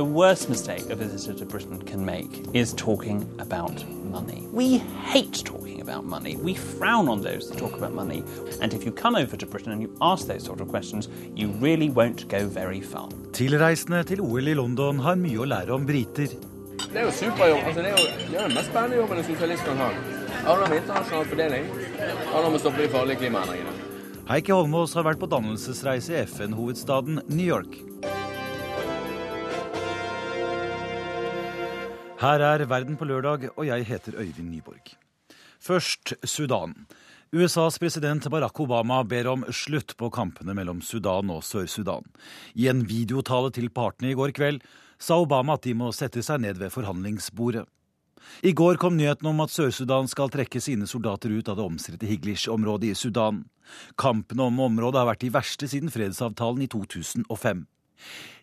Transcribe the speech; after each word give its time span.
The 0.00 0.04
worst 0.06 0.48
mistake 0.48 0.88
a 0.88 0.96
visitor 0.96 1.34
to 1.34 1.44
Britain 1.44 1.78
can 1.82 2.02
make 2.06 2.32
is 2.54 2.72
talking 2.72 3.28
about 3.38 3.84
money. 4.10 4.48
We 4.50 4.78
hate 5.12 5.44
talking 5.44 5.82
about 5.82 6.06
money. 6.06 6.36
We 6.36 6.54
frown 6.54 7.06
on 7.06 7.20
those 7.20 7.50
that 7.50 7.58
talk 7.58 7.74
about 7.76 7.92
money. 7.92 8.22
And 8.62 8.72
if 8.72 8.86
you 8.86 8.92
come 8.92 9.14
over 9.14 9.36
to 9.36 9.44
Britain 9.44 9.72
and 9.72 9.82
you 9.82 9.94
ask 10.00 10.26
those 10.26 10.42
sort 10.42 10.62
of 10.62 10.68
questions, 10.68 11.10
you 11.36 11.48
really 11.48 11.90
won't 11.90 12.26
go 12.30 12.48
very 12.48 12.80
far. 12.80 13.10
Tilreisende 13.32 14.00
til 14.04 14.22
OL 14.24 14.48
i 14.48 14.54
London 14.54 15.04
har 15.04 15.20
mye 15.20 15.36
å 15.36 15.50
lære 15.52 15.76
om 15.76 15.84
briter. 15.84 16.32
Det 16.86 16.96
er 16.96 17.04
jo 17.04 17.12
superjobb. 17.18 17.60
Altså, 17.68 17.84
det, 17.84 17.92
er 17.92 18.00
jo, 18.00 18.08
det 18.30 18.40
er 18.40 18.48
den 18.48 18.56
mest 18.56 18.72
spennende 18.72 19.02
jobben 19.02 19.20
en 19.20 19.28
sosialist 19.28 19.68
kan 19.68 19.84
ha. 19.84 19.90
Handler 20.48 20.64
om 20.64 20.78
internasjonal 20.78 21.30
fordeling. 21.34 21.68
Det 21.98 22.10
handler 22.32 22.48
om 22.54 22.56
å 22.56 22.64
stoppe 22.64 22.86
de 22.86 22.88
farlige 22.96 23.26
klimaendringene. 23.26 23.76
Heikki 24.32 24.56
Holmås 24.56 24.96
har 24.96 25.04
vært 25.12 25.20
på 25.20 25.28
dannelsesreise 25.28 26.16
i 26.16 26.24
FN-hovedstaden 26.24 27.20
New 27.28 27.44
York. 27.44 27.82
Her 32.20 32.42
er 32.44 32.66
Verden 32.68 32.98
på 33.00 33.06
lørdag, 33.08 33.46
og 33.56 33.64
jeg 33.64 33.86
heter 33.88 34.12
Øyvind 34.20 34.50
Nyborg. 34.52 34.90
Først 35.56 36.12
Sudan. 36.28 36.74
USAs 37.32 37.78
president 37.80 38.28
Barack 38.28 38.60
Obama 38.60 38.98
ber 39.08 39.30
om 39.32 39.46
slutt 39.48 39.94
på 39.96 40.10
kampene 40.12 40.52
mellom 40.52 40.82
Sudan 40.84 41.32
og 41.32 41.40
Sør-Sudan. 41.40 42.04
I 42.52 42.68
en 42.68 42.84
videotale 42.84 43.48
til 43.56 43.70
partene 43.72 44.12
i 44.12 44.18
går 44.18 44.34
kveld 44.36 44.60
sa 45.00 45.16
Obama 45.16 45.56
at 45.56 45.64
de 45.64 45.72
må 45.72 45.94
sette 45.96 46.20
seg 46.20 46.44
ned 46.44 46.60
ved 46.60 46.74
forhandlingsbordet. 46.76 47.64
I 48.44 48.52
går 48.52 48.76
kom 48.76 49.00
nyheten 49.00 49.32
om 49.32 49.40
at 49.40 49.56
Sør-Sudan 49.56 50.04
skal 50.12 50.28
trekke 50.28 50.60
sine 50.60 50.84
soldater 50.84 51.32
ut 51.32 51.48
av 51.48 51.56
det 51.56 51.68
omstridte 51.72 52.10
Higlish-området 52.10 52.92
i 52.92 53.00
Sudan. 53.00 53.46
Kampene 53.96 54.50
om 54.52 54.60
området 54.68 55.00
har 55.00 55.08
vært 55.08 55.24
de 55.24 55.32
verste 55.32 55.72
siden 55.72 55.88
fredsavtalen 55.88 56.68
i 56.68 56.68
2005. 56.68 57.64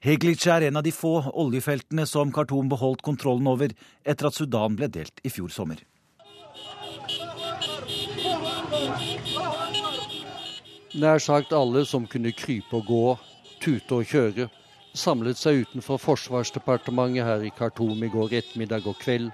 Heglic 0.04 0.46
er 0.48 0.68
en 0.68 0.78
av 0.80 0.86
de 0.86 0.94
få 0.94 1.16
oljefeltene 1.34 2.06
som 2.06 2.32
Khartoum 2.32 2.70
beholdt 2.70 3.02
kontrollen 3.06 3.48
over 3.50 3.74
etter 4.06 4.30
at 4.30 4.38
Sudan 4.38 4.78
ble 4.78 4.90
delt 4.94 5.24
i 5.26 5.32
fjor 5.34 5.50
sommer. 5.54 5.82
Nær 10.98 11.20
sagt 11.22 11.54
alle 11.54 11.84
som 11.86 12.08
kunne 12.10 12.32
krype 12.34 12.80
og 12.80 12.88
gå, 12.90 13.04
tute 13.62 14.00
og 14.00 14.08
kjøre, 14.10 14.48
samlet 14.98 15.38
seg 15.38 15.66
utenfor 15.66 16.00
Forsvarsdepartementet 16.02 17.26
her 17.26 17.44
i 17.46 17.52
Khartoum 17.54 18.02
i 18.06 18.10
går 18.14 18.34
ettermiddag 18.40 18.88
og 18.90 18.98
kveld 19.02 19.30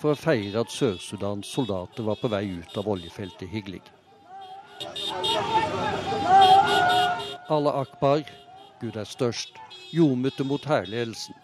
for 0.00 0.14
å 0.14 0.18
feire 0.18 0.62
at 0.62 0.72
Sør-Sudans 0.72 1.48
soldater 1.50 2.06
var 2.06 2.18
på 2.20 2.30
vei 2.32 2.44
ut 2.60 2.76
av 2.80 2.88
oljefeltet 2.88 3.50
Higlig. 3.52 3.82
Allah 7.50 7.82
akbar, 7.82 8.22
Gud 8.80 8.96
er 8.96 9.08
størst, 9.08 9.59
ljomet 9.92 10.38
mot 10.46 10.64
hærledelsen, 10.64 11.34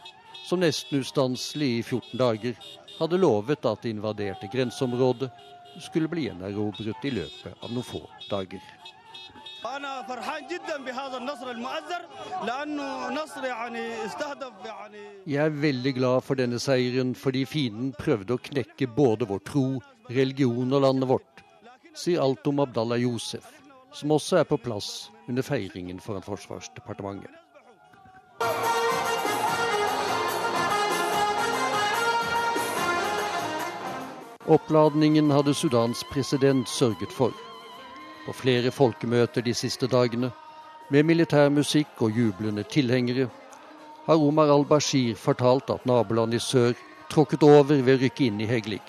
som 0.47 0.63
nesten 0.63 1.03
ustanselig 1.03 1.71
i 1.79 1.83
14 1.83 2.19
dager 2.21 2.59
hadde 2.99 3.21
lovet 3.21 3.67
at 3.67 3.83
det 3.83 3.93
invaderte 3.93 4.49
grenseområdet 4.53 5.31
skulle 5.83 6.09
bli 6.09 6.29
gjenerobret 6.29 7.05
i 7.05 7.15
løpet 7.19 7.57
av 7.63 7.73
noen 7.73 7.85
få 7.85 8.03
dager. 8.31 8.63
Jeg 15.27 15.43
er 15.43 15.59
veldig 15.65 15.93
glad 15.97 16.25
for 16.25 16.39
denne 16.39 16.61
seieren 16.63 17.15
fordi 17.19 17.43
fienden 17.51 17.91
prøvde 17.99 18.37
å 18.37 18.45
knekke 18.51 18.89
både 18.95 19.27
vår 19.29 19.43
tro, 19.49 19.67
religion 20.07 20.71
og 20.71 20.87
landet 20.87 21.11
vårt, 21.11 21.43
sier 21.99 22.23
Altom 22.23 22.63
Abdallah 22.63 23.03
Josef, 23.03 23.49
som 23.97 24.15
også 24.15 24.41
er 24.43 24.47
på 24.49 24.61
plass 24.61 25.11
under 25.27 25.43
feiringen 25.43 25.99
foran 26.01 26.25
Forsvarsdepartementet. 26.25 27.46
Oppladningen 34.47 35.31
hadde 35.31 35.55
Sudans 35.55 36.05
president 36.05 36.69
sørget 36.69 37.13
for. 37.13 37.33
På 38.27 38.33
flere 38.33 38.71
folkemøter 38.71 39.43
de 39.43 39.55
siste 39.55 39.87
dagene, 39.87 40.31
med 40.91 41.03
militærmusikk 41.03 42.03
og 42.03 42.11
jublende 42.11 42.63
tilhengere, 42.63 43.29
har 44.07 44.23
Omar 44.23 44.53
al-Bashir 44.55 45.17
fortalt 45.17 45.71
at 45.71 45.87
naboland 45.87 46.35
i 46.35 46.39
sør 46.39 46.73
tråkket 47.11 47.43
over 47.43 47.83
ved 47.83 47.97
å 47.97 47.99
rykke 48.05 48.27
inn 48.29 48.41
i 48.41 48.47
Heglig, 48.47 48.81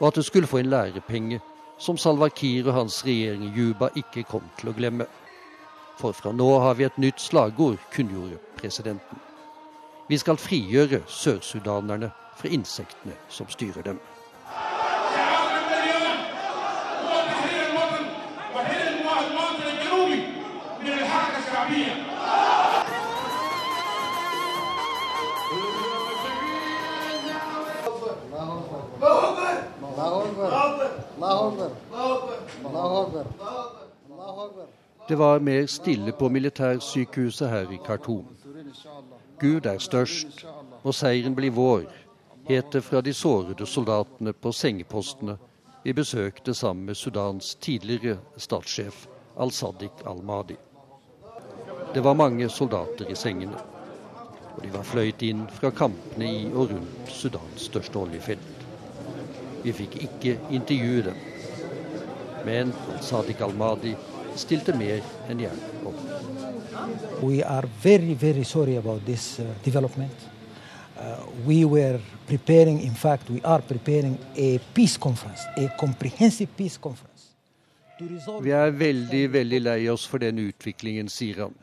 og 0.00 0.10
at 0.10 0.20
det 0.20 0.26
skulle 0.28 0.50
få 0.50 0.60
en 0.60 0.70
lærepenge 0.72 1.40
som 1.78 1.96
Salwa 1.96 2.28
Kiir 2.28 2.68
og 2.68 2.74
hans 2.74 3.00
regjering 3.06 3.48
i 3.48 3.52
Juba 3.56 3.88
ikke 3.96 4.26
kom 4.28 4.44
til 4.60 4.70
å 4.70 4.76
glemme. 4.76 5.08
For 5.96 6.12
fra 6.12 6.32
nå 6.36 6.50
har 6.60 6.76
vi 6.76 6.84
et 6.84 7.00
nytt 7.00 7.20
slagord, 7.20 7.80
kunngjorde 7.96 8.36
presidenten. 8.62 9.18
Vi 10.08 10.18
skal 10.18 10.36
frigjøre 10.36 11.02
sørsudanerne 11.06 12.10
fra 12.36 12.48
insektene 12.48 13.14
som 13.28 13.48
styrer 13.48 13.82
dem. 13.82 14.00
Det 35.08 35.18
var 35.18 35.38
mer 35.38 35.66
stille 35.66 36.12
på 36.12 36.28
militærsykehuset 36.28 37.48
her 37.48 37.70
i 37.70 37.78
Khartoum. 37.84 38.41
Gud 39.40 39.66
er 39.66 39.78
størst, 39.78 40.44
og 40.82 40.94
seieren 40.94 41.34
blir 41.34 41.52
vår, 41.52 41.86
het 42.48 42.72
det 42.72 42.82
fra 42.84 43.00
de 43.00 43.12
sårede 43.14 43.66
soldatene 43.66 44.32
på 44.32 44.52
sengepostene 44.52 45.36
vi 45.82 45.92
besøkte 45.92 46.54
sammen 46.54 46.86
med 46.86 46.94
Sudans 46.94 47.54
tidligere 47.54 48.18
statssjef 48.36 49.06
al-Sadiq 49.38 50.04
al-Mahdi. 50.06 50.56
Det 51.94 52.04
var 52.04 52.14
mange 52.14 52.48
soldater 52.48 53.10
i 53.10 53.16
sengene, 53.18 53.58
og 54.54 54.62
de 54.62 54.70
var 54.72 54.86
fløyet 54.86 55.24
inn 55.26 55.42
fra 55.50 55.72
kampene 55.74 56.28
i 56.28 56.44
og 56.52 56.70
rundt 56.70 57.10
Sudans 57.10 57.66
største 57.66 57.98
oljefelt. 57.98 58.66
Vi 59.62 59.74
fikk 59.74 59.98
ikke 60.06 60.38
intervjue 60.50 61.02
dem, 61.10 61.20
men 62.46 62.72
al-Sadiq 62.94 63.42
al-Mahdi 63.42 63.96
stilte 64.36 64.74
mer 64.76 65.02
enn 65.28 65.40
gjerne 65.42 65.86
opp. 65.86 67.22
We 67.22 67.42
are 67.44 67.68
very, 67.82 68.14
very 68.14 68.44
sorry 68.44 68.76
about 68.76 69.04
this 69.06 69.38
uh, 69.38 69.46
development. 69.64 70.12
Uh, 70.98 71.24
we 71.46 71.64
were 71.64 72.00
preparing, 72.26 72.80
in 72.82 72.94
fact, 72.94 73.30
we 73.30 73.40
are 73.44 73.62
preparing 73.62 74.18
a 74.36 74.58
peace 74.74 74.96
conference, 74.96 75.42
a 75.56 75.68
comprehensive 75.78 76.50
peace 76.56 76.78
conference. 76.78 77.10
Vi 78.42 78.50
er 78.50 78.70
veldig, 78.74 79.28
veldig 79.30 79.60
lei 79.62 79.88
oss 79.90 80.06
for 80.08 80.18
den 80.22 80.40
utviklingen, 80.42 81.08
sier 81.12 81.44
han. 81.44 81.54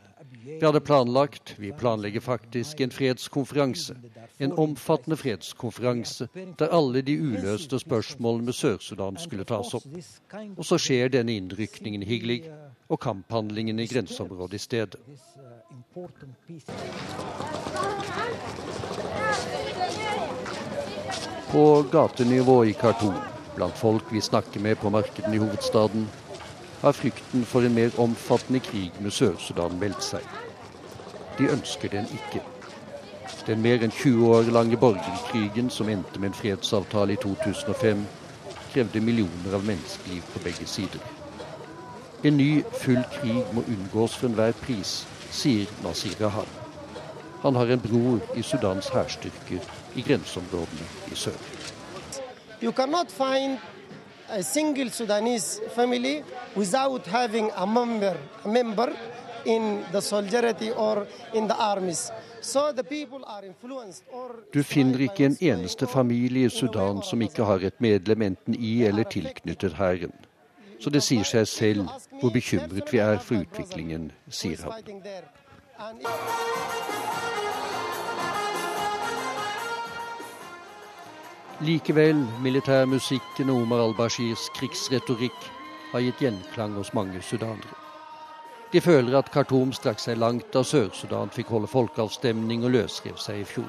Vi 0.44 0.64
hadde 0.64 0.80
planlagt, 0.80 1.54
vi 1.58 1.72
planlegger 1.72 2.20
faktisk, 2.20 2.80
en 2.80 2.90
fredskonferanse. 2.90 3.96
En 4.38 4.52
omfattende 4.52 5.16
fredskonferanse 5.16 6.28
der 6.58 6.72
alle 6.72 7.02
de 7.02 7.18
uløste 7.20 7.78
spørsmålene 7.78 8.44
med 8.44 8.56
Sør-Sudan 8.56 9.16
skulle 9.20 9.44
tas 9.44 9.74
opp. 9.74 9.84
Og 10.56 10.64
så 10.64 10.78
skjer 10.80 11.12
denne 11.12 11.36
innrykningen 11.36 12.02
hyggelig, 12.02 12.44
og 12.88 13.00
kamphandlingene 13.00 13.84
i 13.84 13.90
grenseområdet 13.90 14.54
i 14.54 14.64
stedet. 14.64 14.96
På 21.52 21.66
gatenivå 21.92 22.64
i 22.64 22.72
Khartoum, 22.72 23.20
blant 23.56 23.76
folk 23.78 24.12
vi 24.12 24.20
snakker 24.20 24.60
med 24.60 24.80
på 24.80 24.90
markedene 24.90 25.36
i 25.36 25.42
hovedstaden, 25.42 26.08
har 26.80 26.92
frykten 26.92 27.44
for 27.44 27.60
en 27.60 27.74
mer 27.74 27.90
omfattende 27.98 28.60
krig 28.60 28.92
med 29.00 29.10
Sør-Sudan 29.10 29.78
meldt 29.80 30.04
seg. 30.04 30.24
De 31.38 31.48
ønsker 31.52 31.88
den 31.92 32.08
ikke. 32.12 32.42
Den 33.46 33.62
mer 33.62 33.82
enn 33.84 33.92
20 33.92 34.26
år 34.36 34.50
lange 34.52 34.76
borgerkrigen 34.76 35.70
som 35.70 35.88
endte 35.88 36.20
med 36.20 36.30
en 36.30 36.36
fredsavtale 36.36 37.16
i 37.16 37.20
2005, 37.22 38.04
krevde 38.72 39.00
millioner 39.00 39.56
av 39.56 39.64
menneskeliv 39.66 40.22
på 40.32 40.42
begge 40.44 40.66
sider. 40.66 41.02
En 42.24 42.36
ny, 42.36 42.62
full 42.82 43.00
krig 43.12 43.54
må 43.56 43.64
unngås 43.64 44.16
for 44.16 44.28
enhver 44.28 44.52
pris, 44.60 45.06
sier 45.32 45.68
Nasir 45.84 46.16
Rahab. 46.20 46.48
Han 47.42 47.56
har 47.56 47.72
en 47.72 47.80
bror 47.80 48.20
i 48.36 48.42
Sudans 48.42 48.88
hærstyrker 48.92 49.64
i 49.96 50.04
grenseområdene 50.04 50.88
i 51.12 51.16
sør. 51.16 51.38
You 52.62 52.72
cannot 52.72 53.12
find 53.12 53.58
a 54.30 54.42
single 54.42 54.90
Sudanese 54.90 55.60
family 55.74 56.22
without 56.56 57.06
having 57.06 57.50
a 57.56 57.66
member, 57.66 58.16
a 58.44 58.48
member 58.48 58.92
in 59.44 59.84
the 59.92 60.00
solidarity 60.00 60.70
or 60.70 61.06
in 61.34 61.48
the 61.48 61.56
armies. 61.56 62.10
So 62.40 62.72
the 62.72 62.84
people 62.84 63.24
are 63.26 63.44
influenced 63.44 64.04
or 64.12 64.36
Du 64.52 64.62
finner 64.62 65.00
ikke 65.00 65.24
en 65.24 65.36
eneste 65.40 65.86
familie 65.86 66.46
i 66.46 66.48
Sudan 66.48 67.02
som 67.02 67.22
ikke 67.22 67.44
har 67.44 67.58
et 67.66 67.80
medlem 67.80 68.22
enten 68.22 68.54
i 68.54 68.84
eller 68.84 69.04
tilknyttet 69.04 69.72
hæren. 69.72 70.12
Så 70.80 70.90
det 70.90 71.02
sier 71.02 71.24
seg 71.24 71.48
selv 71.48 71.88
hvor 72.20 72.30
bekymret 72.30 72.92
vi 72.92 72.98
er 72.98 73.18
for 73.18 73.42
utviklingen, 73.44 74.12
sier 74.28 74.56
han. 74.64 74.72
Likevel, 81.60 82.16
militærmusikken 82.40 83.50
og 83.52 83.58
Omar 83.66 83.82
al-Bashirs 83.84 84.46
krigsretorikk 84.56 85.42
har 85.90 86.00
gitt 86.00 86.22
gjenklang 86.24 86.72
hos 86.78 86.94
mange 86.96 87.20
sudanere. 87.20 87.76
De 88.72 88.80
føler 88.80 89.18
at 89.18 89.28
Khartoum 89.34 89.74
strakk 89.76 90.00
seg 90.00 90.16
langt 90.16 90.48
da 90.54 90.62
Sør-Sudan 90.64 91.28
fikk 91.34 91.50
holde 91.52 91.68
folkeavstemning 91.68 92.64
og 92.64 92.72
løsrev 92.72 93.18
seg 93.20 93.42
i 93.42 93.44
fjor. 93.44 93.68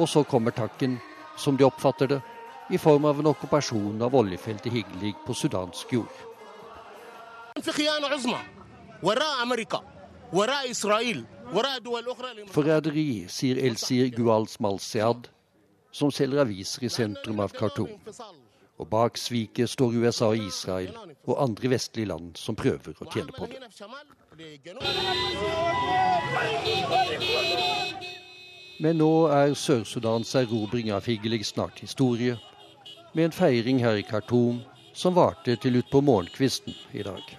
Og 0.00 0.08
så 0.08 0.22
kommer 0.24 0.54
takken, 0.56 0.94
som 1.36 1.58
de 1.58 1.66
oppfatter 1.66 2.08
det, 2.14 2.20
i 2.70 2.78
form 2.78 3.04
av 3.10 3.20
en 3.20 3.28
okkupasjon 3.34 4.00
av 4.06 4.16
oljefeltet 4.16 4.72
Higlig 4.72 5.12
på 5.26 5.36
sudansk 5.36 5.92
jord. 5.92 6.14
Forræderi, 12.54 13.06
sier 13.28 13.60
Elsir 13.68 14.08
Guals 14.16 14.56
Malsead, 14.64 15.28
som 15.92 16.10
selger 16.14 16.42
aviser 16.44 16.84
i 16.86 16.90
sentrum 16.92 17.40
av 17.40 17.54
Khartoum. 17.56 17.92
Og 18.80 18.88
bak 18.88 19.18
sviket 19.20 19.70
står 19.70 19.98
USA 20.00 20.30
og 20.32 20.40
Israel 20.40 20.94
og 21.26 21.36
andre 21.42 21.74
vestlige 21.74 22.08
land 22.08 22.36
som 22.40 22.56
prøver 22.56 22.96
å 22.96 23.10
tjene 23.12 23.34
på 23.36 23.48
det. 23.50 23.58
Men 28.80 28.96
nå 28.96 29.12
er 29.28 29.52
Sør-Sudans 29.52 30.32
erobring 30.40 30.88
av 30.96 31.04
Higelig 31.04 31.44
snart 31.50 31.82
historie, 31.84 32.38
med 33.12 33.26
en 33.28 33.34
feiring 33.36 33.82
her 33.84 33.98
i 34.00 34.06
Khartoum 34.06 34.62
som 34.96 35.14
varte 35.18 35.56
til 35.60 35.76
utpå 35.82 36.00
morgenkvisten 36.00 36.72
i 36.96 37.04
dag. 37.04 37.36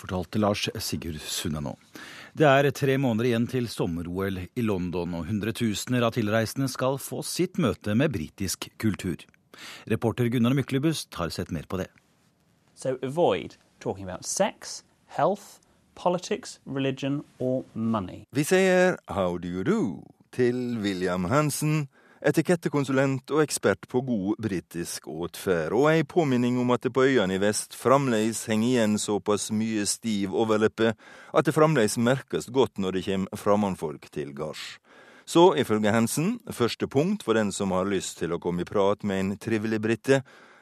Fortalte 0.00 0.40
Lars 0.40 0.68
Sigurd 0.80 1.20
Sunde 1.20 1.60
nå. 1.60 1.74
Det 2.36 2.44
er 2.44 2.66
tre 2.76 2.98
måneder 3.00 3.30
igjen 3.30 3.46
til 3.48 3.64
sommer-OL 3.72 4.42
i 4.44 4.62
London, 4.62 5.14
og 5.16 5.28
hundretusener 5.30 6.04
av 6.04 6.12
tilreisende 6.12 6.66
skal 6.68 6.98
få 7.00 7.22
sitt 7.24 7.56
møte 7.56 7.94
med 7.96 8.12
britisk 8.12 8.66
kultur. 8.76 9.22
Reporter 9.88 10.28
Gunnar 10.28 10.52
Myklebust 10.52 11.16
har 11.16 11.32
sett 11.32 11.48
mer 11.48 11.64
på 11.64 11.80
det. 11.80 11.86
So 12.74 12.98
avoid 13.00 13.56
talking 13.80 14.04
about 14.04 14.26
sex, 14.28 14.82
health, 15.06 15.62
politics, 15.94 16.58
religion 16.66 17.22
or 17.38 17.64
money. 17.72 18.26
Vi 18.36 18.44
sier 18.44 18.98
how 19.08 19.38
do 19.38 19.48
you 19.48 19.64
do 19.64 20.04
til 20.36 20.76
William 20.84 21.24
Hansen, 21.32 21.88
etikettekonsulent 22.24 23.30
og 23.34 23.42
ekspert 23.42 23.86
på 23.90 24.00
god 24.06 24.40
britisk 24.42 25.08
åtferd, 25.10 25.74
og 25.76 25.90
ei 25.90 26.06
påminning 26.08 26.58
om 26.62 26.72
at 26.74 26.86
det 26.86 26.94
på 26.96 27.04
øyene 27.04 27.36
i 27.36 27.42
vest 27.42 27.76
fremdeles 27.76 28.44
henger 28.50 28.68
igjen 28.68 28.96
såpass 29.00 29.50
mye 29.52 29.84
stiv 29.88 30.34
overleppe 30.34 30.94
at 30.96 31.46
det 31.46 31.54
fremdeles 31.56 31.98
merkes 31.98 32.48
godt 32.48 32.80
når 32.80 32.96
det 32.96 33.06
kommer 33.10 33.42
fremmedfolk 33.42 34.10
til 34.12 34.32
gards. 34.36 34.78
Så, 35.26 35.56
ifølge 35.58 35.90
Hansen, 35.90 36.36
første 36.54 36.86
punkt 36.86 37.24
for 37.26 37.34
den 37.34 37.50
som 37.52 37.72
har 37.74 37.88
lyst 37.90 38.20
til 38.20 38.32
å 38.32 38.38
komme 38.38 38.62
i 38.62 38.68
prat 38.68 39.02
med 39.02 39.20
en 39.20 39.32
trivelig 39.42 39.80
brite, 39.82 40.20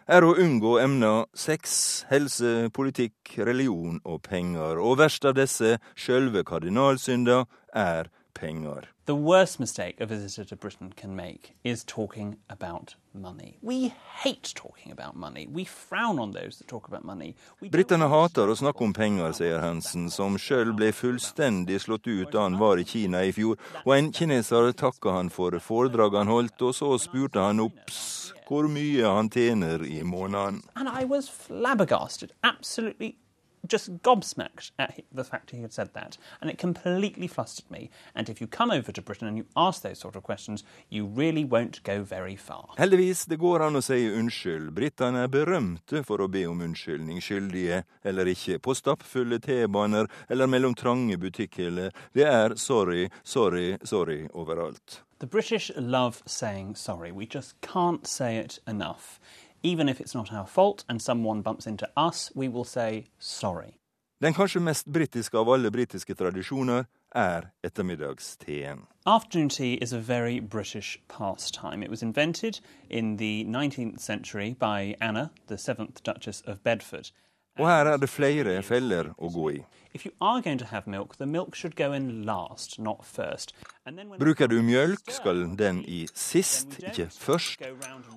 er 0.08 0.24
å 0.24 0.34
unngå 0.40 0.78
emna 0.80 1.24
sex, 1.36 2.04
helse, 2.10 2.70
politikk, 2.76 3.36
religion 3.44 4.00
og 4.04 4.22
penger, 4.24 4.80
og 4.80 4.98
verst 5.00 5.24
av 5.28 5.36
disse, 5.36 5.78
sjølve 5.96 6.44
kardinalsynda, 6.48 7.44
er 7.76 8.08
penger. 8.34 8.88
The 9.06 9.14
worst 9.14 9.60
mistake 9.60 10.00
a 10.00 10.06
visitor 10.06 10.44
to 10.44 10.56
Britain 10.56 10.92
can 10.96 11.14
make 11.14 11.54
is 11.62 11.84
talking 11.84 12.36
about 12.48 12.94
money. 13.12 13.58
We 13.62 13.94
hate 14.22 14.52
talking 14.54 14.92
about 14.92 15.14
money. 15.14 15.46
We 15.46 15.64
frown 15.64 16.19
on 16.19 16.32
those 16.32 16.58
that 16.58 16.69
talk 16.69 16.88
about 16.88 17.04
money. 17.04 17.34
Britene 17.60 18.08
hater 18.08 18.50
å 18.50 18.56
snakke 18.56 18.84
om 18.84 18.94
penger, 18.96 19.32
sier 19.36 19.60
Hansen, 19.62 20.08
som 20.10 20.38
sjøl 20.40 20.72
ble 20.76 20.90
fullstendig 20.92 21.81
slått 21.84 22.08
ut 22.08 22.32
da 22.32 22.46
han 22.48 22.58
var 22.58 22.81
i 22.81 22.86
Kina 22.88 23.22
i 23.25 23.32
fjor, 23.36 23.58
og 23.84 23.96
en 23.96 24.12
kineser 24.12 24.72
takka 24.72 25.19
han 25.19 25.30
for 25.32 25.56
foredraget 25.60 26.25
han 26.25 26.32
holdt, 26.32 26.56
og 26.62 26.75
så 26.76 26.94
spurte 26.98 27.44
han 27.44 27.62
opps 27.64 28.32
hvor 28.48 28.69
mye 28.69 29.08
han 29.08 29.30
tjener 29.32 29.84
i 29.84 30.02
måneden. 30.04 30.62
And 30.76 30.88
I 30.88 31.04
was 31.04 31.28
flabbergasted, 31.28 32.32
absolutely 32.42 33.16
just 33.66 34.02
gobsmacked 34.02 34.70
at 34.78 35.00
the 35.12 35.25
fact 35.25 35.50
he 35.50 35.62
had 35.62 35.72
said 35.72 35.93
that, 35.94 36.19
and 36.40 36.50
it 36.50 36.58
completely 36.58 37.26
flustered 37.26 37.70
me. 37.70 37.90
And 38.14 38.28
if 38.28 38.40
you 38.40 38.46
come 38.46 38.70
over 38.70 38.93
to 38.93 39.02
Britain 39.02 39.28
and 39.28 39.37
you 39.37 39.46
ask 39.56 39.82
those 39.82 39.99
sort 39.99 40.16
of 40.16 40.22
questions, 40.22 40.64
you 40.88 41.06
really 41.06 41.44
won't 41.44 41.82
go 41.82 42.02
very 42.02 42.37
far. 42.37 42.69
Heldigvis, 42.78 43.26
det 43.26 43.38
går 43.38 43.66
an 43.66 43.76
å 43.76 43.82
si 43.82 44.00
unnskyld. 44.08 44.72
Britene 44.75 45.25
er 45.25 45.32
berømte 45.32 46.05
for 46.05 46.22
å 46.22 46.28
be 46.28 46.44
om 46.46 46.61
unnskyldning, 46.64 47.22
skyldige 47.25 47.84
eller 48.05 48.31
ikke, 48.31 48.58
på 48.58 48.75
stappfulle 48.76 49.40
T-baner 49.40 50.11
eller 50.28 50.50
mellom 50.50 50.75
trange 50.75 51.19
butikkhyller. 51.20 51.94
Det 52.12 52.28
er 52.28 52.56
sorry, 52.56 53.08
sorry, 53.22 53.78
sorry 53.84 54.28
overalt. 54.32 55.00
The 55.20 55.26
British 55.26 55.70
love 55.76 56.22
saying 56.26 56.75
sorry. 56.75 57.11
We 57.11 57.25
just 57.25 57.61
can't 57.62 58.06
say 58.06 58.37
it 58.37 58.58
enough. 58.66 59.19
Even 59.66 59.88
if 59.88 59.99
it's 59.99 60.14
not 60.14 60.31
our 60.31 60.46
fault 60.46 60.84
and 60.88 61.00
someone 61.00 61.40
bumps 61.40 61.66
into 61.66 61.88
us, 61.96 62.31
we 62.34 62.49
will 62.49 62.64
say 62.64 63.06
sorry. 63.19 63.78
Den 64.20 64.34
kanskje 64.34 64.61
mest 64.61 64.87
britiske 64.93 65.38
av 65.38 65.49
alle 65.49 65.70
britiske 65.70 66.14
tradisjoner 66.14 66.84
er 67.16 67.50
ettermiddagsteen. 67.62 68.87
Afternoon 69.06 69.49
tea 69.49 69.75
is 69.75 69.93
a 69.93 69.99
very 69.99 70.38
British 70.40 70.99
pastime. 71.08 71.82
It 71.82 71.90
was 71.90 72.02
invented 72.02 72.61
in 72.90 73.16
the 73.16 73.44
19th 73.44 74.00
century 74.00 74.55
by 74.58 74.96
Anna, 75.00 75.31
the 75.46 75.56
7th 75.56 76.02
Duchess 76.02 76.43
of 76.46 76.62
Bedford. 76.62 77.11
Og 77.58 77.68
her 77.70 77.86
er 77.86 78.00
det 78.02 78.10
flere 78.10 78.58
feller 78.66 79.12
å 79.14 79.30
gå 79.30 79.50
i. 79.54 79.60
Milk, 79.94 81.58
last, 82.26 82.80
Bruker 84.18 84.48
du 84.50 84.56
mjølk, 84.62 85.12
skal 85.14 85.44
den 85.56 85.84
i 85.86 86.00
sist, 86.18 86.74
ikke 86.82 87.06
først. 87.14 87.62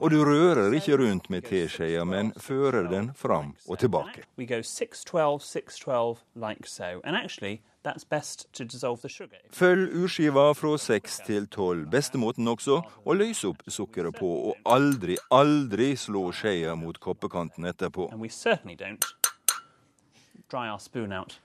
Og 0.02 0.10
du 0.10 0.24
rører 0.26 0.74
ikke 0.74 0.98
rundt 0.98 1.30
med 1.30 1.46
teskjea, 1.46 2.02
men 2.06 2.34
fører 2.42 2.90
den 2.90 3.14
fram 3.14 3.54
og 3.68 3.78
tilbake. 3.78 4.26
we 4.38 4.46
go 4.46 4.62
612, 4.64 5.42
612, 5.44 6.18
like 6.36 6.66
so. 6.66 7.02
Actually, 7.06 7.62
that's 7.84 8.04
best 8.10 8.48
to 8.54 8.64
dissolve 8.64 9.02
the 9.02 9.10
sugar. 9.10 9.38
Følg 9.52 9.94
urskiva 9.94 10.54
fra 10.56 10.78
seks 10.78 11.22
til 11.28 11.48
tolv. 11.48 11.86
Beste 11.92 12.18
måten 12.18 12.48
også 12.48 12.82
å 13.06 13.14
løse 13.14 13.48
opp 13.52 13.62
sukkeret 13.68 14.18
på, 14.18 14.32
og 14.50 14.58
aldri, 14.66 15.18
aldri 15.30 15.94
slå 15.96 16.32
skjea 16.34 16.76
mot 16.76 16.98
koppekanten 17.00 17.70
etterpå. 17.70 18.10
And 18.12 18.22
we 18.22 18.30
certainly 18.30 18.76
don't 18.76 18.98
dry 19.00 19.08
our 19.08 19.18
spoon 19.18 19.26
out 19.28 20.37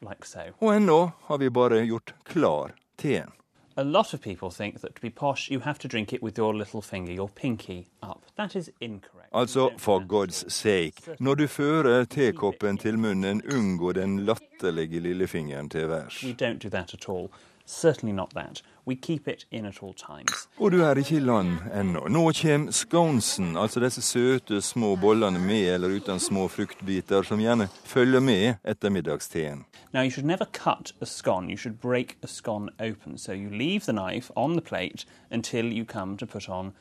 like 0.01 0.25
so. 0.25 0.41
Og 0.59 0.77
ennå 0.77 1.13
har 1.23 1.39
vi 1.39 1.51
bare 1.51 1.87
gjort 1.87 2.15
klar 2.25 2.73
teen. 2.97 3.31
A 3.75 3.83
lot 3.83 4.15
of 4.15 4.21
people 4.21 4.51
think 4.51 4.81
that 4.81 4.95
to 4.95 5.01
be 5.01 5.11
posh, 5.11 5.51
you 5.51 5.61
have 5.61 5.79
to 5.79 5.89
drink 5.89 6.13
it 6.13 6.23
with 6.23 6.39
your 6.39 6.53
little 6.53 6.83
finger, 6.83 7.13
your 7.13 7.29
pinky 7.29 7.87
up. 8.03 8.21
That 8.37 8.57
is 8.57 8.71
incorrect. 8.81 9.29
Altså, 9.33 9.71
for 9.79 10.01
God's 10.01 10.53
sake, 10.53 11.17
når 11.19 11.35
du 11.35 11.47
fører 11.47 12.05
tekoppen 12.05 12.79
til 12.79 12.99
munnen, 12.99 13.43
unngå 13.53 13.93
den 13.93 14.19
latterlige 14.27 15.01
lillefingeren 15.01 15.71
til 15.71 15.89
værs. 15.89 16.25
We 16.25 16.33
don't 16.33 16.59
do 16.59 16.69
that 16.69 16.95
at 16.95 17.09
all. 17.09 17.29
Certainly 17.67 18.13
not 18.13 18.31
that. 18.35 18.63
We 18.85 18.97
keep 18.97 19.29
it 19.29 19.47
in 19.51 19.67
at 19.67 19.83
all 19.83 19.95
times. 19.95 20.49
Og 20.59 20.73
du 20.73 20.81
er 20.83 20.99
ikke 20.99 21.17
i 21.17 21.21
land 21.21 21.59
ennå. 21.75 22.09
Nå 22.09 22.33
kommer 22.33 22.73
sconesen, 22.73 23.57
altså 23.57 23.81
disse 23.81 24.03
søte 24.03 24.61
små 24.63 24.97
bollene 24.97 25.39
med 25.39 25.75
eller 25.75 25.89
uten 25.97 26.21
små 26.21 26.49
fruktbiter 26.49 27.23
som 27.23 27.39
gjerne 27.41 27.69
følger 27.85 28.21
med 28.21 28.55
ettermiddagsteen. 28.65 29.65
Now, 29.93 30.03
you 30.03 30.11
should 30.11 30.27
never 30.27 30.47
cut 30.53 30.95
a 31.01 31.05
scone. 31.07 31.51
You 31.51 31.57
should 31.57 31.81
break 31.81 32.17
a 32.23 32.27
scone 32.27 32.71
open. 32.81 33.19
So 33.19 33.33
you 33.33 33.51
leave 33.51 33.81
the 33.81 33.93
knife 33.93 34.33
on 34.37 34.55
the 34.55 34.63
plate 34.63 35.07
until 35.31 35.67
you 35.73 35.85
come 35.85 36.17
to 36.17 36.27
put 36.27 36.49
on 36.49 36.73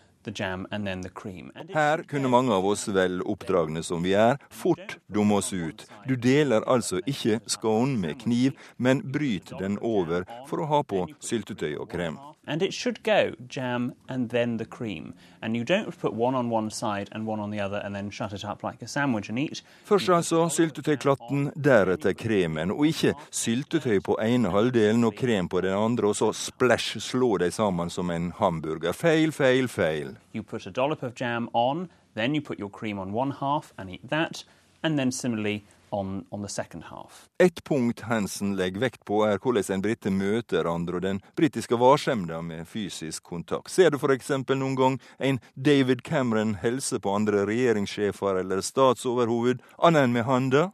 Her 1.73 2.03
kunne 2.09 2.29
mange 2.29 2.53
av 2.53 2.65
oss, 2.65 2.87
vel 2.87 3.21
oppdragne 3.21 3.83
som 3.83 4.03
vi 4.03 4.13
er, 4.13 4.37
fort 4.49 4.97
dumme 5.07 5.39
oss 5.41 5.53
ut. 5.53 5.85
Du 6.07 6.15
deler 6.15 6.65
altså 6.69 7.01
ikke 7.05 7.39
scone 7.49 7.97
med 8.01 8.19
kniv, 8.21 8.57
men 8.77 9.01
bryt 9.11 9.53
den 9.59 9.79
over 9.81 10.27
for 10.49 10.61
å 10.61 10.69
ha 10.69 10.83
på 10.83 11.07
syltetøy 11.19 11.75
og 11.77 11.89
krem. 11.91 12.19
And 12.47 12.61
it 12.63 12.73
should 12.73 13.03
go 13.03 13.35
jam 13.47 13.93
and 14.09 14.29
then 14.29 14.57
the 14.57 14.65
cream. 14.65 15.13
And 15.41 15.55
you 15.55 15.63
don't 15.63 15.95
put 16.01 16.13
one 16.13 16.33
on 16.33 16.49
one 16.49 16.71
side 16.71 17.07
and 17.11 17.27
one 17.27 17.39
on 17.39 17.51
the 17.51 17.59
other 17.59 17.77
and 17.83 17.95
then 17.95 18.09
shut 18.09 18.33
it 18.33 18.43
up 18.43 18.63
like 18.63 18.81
a 18.81 18.87
sandwich 18.87 19.29
and 19.29 19.39
eat. 19.39 19.63
Først 19.85 20.09
altså 20.09 20.49
syltetøyklatten, 20.49 21.51
deretter 21.63 22.13
kremen, 22.13 22.71
og 22.71 22.87
ikke 22.87 23.13
syltetøy 23.31 23.99
på 24.01 24.17
ene 24.21 24.49
halvdelen 24.49 25.03
og 25.03 25.13
krem 25.15 25.49
på 25.49 25.61
den 25.61 25.73
andre, 25.73 26.07
og 26.07 26.15
så 26.15 26.31
splash 26.33 26.97
slå 26.99 27.37
de 27.37 27.51
sammen 27.51 27.89
som 27.89 28.09
en 28.09 28.31
hamburger. 28.37 28.91
Feil, 28.91 29.31
feil, 29.31 29.67
feil. 29.67 30.17
You 30.33 30.43
put 30.43 30.65
a 30.67 30.71
dollop 30.71 31.03
of 31.03 31.13
jam 31.21 31.49
on, 31.53 31.89
then 32.15 32.35
you 32.35 32.41
put 32.41 32.59
your 32.59 32.69
cream 32.69 32.99
on 32.99 33.13
one 33.13 33.35
half 33.39 33.71
and 33.77 33.89
eat 33.89 34.09
that, 34.09 34.45
and 34.83 34.97
then 34.97 35.11
similarly 35.11 35.63
on, 35.91 36.25
on 36.31 36.41
the 36.41 36.49
second 36.49 36.83
half. 36.83 37.29
Et 37.39 37.63
punkt 37.63 37.99
Hansen 38.07 38.55
legger 38.55 38.81
vekt 38.81 39.05
på, 39.05 39.21
er 39.27 39.37
hvordan 39.37 39.75
en 39.75 39.83
brite 39.83 40.11
møter 40.11 40.69
andre 40.69 40.99
og 40.99 41.05
den 41.05 41.21
britiske 41.37 41.77
varsemda 41.79 42.41
med 42.41 42.67
fysisk 42.67 43.23
kontakt. 43.23 43.71
Ser 43.71 43.91
du 43.91 43.99
eksempel 44.11 44.57
noen 44.57 44.75
gang 44.75 44.99
en 45.19 45.39
David 45.55 46.03
Cameron 46.03 46.55
helse 46.61 46.99
på 46.99 47.15
andre 47.15 47.45
regjeringssjefer 47.45 48.41
eller 48.41 48.61
statsoverhoved, 48.61 49.61
annet 49.77 50.07
enn 50.07 50.13
med 50.13 50.27
handa? 50.27 50.69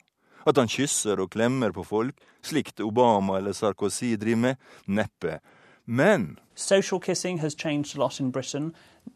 At 0.48 0.58
han 0.58 0.72
kysser 0.72 1.20
og 1.20 1.34
klemmer 1.34 1.74
på 1.76 1.84
folk, 1.84 2.16
slikt 2.42 2.80
Obama 2.80 3.38
eller 3.38 3.54
Sarkozy 3.54 4.16
driver 4.16 4.44
med? 4.46 4.56
Neppe. 4.88 5.40
Men 5.86 6.40
Social 6.56 7.00
kissing 7.00 7.40
has 7.40 7.56
changed 7.56 7.96
a 7.96 8.00
lot 8.00 8.20
in 8.20 8.32
Britain. 8.32 8.74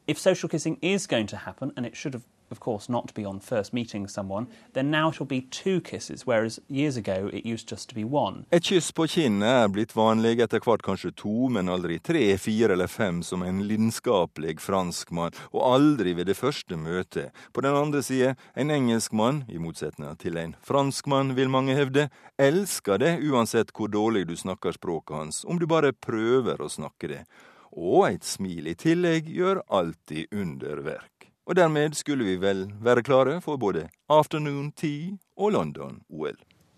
If 0.08 0.20
social 0.20 0.50
kissing 0.50 0.78
is 0.82 1.08
going 1.08 1.28
to 1.28 1.38
happen, 1.38 1.72
and 1.76 1.86
it 1.86 1.96
should 1.96 2.14
have, 2.14 2.24
of 2.52 2.60
course, 2.60 2.90
not 2.90 3.14
be 3.14 3.26
on 3.26 3.40
first 3.40 3.74
meeting 3.74 4.08
someone, 4.08 4.48
then 4.74 4.92
now 4.92 5.10
it'll 5.10 5.26
be 5.26 5.42
two 5.42 5.82
kisses, 5.82 6.26
whereas 6.26 6.60
years 6.68 6.98
ago 6.98 7.30
it 7.34 7.46
used 7.46 7.68
just 7.70 7.90
to 7.90 7.96
be 7.96 8.04
one. 8.04 8.46
et 8.52 8.64
kyss 8.64 8.92
på 8.92 9.08
kinnet 9.08 9.66
er 9.66 9.68
blitt 9.70 9.96
vanlig, 9.96 10.40
etter 10.42 10.60
hvert 10.60 10.84
kanskje 10.84 11.12
to, 11.16 11.50
men 11.50 11.70
aldri 11.70 12.00
tre, 12.00 12.38
fire 12.38 12.74
eller 12.74 12.88
fem 12.88 13.22
som 13.24 13.44
en 13.44 13.62
lidenskapelig 13.68 14.60
franskmann, 14.60 15.36
og 15.52 15.62
aldri 15.74 16.14
ved 16.14 16.28
det 16.28 16.38
første 16.38 16.78
møtet. 16.78 17.32
På 17.54 17.62
den 17.62 17.76
andre 17.76 18.04
side, 18.04 18.36
en 18.56 18.72
engelskmann, 18.72 19.44
i 19.50 19.58
motsetning 19.62 20.18
til 20.18 20.38
en 20.38 20.56
franskmann, 20.62 21.36
vil 21.36 21.50
mange 21.50 21.76
hevde, 21.78 22.10
elsker 22.38 23.00
det 23.02 23.18
uansett 23.24 23.72
hvor 23.76 23.92
dårlig 23.92 24.28
du 24.28 24.36
snakker 24.36 24.76
språket 24.76 25.18
hans, 25.18 25.46
om 25.46 25.60
du 25.60 25.68
bare 25.68 25.94
prøver 25.94 26.62
å 26.62 26.70
snakke 26.72 27.12
det. 27.12 27.24
Og 27.72 28.10
et 28.10 28.28
smil 28.28 28.68
i 28.68 28.76
tillegg 28.76 29.30
gjør 29.32 29.64
alltid 29.72 30.34
underverk. 30.36 31.11
Og 31.52 31.58
dermed 31.60 31.98
skulle 32.00 32.24
vi 32.24 32.38
vel 32.40 32.62
være 32.80 33.02
klare 33.04 33.34
for 33.44 33.60
både 33.60 33.90
afternoon 34.08 34.70
tea 34.72 35.18
og 35.36 35.52
London-OL. 35.52 36.38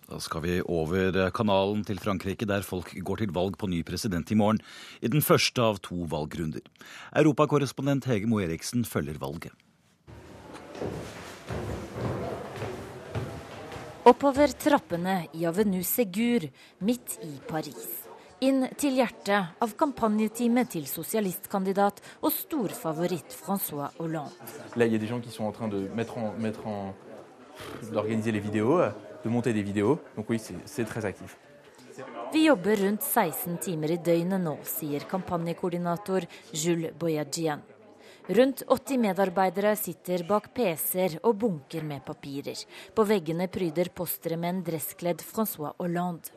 Da 0.09 0.17
skal 0.17 0.41
vi 0.41 0.55
over 0.65 1.29
kanalen 1.29 1.83
til 1.85 1.99
Frankrike, 2.01 2.47
der 2.49 2.65
folk 2.65 2.89
går 3.05 3.21
til 3.21 3.35
valg 3.35 3.53
på 3.61 3.69
ny 3.69 3.83
president 3.85 4.31
i 4.33 4.37
morgen. 4.39 4.57
I 4.97 5.11
den 5.13 5.21
første 5.21 5.61
av 5.61 5.77
to 5.85 6.07
valgrunder. 6.09 6.65
Europakorrespondent 7.13 8.09
Hege 8.09 8.25
Moe 8.25 8.47
Eriksen 8.47 8.81
følger 8.81 9.21
valget. 9.21 9.53
Oppover 14.09 14.57
trappene 14.57 15.27
i 15.37 15.45
Avenue 15.45 15.85
Segur 15.85 16.49
midt 16.81 17.19
i 17.21 17.37
Paris. 17.45 18.02
Inn 18.43 18.65
til 18.81 18.95
hjertet 18.97 19.53
av 19.63 19.73
kampanjeteamet 19.79 20.71
til 20.73 20.85
sosialistkandidat 20.89 22.01
og 22.25 22.31
storfavoritt 22.33 23.31
Francois 23.37 23.91
Hollande. 23.99 24.33
Là, 24.75 24.85
il 24.85 24.91
y 24.91 24.95
a 24.95 24.99
des 24.99 25.07
gens 25.07 25.21
qui 25.21 25.29
sont 25.31 25.45
en 25.45 25.51
train 25.51 25.67
de 25.67 25.87
mettre 25.95 26.17
en, 26.17 26.33
mettre 26.37 26.65
en, 26.67 26.93
d'organiser 27.91 28.31
les 28.31 28.39
vidéos, 28.39 28.81
de 29.23 29.29
monter 29.29 29.53
des 29.53 29.61
vidéos. 29.63 29.99
Donc 30.17 30.29
oui, 30.29 30.39
c'est- 30.39 30.55
c'est 30.65 30.83
très 30.85 31.05
actif. 31.05 31.37
Vi 32.33 32.45
jobber 32.47 32.75
rundt 32.75 33.03
16 33.03 33.59
timer 33.61 33.91
i 33.91 33.97
døgnet 33.97 34.41
nå, 34.41 34.57
sier 34.63 35.01
kampanjekoordinator 35.05 36.25
Jules 36.51 36.91
Boyajian. 36.97 37.61
Rundt 38.29 38.63
80 38.67 38.97
medarbeidere 38.97 39.75
sitter 39.75 40.23
bak 40.23 40.53
PC-er 40.55 41.19
og 41.23 41.35
bunker 41.37 41.83
med 41.83 42.03
papirer. 42.05 42.55
På 42.95 43.03
veggene 43.05 43.47
pryder 43.47 43.89
postere 43.93 44.37
med 44.37 44.49
en 44.55 44.63
dresskledd 44.63 45.21
Francois 45.21 45.73
Hollande. 45.77 46.31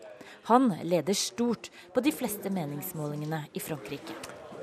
Han 0.47 0.71
leder 0.83 1.15
stort 1.15 1.71
på 1.95 2.01
de 2.01 2.13
fleste 2.15 2.51
meningsmålingene 2.51 3.47
i 3.55 3.61
Frankrike. 3.61 4.15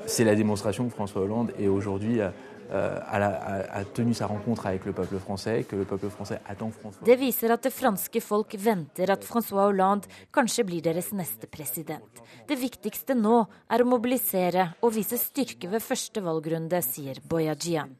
C'est 0.06 0.26
la 0.26 0.36
démonstration 0.36 0.90
que 0.90 0.96
François 0.96 1.22
Hollande 1.22 1.52
est 1.60 1.68
aujourd'hui 1.68 2.22
à 2.22 2.34
a, 2.72 3.80
a 3.80 3.84
tenu 3.86 4.14
sa 4.14 4.28
rencontre 4.28 4.66
avec 4.68 4.86
le 4.86 4.94
peuple 4.94 5.18
français, 5.20 5.64
que 5.64 5.76
le 5.76 5.86
peuple 5.86 6.10
français 6.10 6.40
attend 6.48 6.72
François. 6.72 7.04
Det 7.06 7.20
viser 7.20 7.52
at 7.52 7.64
det 7.64 7.74
franske 7.74 8.22
folk 8.22 8.56
venter 8.58 9.12
at 9.12 9.24
Francois 9.24 9.68
Hollande 9.68 10.08
kanskje 10.34 10.66
blir 10.66 10.82
deres 10.82 11.12
neste 11.14 11.48
president. 11.48 12.24
Det 12.48 12.58
viktigste 12.60 13.16
nå 13.16 13.44
er 13.70 13.84
å 13.84 13.90
mobilisere 13.90 14.72
og 14.82 14.96
vise 14.96 15.20
styrke 15.22 15.70
ved 15.70 15.84
første 15.84 16.24
valgrunde, 16.24 16.82
sier 16.82 17.20
Boyajian. 17.30 17.94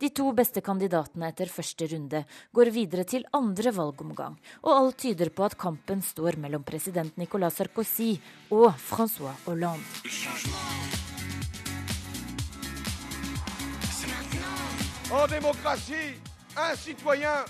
De 0.00 0.08
to 0.16 0.30
beste 0.32 0.62
kandidatene 0.64 1.28
etter 1.28 1.50
første 1.52 1.84
runde 1.90 2.22
går 2.56 2.70
videre 2.72 3.04
til 3.04 3.26
andre 3.36 3.68
valgomgang, 3.76 4.38
og 4.64 4.72
alt 4.72 4.96
tyder 5.02 5.28
på 5.28 5.44
at 5.44 5.58
kampen 5.60 6.00
står 6.00 6.38
mellom 6.40 6.64
president 6.64 7.18
Nicolas 7.20 7.58
Sarkozy 7.60 8.14
og 8.48 8.72
Francois 8.80 9.36
Hollande. 9.44 9.84
En 15.12 15.26
démocratie, 15.28 16.16
un 16.56 16.76
citoyen 16.76 17.44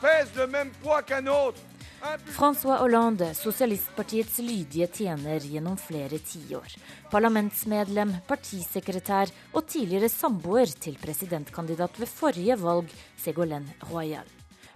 pèse 0.00 0.32
le 0.36 0.46
même 0.46 0.70
poids 0.82 1.02
qu'un 1.02 1.26
autre. 1.26 1.67
Francois 1.98 2.78
Hollande, 2.78 3.32
sosialistpartiets 3.34 4.38
lydige 4.38 4.86
tjener 4.86 5.42
gjennom 5.42 5.76
flere 5.80 6.20
tiår. 6.22 6.76
Parlamentsmedlem, 7.10 8.12
partisekretær 8.28 9.32
og 9.52 9.66
tidligere 9.66 10.10
samboer 10.12 10.70
til 10.78 10.98
presidentkandidat 11.02 11.98
ved 11.98 12.10
forrige 12.10 12.58
valg, 12.62 12.92
Ségolène 13.18 13.74
Royal. 13.90 14.26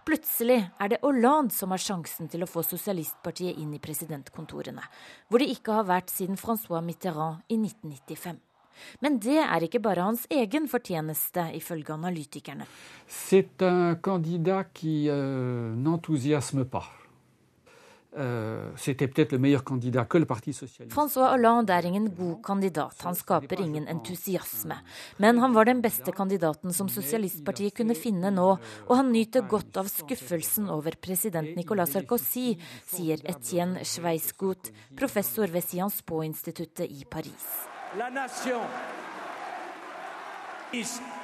Plutselig 0.02 0.64
er 0.82 0.90
det 0.90 0.98
Hollande 1.04 1.54
som 1.54 1.70
har 1.70 1.82
sjansen 1.82 2.26
til 2.28 2.42
å 2.42 2.50
få 2.50 2.64
sosialistpartiet 2.66 3.60
inn 3.62 3.76
i 3.76 3.82
presidentkontorene, 3.82 4.82
hvor 5.30 5.38
de 5.38 5.52
ikke 5.54 5.78
har 5.78 5.86
vært 5.86 6.10
siden 6.10 6.40
Francois 6.40 6.82
Mitterrand 6.82 7.46
i 7.46 7.60
1995. 7.60 8.40
Men 8.98 9.20
det 9.22 9.38
er 9.44 9.62
ikke 9.62 9.78
bare 9.84 10.02
hans 10.02 10.24
egen 10.32 10.66
fortjeneste, 10.66 11.44
ifølge 11.54 11.94
analytikerne. 11.94 12.66
C'est 13.06 13.62
un 13.62 13.94
candidat 14.02 14.72
qui 14.74 15.08
euh, 15.08 15.72
Francois 20.92 21.31
Hollande 21.31 21.73
er 21.73 21.87
ingen 21.88 22.11
god 22.12 22.42
kandidat, 22.45 22.99
han 23.07 23.16
skaper 23.16 23.62
ingen 23.64 23.88
entusiasme. 23.88 24.76
Men 25.16 25.38
han 25.40 25.54
var 25.57 25.64
den 25.64 25.81
beste 25.81 26.12
kandidaten 26.12 26.73
som 26.76 26.88
Sosialistpartiet 26.92 27.75
kunne 27.78 27.97
finne 27.97 28.28
nå, 28.35 28.50
og 28.85 28.95
han 28.99 29.12
nyter 29.14 29.49
godt 29.49 29.81
av 29.81 29.88
skuffelsen 29.88 30.69
over 30.69 30.92
president 31.00 31.57
Nicolas 31.57 31.92
Sarkozy, 31.97 32.59
sier 32.85 33.16
Etienne 33.25 33.81
Schweisgut, 33.88 34.73
professor 34.99 35.49
ved 35.49 35.64
Sciences 35.64 36.04
Po-instituttet 36.04 36.92
i 36.92 37.04
Paris. 37.09 37.64
La 37.97 38.11
nation. 38.11 38.61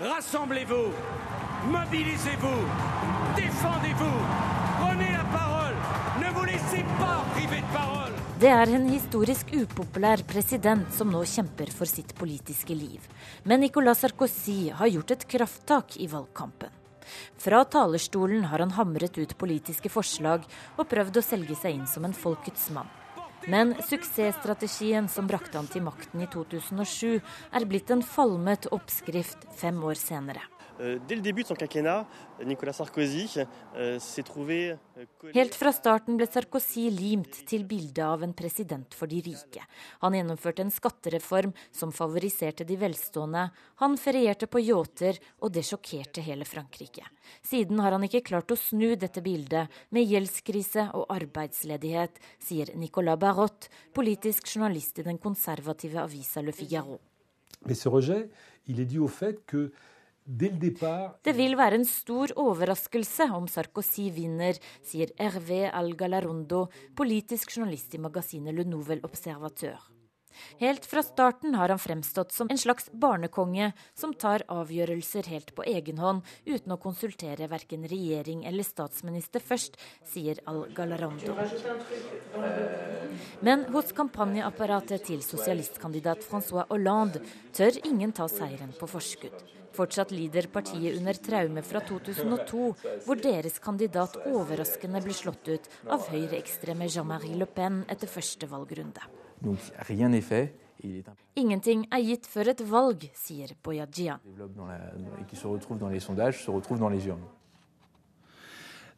Rassemblez-vous, 0.00 0.92
mobilisez-vous, 1.72 2.64
défendez-vous, 3.36 4.57
Det 8.38 8.50
er 8.54 8.70
en 8.70 8.84
historisk 8.86 9.48
upopulær 9.50 10.20
president 10.30 10.92
som 10.94 11.10
nå 11.10 11.24
kjemper 11.26 11.72
for 11.74 11.90
sitt 11.90 12.12
politiske 12.14 12.74
liv. 12.76 13.02
Men 13.42 13.64
Nicolas 13.64 14.04
Sarkozy 14.04 14.68
har 14.78 14.92
gjort 14.92 15.10
et 15.16 15.24
krafttak 15.32 15.96
i 15.98 16.06
valgkampen. 16.06 16.70
Fra 17.42 17.64
talerstolen 17.64 18.44
har 18.50 18.62
han 18.62 18.76
hamret 18.76 19.18
ut 19.18 19.34
politiske 19.40 19.90
forslag 19.90 20.46
og 20.76 20.86
prøvd 20.86 21.18
å 21.18 21.24
selge 21.24 21.56
seg 21.58 21.80
inn 21.80 21.88
som 21.90 22.06
en 22.06 22.14
folkets 22.14 22.68
mann. 22.76 22.86
Men 23.48 23.74
suksessstrategien 23.88 25.08
som 25.10 25.26
brakte 25.26 25.58
han 25.58 25.70
til 25.72 25.82
makten 25.86 26.22
i 26.22 26.30
2007, 26.30 27.18
er 27.50 27.66
blitt 27.66 27.90
en 27.90 28.04
falmet 28.04 28.70
oppskrift 28.70 29.48
fem 29.56 29.82
år 29.82 29.98
senere. 29.98 30.44
Euh, 30.80 30.98
Dès 31.08 31.16
le 31.16 31.20
début 31.20 31.42
de 31.42 31.48
son 31.48 31.54
quinquennat, 31.54 32.06
Nicolas 32.44 32.72
Sarkozy 32.72 33.28
euh, 33.76 33.98
s'est 33.98 34.22
trouvé 34.22 34.76
euh, 34.96 35.32
Helt 35.34 35.54
fra 35.54 35.72
starten 35.74 36.16
ble 36.18 36.28
Sarkozy 36.30 36.86
limt 36.94 37.40
til 37.50 37.64
bildet 37.66 38.04
av 38.04 38.22
en 38.22 38.34
president 38.36 38.94
for 38.94 39.10
de 39.10 39.18
rike. 39.24 39.64
Han 40.04 40.14
gjennomførte 40.14 40.62
en 40.62 40.70
skattereform 40.70 41.54
som 41.74 41.90
favoriserte 41.94 42.66
de 42.68 42.78
velstående. 42.78 43.48
Han 43.82 43.98
ferierte 43.98 44.46
på 44.46 44.62
yachter, 44.62 45.18
og 45.42 45.52
det 45.56 45.66
sjokkerte 45.66 46.22
hele 46.22 46.46
Frankrike. 46.46 47.06
Siden 47.42 47.82
har 47.82 47.96
han 47.96 48.06
ikke 48.06 48.22
klart 48.30 48.54
å 48.54 48.58
snu 48.58 48.94
dette 48.94 49.22
bildet, 49.24 49.66
med 49.90 50.06
gjeldskrise 50.06 50.88
og 50.94 51.10
arbeidsledighet, 51.10 52.22
sier 52.38 52.70
Nicolas 52.78 53.18
Barrot, 53.18 53.68
politisk 53.94 54.46
journalist 54.54 55.02
i 55.02 55.06
den 55.10 55.18
konservative 55.18 56.04
avisa 56.06 56.42
Le 56.42 56.54
Figaro. 56.54 57.00
Mais 57.66 57.74
ce 57.74 57.88
rejet, 57.88 58.28
il 58.68 58.78
est 58.80 58.84
dû 58.84 58.98
au 58.98 59.08
fait 59.08 59.44
que 59.46 59.72
Det 60.28 61.32
vil 61.32 61.54
være 61.56 61.78
en 61.78 61.86
stor 61.88 62.34
overraskelse 62.36 63.30
om 63.32 63.46
Sarkozy 63.48 64.10
vinner, 64.12 64.58
sier 64.84 65.14
Hervé 65.16 65.62
Al-Galarondo, 65.72 66.66
politisk 66.96 67.56
journalist 67.56 67.96
i 67.96 68.02
magasinet 68.02 68.52
Le 68.52 68.66
Nouvel 68.68 69.00
Observateur. 69.08 69.80
Helt 70.60 70.86
fra 70.86 71.02
starten 71.02 71.54
har 71.54 71.72
han 71.72 71.80
fremstått 71.80 72.32
som 72.32 72.50
en 72.50 72.60
slags 72.60 72.90
barnekonge 72.92 73.72
som 73.96 74.12
tar 74.14 74.44
avgjørelser 74.52 75.26
helt 75.32 75.54
på 75.56 75.64
egen 75.66 75.98
hånd, 75.98 76.22
uten 76.44 76.76
å 76.76 76.80
konsultere 76.82 77.48
verken 77.50 77.88
regjering 77.88 78.44
eller 78.46 78.68
statsminister 78.68 79.42
først, 79.42 79.80
sier 80.06 80.42
Al-Galarando. 80.44 81.34
Men 83.40 83.64
hos 83.72 83.94
kampanjeapparatet 83.96 85.08
til 85.08 85.24
sosialistkandidat 85.24 86.26
Francois 86.26 86.68
Hollande 86.68 87.24
tør 87.56 87.80
ingen 87.88 88.12
ta 88.12 88.28
seieren 88.30 88.76
på 88.78 88.90
forskudd. 88.92 89.57
Fortsatt 89.78 90.10
lider 90.10 90.48
partiet 90.50 90.96
under 90.98 91.14
traume 91.22 91.62
fra 91.62 91.78
2002, 91.86 92.62
hvor 93.04 93.20
deres 93.22 93.60
kandidat 93.62 94.16
overraskende 94.26 95.02
ble 95.04 95.14
slått 95.14 95.50
ut 95.52 95.68
av 95.86 96.08
høyreekstreme 96.10 96.88
Jean-Marie 96.90 97.38
Le 97.38 97.46
Pen 97.46 97.84
etter 97.86 98.10
første 98.10 98.48
valgrunde. 98.50 99.04
Donc 99.40 99.58
rien 99.88 100.08
n'est 100.08 100.24
fait. 100.24 100.54
et 100.80 100.88
Il 100.88 100.96
est 100.96 101.08
un 101.08 101.14
Ingenting 101.36 101.86
er 101.92 102.02
gitt 102.02 102.26
før 102.26 102.48
et 102.48 102.60
valg, 102.60 103.08
sier 103.14 103.54
Boyajian. 103.62 104.18
développe 104.24 104.54
dans 104.56 104.66
la, 104.66 104.78
et 105.20 105.26
qui 105.28 105.36
se 105.36 105.46
retrouve 105.46 105.78
dans 105.78 105.88
les 105.88 106.00
sondages, 106.00 106.44
se 106.44 106.50
retrouve 106.50 106.78
dans 106.80 106.88
les 106.88 107.06
urnes. 107.06 107.26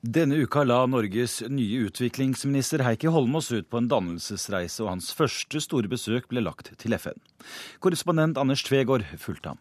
Denne 0.02 0.32
uka 0.32 0.64
la 0.64 0.86
Norges 0.86 1.42
nye 1.50 1.84
utviklingsminister 1.84 2.80
Heikki 2.80 3.08
Holmås 3.12 3.50
ut 3.52 3.68
på 3.68 3.76
en 3.76 3.88
dannelsesreise, 3.88 4.82
og 4.82 4.88
hans 4.94 5.12
første 5.12 5.60
store 5.60 5.88
besøk 5.88 6.28
ble 6.28 6.40
lagt 6.40 6.72
til 6.78 6.96
FN. 6.96 7.20
Korrespondent 7.80 8.38
Anders 8.40 8.62
Tvegård 8.64 9.04
fulgte 9.18 9.52
ham. 9.52 9.58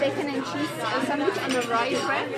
Bacon 0.00 0.28
and 0.28 0.44
cheese 0.44 0.70
sandwich 1.06 1.38
and 1.42 1.54
a 1.54 1.60
rye 1.68 1.90
bread. 2.06 2.30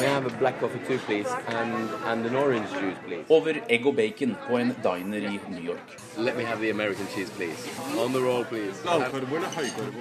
May 0.00 0.06
I 0.06 0.10
have 0.10 0.26
a 0.26 0.36
black 0.38 0.60
coffee 0.60 0.80
too, 0.86 0.98
please, 0.98 1.28
and, 1.48 1.90
and 2.04 2.26
an 2.26 2.34
orange 2.34 2.70
juice, 2.70 2.96
please? 3.06 3.24
Over 3.28 3.54
egg 3.68 3.86
og 3.86 3.96
bacon 3.96 4.36
på 4.48 4.58
en 4.58 4.74
diner 4.82 5.28
i 5.32 5.40
New 5.48 5.62
York. 5.62 5.96
Let 6.16 6.36
me 6.36 6.44
have 6.44 6.60
the 6.60 6.70
American 6.70 7.06
cheese, 7.14 7.30
please. 7.30 7.68
On 7.98 8.12
the 8.12 8.20
roll, 8.20 8.44
please. 8.44 8.74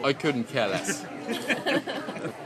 I 0.04 0.14
couldn't 0.14 0.48
care 0.54 0.68
less. 0.68 1.06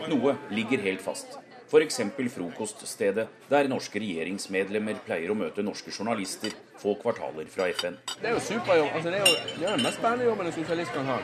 Noe 0.10 0.38
ligger 0.50 0.82
helt 0.82 1.02
fast. 1.02 1.38
F.eks. 1.66 2.00
frokoststedet 2.36 3.28
der 3.50 3.70
norske 3.72 4.00
regjeringsmedlemmer 4.02 5.00
pleier 5.08 5.34
å 5.34 5.38
møte 5.38 5.66
norske 5.66 5.94
journalister 5.94 6.54
få 6.82 6.94
kvartaler 7.02 7.50
fra 7.50 7.70
FN. 7.74 7.98
Det 8.22 8.30
er 8.30 8.38
jo 8.38 8.46
superjobb. 8.52 8.94
Altså, 8.94 9.10
det, 9.10 9.20
er 9.20 9.26
jo, 9.26 9.58
det 9.58 9.68
den 9.72 9.86
mest 9.88 10.00
spennende 10.00 10.30
jobben 10.30 10.52
en 10.52 10.58
sosialist 10.60 10.94
kan 10.94 11.10
ha. 11.10 11.20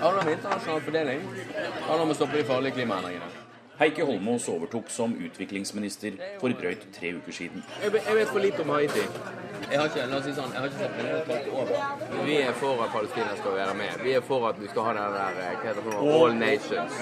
Handler 0.00 0.24
om 0.24 0.34
internasjonal 0.34 0.84
fordeling. 0.88 1.30
Handler 1.86 2.04
om 2.06 2.16
å 2.16 2.20
stoppe 2.22 2.40
de 2.40 2.48
farlige 2.48 2.80
klimaendringene. 2.80 3.41
Heikki 3.82 4.04
Holmås 4.06 4.48
overtok 4.52 4.90
som 4.94 5.14
utviklingsminister 5.26 6.14
for 6.40 6.54
drøyt 6.60 6.84
tre 6.94 7.12
uker 7.18 7.32
siden. 7.34 7.64
Jeg, 7.82 7.92
vet- 7.92 8.06
jeg 8.08 8.16
vet 8.20 8.28
for 8.30 8.38
lite 8.44 8.62
om 8.62 8.70
Haiti. 8.76 9.02
Jeg 9.72 9.78
har 9.80 9.86
ikke, 9.88 10.04
la 10.10 10.16
oss 10.18 10.24
si 10.26 10.32
sånn, 10.36 10.50
jeg 10.52 10.60
har 10.60 10.68
ikke 10.68 10.80
sett 10.82 11.26
meg 11.28 11.48
over. 11.54 12.24
Vi 12.26 12.36
er 12.42 12.52
for 12.60 12.82
at 12.84 12.90
Palestina 12.92 13.36
skal 13.38 13.54
være 13.56 13.74
med. 13.78 14.00
Vi 14.04 14.12
er 14.18 14.24
for 14.26 14.48
at 14.48 14.58
vi 14.60 14.68
skal 14.72 14.82
ha 14.88 14.92
den 14.98 15.14
der 15.18 15.38
eh, 15.42 15.52
hva 15.62 15.68
heter 15.68 15.86
det. 15.86 15.94
All 16.16 16.34
Nations. 16.40 16.98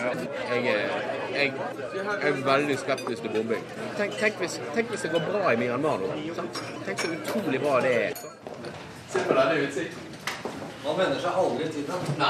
Jeg 0.51 0.75
er, 0.75 0.93
jeg, 1.35 1.53
jeg 1.95 2.35
er 2.35 2.45
veldig 2.53 2.79
skeptisk 2.85 3.23
til 3.27 3.35
bombing. 3.39 3.65
Tenk, 3.99 4.13
tenk, 4.21 4.39
hvis, 4.45 4.61
tenk 4.77 4.93
hvis 4.95 5.07
det 5.09 5.11
går 5.17 5.27
bra 5.33 5.51
i 5.53 5.57
Myanmar 5.65 6.05
nå. 6.05 6.13
Tenk 6.87 7.03
så 7.07 7.11
utrolig 7.17 7.61
bra 7.65 7.81
det 7.87 7.97
er. 8.05 8.23
Se 9.11 9.25
på 9.27 9.35
denne 9.41 9.67
utsikten. 9.67 10.10
Man 10.81 10.97
venner 10.97 11.19
seg 11.21 11.39
aldri 11.43 11.67
til 11.69 11.85
det. 11.85 12.29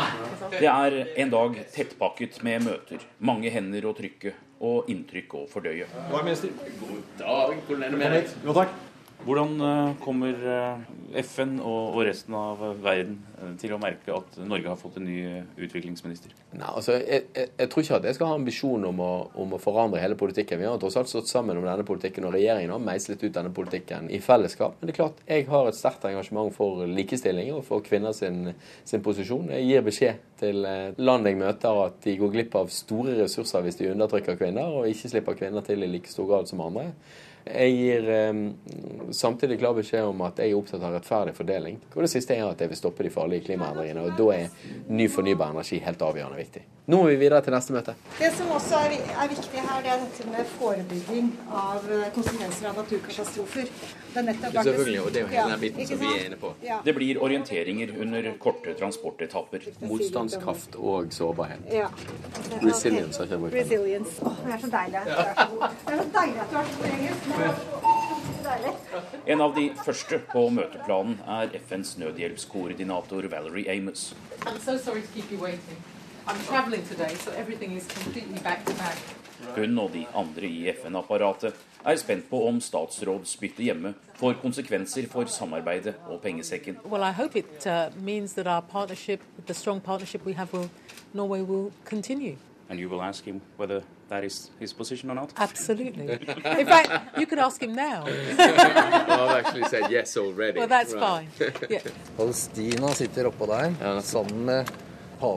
Det 0.58 0.66
er 0.66 0.96
en 1.22 1.30
dag 1.30 1.58
tettpakket 1.70 2.40
med 2.42 2.64
møter, 2.66 3.04
mange 3.22 3.52
hender 3.54 3.86
å 3.86 3.94
trykke 3.94 4.32
og 4.66 4.90
inntrykk 4.90 5.36
å 5.38 5.46
fordøye. 5.50 5.86
God 6.10 6.26
dag, 6.26 6.32
hvordan 6.34 6.80
God 6.82 7.04
dag. 7.22 7.60
God 7.70 7.84
deg? 8.02 8.32
Jo, 8.44 8.56
takk. 8.56 8.89
Hvordan 9.20 9.60
eh, 9.60 9.90
kommer 10.00 10.46
eh, 10.48 11.20
FN 11.20 11.58
og, 11.60 11.98
resten 12.06 12.34
av 12.36 12.62
eh, 12.64 12.78
verden 12.80 13.18
til 13.60 13.74
å 13.74 13.78
merke 13.80 14.14
at 14.16 14.38
Norge 14.48 14.68
har 14.68 14.78
fått 14.80 14.96
en 15.00 15.06
ny 15.08 15.18
utviklingsminister? 15.60 16.32
Nei, 16.54 16.66
altså, 16.68 16.96
jeg, 16.96 17.26
jeg, 17.36 17.50
jeg 17.58 17.70
tror 17.72 17.84
ikke 17.84 17.98
at 17.98 18.08
jeg 18.08 18.16
skal 18.16 18.30
ha 18.30 18.38
ambisjon 18.38 18.86
om 18.88 19.02
å, 19.04 19.10
om 19.44 19.54
å 19.56 19.60
forandre 19.60 20.00
hele 20.00 20.16
politikken. 20.20 20.60
Vi 20.60 20.68
har 20.68 20.80
tross 20.80 20.96
alt 21.00 21.12
stått 21.12 21.28
sammen 21.28 21.60
om 21.60 21.68
denne 21.68 21.84
politikken, 21.88 22.28
og 22.28 22.34
regjeringen 22.36 22.72
har 22.72 22.84
meislet 22.84 23.20
ut 23.24 23.36
denne 23.36 23.52
politikken 23.56 24.08
i 24.08 24.22
fellesskap. 24.24 24.80
Men 24.80 24.88
det 24.88 24.96
er 24.96 25.00
klart, 25.02 25.24
jeg 25.28 25.48
har 25.52 25.68
et 25.68 25.78
sterkt 25.78 26.08
engasjement 26.08 26.52
for 26.56 26.84
likestilling 26.88 27.52
og 27.58 27.64
for 27.68 27.84
kvinner 27.84 28.16
sin, 28.16 28.54
sin 28.88 29.04
posisjon. 29.04 29.52
Jeg 29.52 29.68
gir 29.68 29.88
beskjed 29.88 30.28
til 30.40 30.64
land 30.96 31.28
jeg 31.28 31.40
møter 31.40 31.82
at 31.84 32.00
de 32.06 32.16
går 32.20 32.32
glipp 32.32 32.56
av 32.56 32.72
store 32.72 33.18
ressurser 33.20 33.66
hvis 33.66 33.80
de 33.80 33.92
undertrykker 33.92 34.40
kvinner, 34.40 34.72
og 34.72 34.88
ikke 34.88 35.12
slipper 35.12 35.36
kvinner 35.44 35.64
til 35.66 35.84
i 35.84 35.92
like 35.92 36.12
stor 36.12 36.28
grad 36.30 36.48
som 36.48 36.64
andre. 36.64 36.88
Jeg 37.44 37.76
gir 37.76 38.10
eh, 38.14 38.40
samtidig 39.16 39.58
klar 39.62 39.76
beskjed 39.78 40.10
om 40.10 40.20
at 40.26 40.38
jeg 40.42 40.52
er 40.52 40.58
opptatt 40.58 40.84
av 40.84 40.96
rettferdig 40.96 41.34
fordeling. 41.36 41.80
Og 41.94 42.04
det 42.04 42.12
siste 42.12 42.36
er 42.36 42.44
at 42.46 42.60
jeg 42.60 42.72
vil 42.72 42.80
stoppe 42.80 43.06
de 43.06 43.12
farlige 43.14 43.48
klimaendringene. 43.48 44.04
Og 44.06 44.18
da 44.18 44.28
er 44.36 44.92
ny 44.92 45.08
fornybar 45.10 45.54
energi 45.54 45.80
helt 45.84 46.04
avgjørende 46.04 46.40
viktig. 46.40 46.64
Nå 46.90 46.98
må 46.98 47.06
vi 47.06 47.18
videre 47.20 47.38
til 47.46 47.54
neste 47.54 47.70
møte. 47.70 47.92
Det 48.18 48.28
som 48.34 48.48
også 48.50 48.78
er, 48.82 48.94
er 49.22 49.28
viktig 49.30 49.60
her, 49.62 49.82
det 49.84 49.90
er 49.92 50.00
dette 50.02 50.24
med 50.26 50.48
forebygging 50.56 51.28
av 51.54 51.84
eh, 51.86 52.06
konsekvenser 52.16 52.66
av 52.70 52.80
naturkatastrofer. 52.80 53.68
Det 54.10 54.18
er 54.18 54.24
nettopp 54.26 54.56
Selvfølgelig, 54.56 54.96
og 55.04 55.12
det 55.14 55.20
er 55.20 55.22
jo 55.22 55.28
hele 55.30 55.52
den 55.52 55.62
biten 55.62 55.86
som 55.86 56.00
vi 56.00 56.08
er 56.16 56.24
inne 56.26 56.38
på. 56.40 56.50
Ja. 56.66 56.78
Det 56.88 56.94
blir 56.96 57.20
orienteringer 57.22 57.92
under 58.02 58.26
korte 58.42 58.74
transportetapper. 58.80 59.68
Motstandskraft 59.84 60.74
og 60.80 61.14
sårbarhet. 61.14 61.70
Ja. 61.70 61.92
Resilience 62.64 63.22
har 63.22 63.36
jeg. 63.36 63.52
Resilience. 63.54 64.16
Åh, 64.26 64.42
det 64.48 64.56
er 64.56 64.64
så 64.64 64.72
deilig. 64.74 65.04
Det 65.06 65.94
er 65.94 66.02
så 66.02 66.08
deilig 66.18 66.42
at 66.42 66.50
du 66.50 66.58
har 66.58 66.66
vært 66.66 66.74
på 66.80 66.90
engelsk. 66.90 67.30
Det 67.36 67.52
så 68.32 68.48
deilig. 68.48 68.74
En 69.36 69.46
av 69.46 69.54
de 69.60 69.68
første 69.84 70.20
på 70.34 70.44
møteplanen 70.58 71.22
er 71.38 71.54
FNs 71.62 71.94
nødhjelpskoordinator 72.02 73.30
Valerie 73.30 73.70
Amos. 73.78 74.10
I'm 74.42 74.58
so 74.58 74.74
sorry 74.76 75.06
to 75.06 75.14
keep 75.14 75.30
you 75.30 75.38
waiting. 75.38 75.78
I'm 76.30 76.40
traveling 76.48 76.82
today, 76.88 77.14
so 77.24 77.30
everything 77.32 77.76
is 77.76 77.86
completely 77.86 78.38
back 78.42 78.64
back. 78.66 78.98
Hun 79.56 79.78
og 79.78 79.90
de 79.92 80.06
andre 80.14 80.46
i 80.46 80.68
FN-apparatet 80.82 81.54
er 81.84 81.96
spent 81.96 82.26
på 82.30 82.42
om 82.48 82.60
statsrådsbyttet 82.60 83.64
hjemme 83.64 83.94
får 84.20 84.36
konsekvenser 84.42 85.08
for 85.10 85.24
samarbeidet 85.24 85.94
og 86.06 86.20
pengesekken. 86.22 86.76
Well, 86.84 87.02
I 87.02 87.12
hope 87.12 87.38
it 87.38 87.66
uh, 87.66 87.88
means 88.04 88.32
that 88.34 88.46
our 88.46 88.60
partnership, 88.60 89.20
the 89.46 89.54
strong 89.54 89.80
partnership 89.80 90.26
we 90.26 90.32
have 90.34 90.52
with 90.52 90.68
Norway, 91.14 91.40
will 91.40 91.72
continue. 91.84 92.36
And 92.68 92.78
you 92.78 92.88
will 92.88 93.02
ask 93.02 93.24
him 93.24 93.40
whether 93.56 93.82
that 94.08 94.24
is 94.24 94.50
his 94.60 94.72
position 94.72 95.10
or 95.10 95.14
not? 95.14 95.30
Absolutely. 95.36 96.04
In 96.60 96.66
fact, 96.66 97.18
you 97.18 97.26
could 97.26 97.38
ask 97.40 97.62
him 97.62 97.72
now. 97.74 98.04
I've 98.06 99.44
actually 99.44 99.64
said 99.68 99.90
yes 99.90 100.16
already. 100.16 100.58
Well, 100.58 100.68
that's 100.68 100.94
Right. 100.94 101.26
fine. 101.38 101.52
Yeah. 101.70 101.82
Palestina 102.16 102.88
sitter 102.94 103.26
oppå 103.26 103.46
der 103.46 104.00
sammen 104.00 104.44
med 104.44 104.66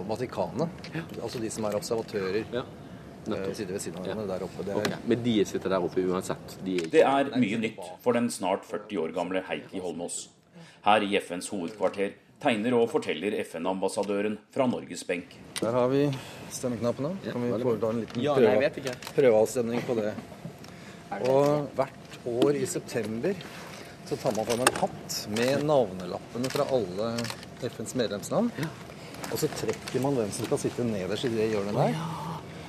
Vatikanet. 0.07 0.89
Altså 1.21 1.41
de 1.41 1.49
som 1.53 1.65
er 1.69 1.77
observatører. 1.79 2.43
Ja. 2.53 2.63
sitter 3.53 3.73
ved 3.73 3.79
siden 3.79 3.99
av 3.99 4.05
hverandre 4.05 4.27
der 4.27 4.43
oppe. 4.43 4.63
Det 4.65 4.73
er, 4.73 4.79
Okay. 4.81 4.97
Men 5.07 5.23
de 5.23 5.45
sitter 5.45 5.69
der 5.69 5.83
oppe 5.83 6.03
uansett. 6.03 6.57
De 6.63 6.77
er 6.81 6.89
Det 6.91 7.03
er 7.03 7.31
mye 7.39 7.59
nytt 7.61 7.79
for 8.03 8.13
den 8.13 8.29
snart 8.29 8.65
40 8.65 8.97
år 8.99 9.13
gamle 9.15 9.43
Heikki 9.47 9.79
Holmås. 9.79 10.29
Her 10.83 11.01
i 11.01 11.15
FNs 11.19 11.47
hovedkvarter 11.47 12.13
tegner 12.43 12.75
og 12.75 12.89
forteller 12.91 13.37
FN-ambassadøren 13.45 14.37
fra 14.51 14.67
Norges 14.67 15.03
benk. 15.07 15.37
Der 15.61 15.71
har 15.71 15.87
vi 15.87 16.09
stemmeknappene. 16.51 17.15
Kan 17.23 17.45
vi 17.45 17.63
foreta 17.63 17.89
en 17.89 18.01
liten 18.03 18.21
Ja, 18.21 18.33
prøve, 18.35 18.95
prøveavstemning 19.15 19.85
på 19.87 19.95
det. 19.95 20.13
Og 21.29 21.69
hvert 21.77 22.17
år 22.27 22.57
i 22.59 22.65
september 22.65 23.35
så 24.03 24.17
tar 24.19 24.35
man 24.35 24.45
fram 24.45 24.59
en 24.65 24.73
hatt 24.81 25.19
med 25.37 25.63
navnelappene 25.63 26.51
fra 26.51 26.65
alle 26.75 27.13
FNs 27.63 27.95
medlemsland. 27.95 28.51
Og 29.31 29.39
så 29.39 29.49
trekker 29.49 30.03
man 30.03 30.17
hvem 30.17 30.31
som 30.33 30.47
skal 30.47 30.61
sitte 30.61 30.85
nederst 30.87 31.27
i 31.27 31.33
det 31.33 31.49
hjørnet 31.53 31.77
der. 31.77 31.97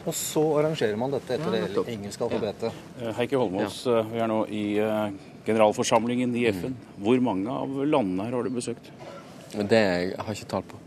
Og 0.05 0.12
så 0.17 0.43
arrangerer 0.61 0.99
man 1.01 1.14
dette 1.14 1.38
etter 1.38 1.55
Ja, 1.57 1.69
det 1.73 1.85
engelske 1.95 2.27
alfabetet. 2.27 2.81
Eh, 3.01 3.12
Heikki 3.17 3.38
Holmås, 3.40 3.87
eh, 3.88 4.11
vi 4.12 4.21
er 4.21 4.29
nå 4.29 4.40
i 4.53 4.64
eh, 4.85 5.14
generalforsamlingen 5.47 6.35
i 6.37 6.45
FN. 6.53 6.75
Hvor 7.01 7.21
mange 7.25 7.53
av 7.53 7.79
landene 7.88 8.27
her 8.27 8.37
har 8.37 8.45
du 8.45 8.53
besøkt? 8.53 8.90
Det 9.55 9.81
jeg 9.81 10.19
har 10.19 10.37
ikke 10.37 10.51
tall 10.51 10.67
på. 10.69 10.81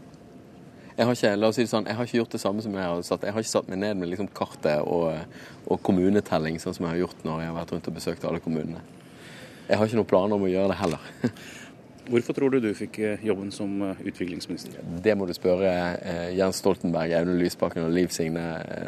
Jeg 0.97 1.05
har 1.05 1.13
ikke, 1.13 1.33
la 1.37 1.49
oss 1.49 1.57
si 1.57 1.65
det 1.65 1.69
sånn, 1.69 1.85
jeg 1.85 1.97
har 1.97 2.07
ikke 2.07 2.17
gjort 2.17 2.35
det 2.35 2.41
samme 2.41 2.61
som 2.65 2.73
jeg 2.73 2.89
har 2.89 3.01
satt. 3.05 3.25
Jeg 3.25 3.33
har 3.33 3.43
ikke 3.43 3.53
satt 3.53 3.67
meg 3.69 3.81
ned 3.81 3.99
med 4.01 4.09
liksom 4.09 4.29
kartet 4.33 4.81
og, 4.81 5.13
og 5.69 5.81
kommunetelling, 5.85 6.57
sånn 6.61 6.73
som 6.73 6.87
jeg 6.87 6.95
har 6.95 7.03
gjort 7.03 7.25
når 7.25 7.43
jeg 7.43 7.51
har 7.51 7.57
vært 7.57 7.73
rundt 7.75 7.89
og 7.89 7.97
besøkt 7.97 8.25
alle 8.25 8.41
kommunene. 8.41 8.81
Jeg 9.67 9.77
har 9.77 9.89
ikke 9.89 9.99
noen 9.99 10.09
planer 10.09 10.37
om 10.37 10.45
å 10.47 10.49
gjøre 10.49 10.71
det 10.73 10.79
heller. 10.79 11.11
Hvorfor 12.07 12.35
tror 12.37 12.53
du 12.53 12.61
du 12.63 12.69
fikk 12.77 12.99
eh, 13.03 13.23
jobben 13.25 13.49
som 13.51 13.81
eh, 13.83 13.99
utviklingsminister? 14.07 14.79
Det 15.03 15.15
må 15.19 15.25
du 15.27 15.33
spørre 15.35 15.71
eh, 15.97 16.29
Jens 16.37 16.61
Stoltenberg, 16.61 17.11
Audun 17.17 17.39
Lysbakken 17.41 17.83
og 17.83 17.91
Liv 17.91 18.13
Signe 18.15 18.43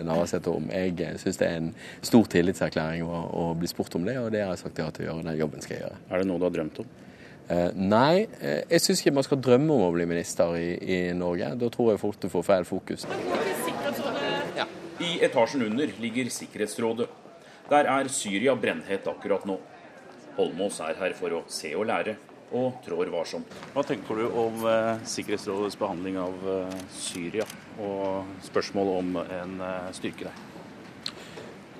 Navarsete 0.07 0.53
om. 0.53 0.69
Jeg 0.71 1.19
syns 1.19 1.41
det 1.41 1.49
er 1.49 1.59
en 1.59 1.69
stor 2.05 2.29
tillitserklæring 2.31 3.03
å, 3.03 3.23
å 3.41 3.43
bli 3.59 3.67
spurt 3.71 3.97
om 3.99 4.07
det, 4.07 4.15
og 4.21 4.31
det 4.31 4.45
har 4.45 4.53
jeg 4.55 4.63
sagt 4.63 4.79
ja 4.79 4.87
til 4.95 5.05
å 5.05 5.09
gjøre. 5.09 5.25
Den 5.27 5.39
jobben 5.41 5.65
skal 5.65 5.75
jeg 5.75 5.85
gjøre. 5.85 5.99
Er 6.07 6.23
det 6.23 6.29
noe 6.29 6.39
du 6.39 6.47
har 6.47 6.55
drømt 6.55 6.79
om? 6.85 6.93
Eh, 7.49 7.65
nei, 7.75 8.13
jeg 8.39 8.85
syns 8.85 9.03
ikke 9.03 9.15
man 9.19 9.27
skal 9.27 9.41
drømme 9.43 9.75
om 9.75 9.87
å 9.89 9.93
bli 9.97 10.07
minister 10.07 10.55
i, 10.55 10.69
i 10.79 10.99
Norge. 11.17 11.51
Da 11.59 11.71
tror 11.75 11.91
jeg 11.93 12.03
fort 12.05 12.23
du 12.23 12.31
får 12.31 12.47
feil 12.53 12.69
fokus. 12.69 13.03
I 14.99 15.11
etasjen 15.27 15.63
under 15.67 15.91
ligger 15.99 16.31
Sikkerhetsrådet. 16.31 17.11
Der 17.69 17.87
er 17.91 18.07
Syria 18.11 18.55
brennhet 18.55 19.07
akkurat 19.11 19.43
nå. 19.47 19.59
Holmås 20.39 20.79
er 20.85 20.95
her 21.01 21.13
for 21.17 21.35
å 21.35 21.45
se 21.51 21.73
og 21.75 21.89
lære, 21.89 22.15
og 22.51 22.79
trår 22.85 23.11
varsomt. 23.13 23.57
Hva 23.73 23.83
tenker 23.85 24.21
du 24.21 24.27
om 24.41 24.63
eh, 24.67 25.01
Sikkerhetsrådets 25.05 25.77
behandling 25.79 26.19
av 26.21 26.47
eh, 26.55 26.77
Syria 26.93 27.45
og 27.79 28.39
spørsmålet 28.45 29.01
om 29.03 29.19
en 29.23 29.59
eh, 29.65 29.91
styrke 29.97 30.29
der? 30.29 30.45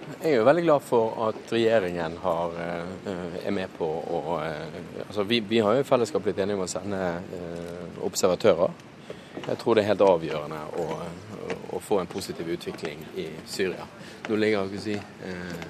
Jeg 0.10 0.32
er 0.34 0.40
jo 0.40 0.46
veldig 0.48 0.64
glad 0.66 0.82
for 0.82 1.20
at 1.28 1.52
regjeringen 1.54 2.16
har, 2.24 2.56
er 3.46 3.54
med 3.54 3.70
på 3.78 3.86
å 3.86 4.40
altså 5.10 5.24
vi, 5.24 5.40
vi 5.40 5.60
har 5.60 5.76
jo 5.78 5.84
i 5.84 5.86
fellesskap 5.86 6.24
blitt 6.26 6.40
enige 6.42 6.58
om 6.58 6.66
å 6.66 6.70
sende 6.70 7.02
eh, 7.38 8.00
observatører. 8.06 8.74
Jeg 9.40 9.58
tror 9.62 9.76
det 9.76 9.84
er 9.84 9.92
helt 9.92 10.04
avgjørende 10.06 10.60
å, 10.82 10.86
å 11.78 11.82
få 11.82 12.02
en 12.02 12.10
positiv 12.10 12.50
utvikling 12.54 13.02
i 13.22 13.28
Syria. 13.50 13.86
Nå 14.28 14.38
ligger 14.38 14.74
si, 14.82 14.98
eh, 14.98 15.62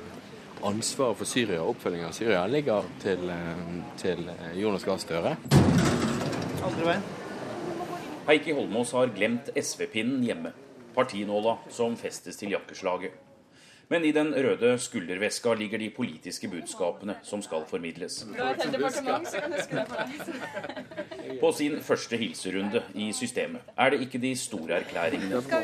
ansvaret 0.64 1.18
for 1.20 1.30
Syria 1.30 1.62
og 1.64 1.76
oppfølgingen 1.76 2.10
av 2.10 2.18
Syria 2.18 2.44
ligger 2.48 2.90
til, 3.04 3.30
eh, 3.30 3.64
til 3.98 4.30
Jonas 4.60 4.84
Gahr 4.84 4.98
Støre. 4.98 5.38
Andre 6.64 6.86
veien. 6.86 7.04
Heikki 8.28 8.54
Holmås 8.54 8.92
har 8.92 9.10
glemt 9.16 9.50
SV-pinnen 9.58 10.24
hjemme. 10.24 10.52
Partinåla 10.96 11.58
som 11.70 11.96
festes 11.98 12.38
til 12.38 12.52
jakkeslaget. 12.52 13.29
Men 13.90 14.04
i 14.06 14.12
den 14.14 14.28
røde 14.38 14.76
skulderveska 14.78 15.54
ligger 15.58 15.80
de 15.82 15.88
politiske 15.90 16.48
budskapene 16.48 17.16
som 17.26 17.42
skal 17.42 17.64
formidles. 17.66 18.20
På 21.42 21.50
sin 21.58 21.80
første 21.82 22.18
hilserunde 22.18 22.84
i 22.94 23.08
systemet 23.18 23.62
er 23.78 23.90
det 23.90 24.02
ikke 24.06 24.22
de 24.22 24.36
store 24.38 24.74
erklæringene. 24.84 25.36
Altså. 25.36 25.56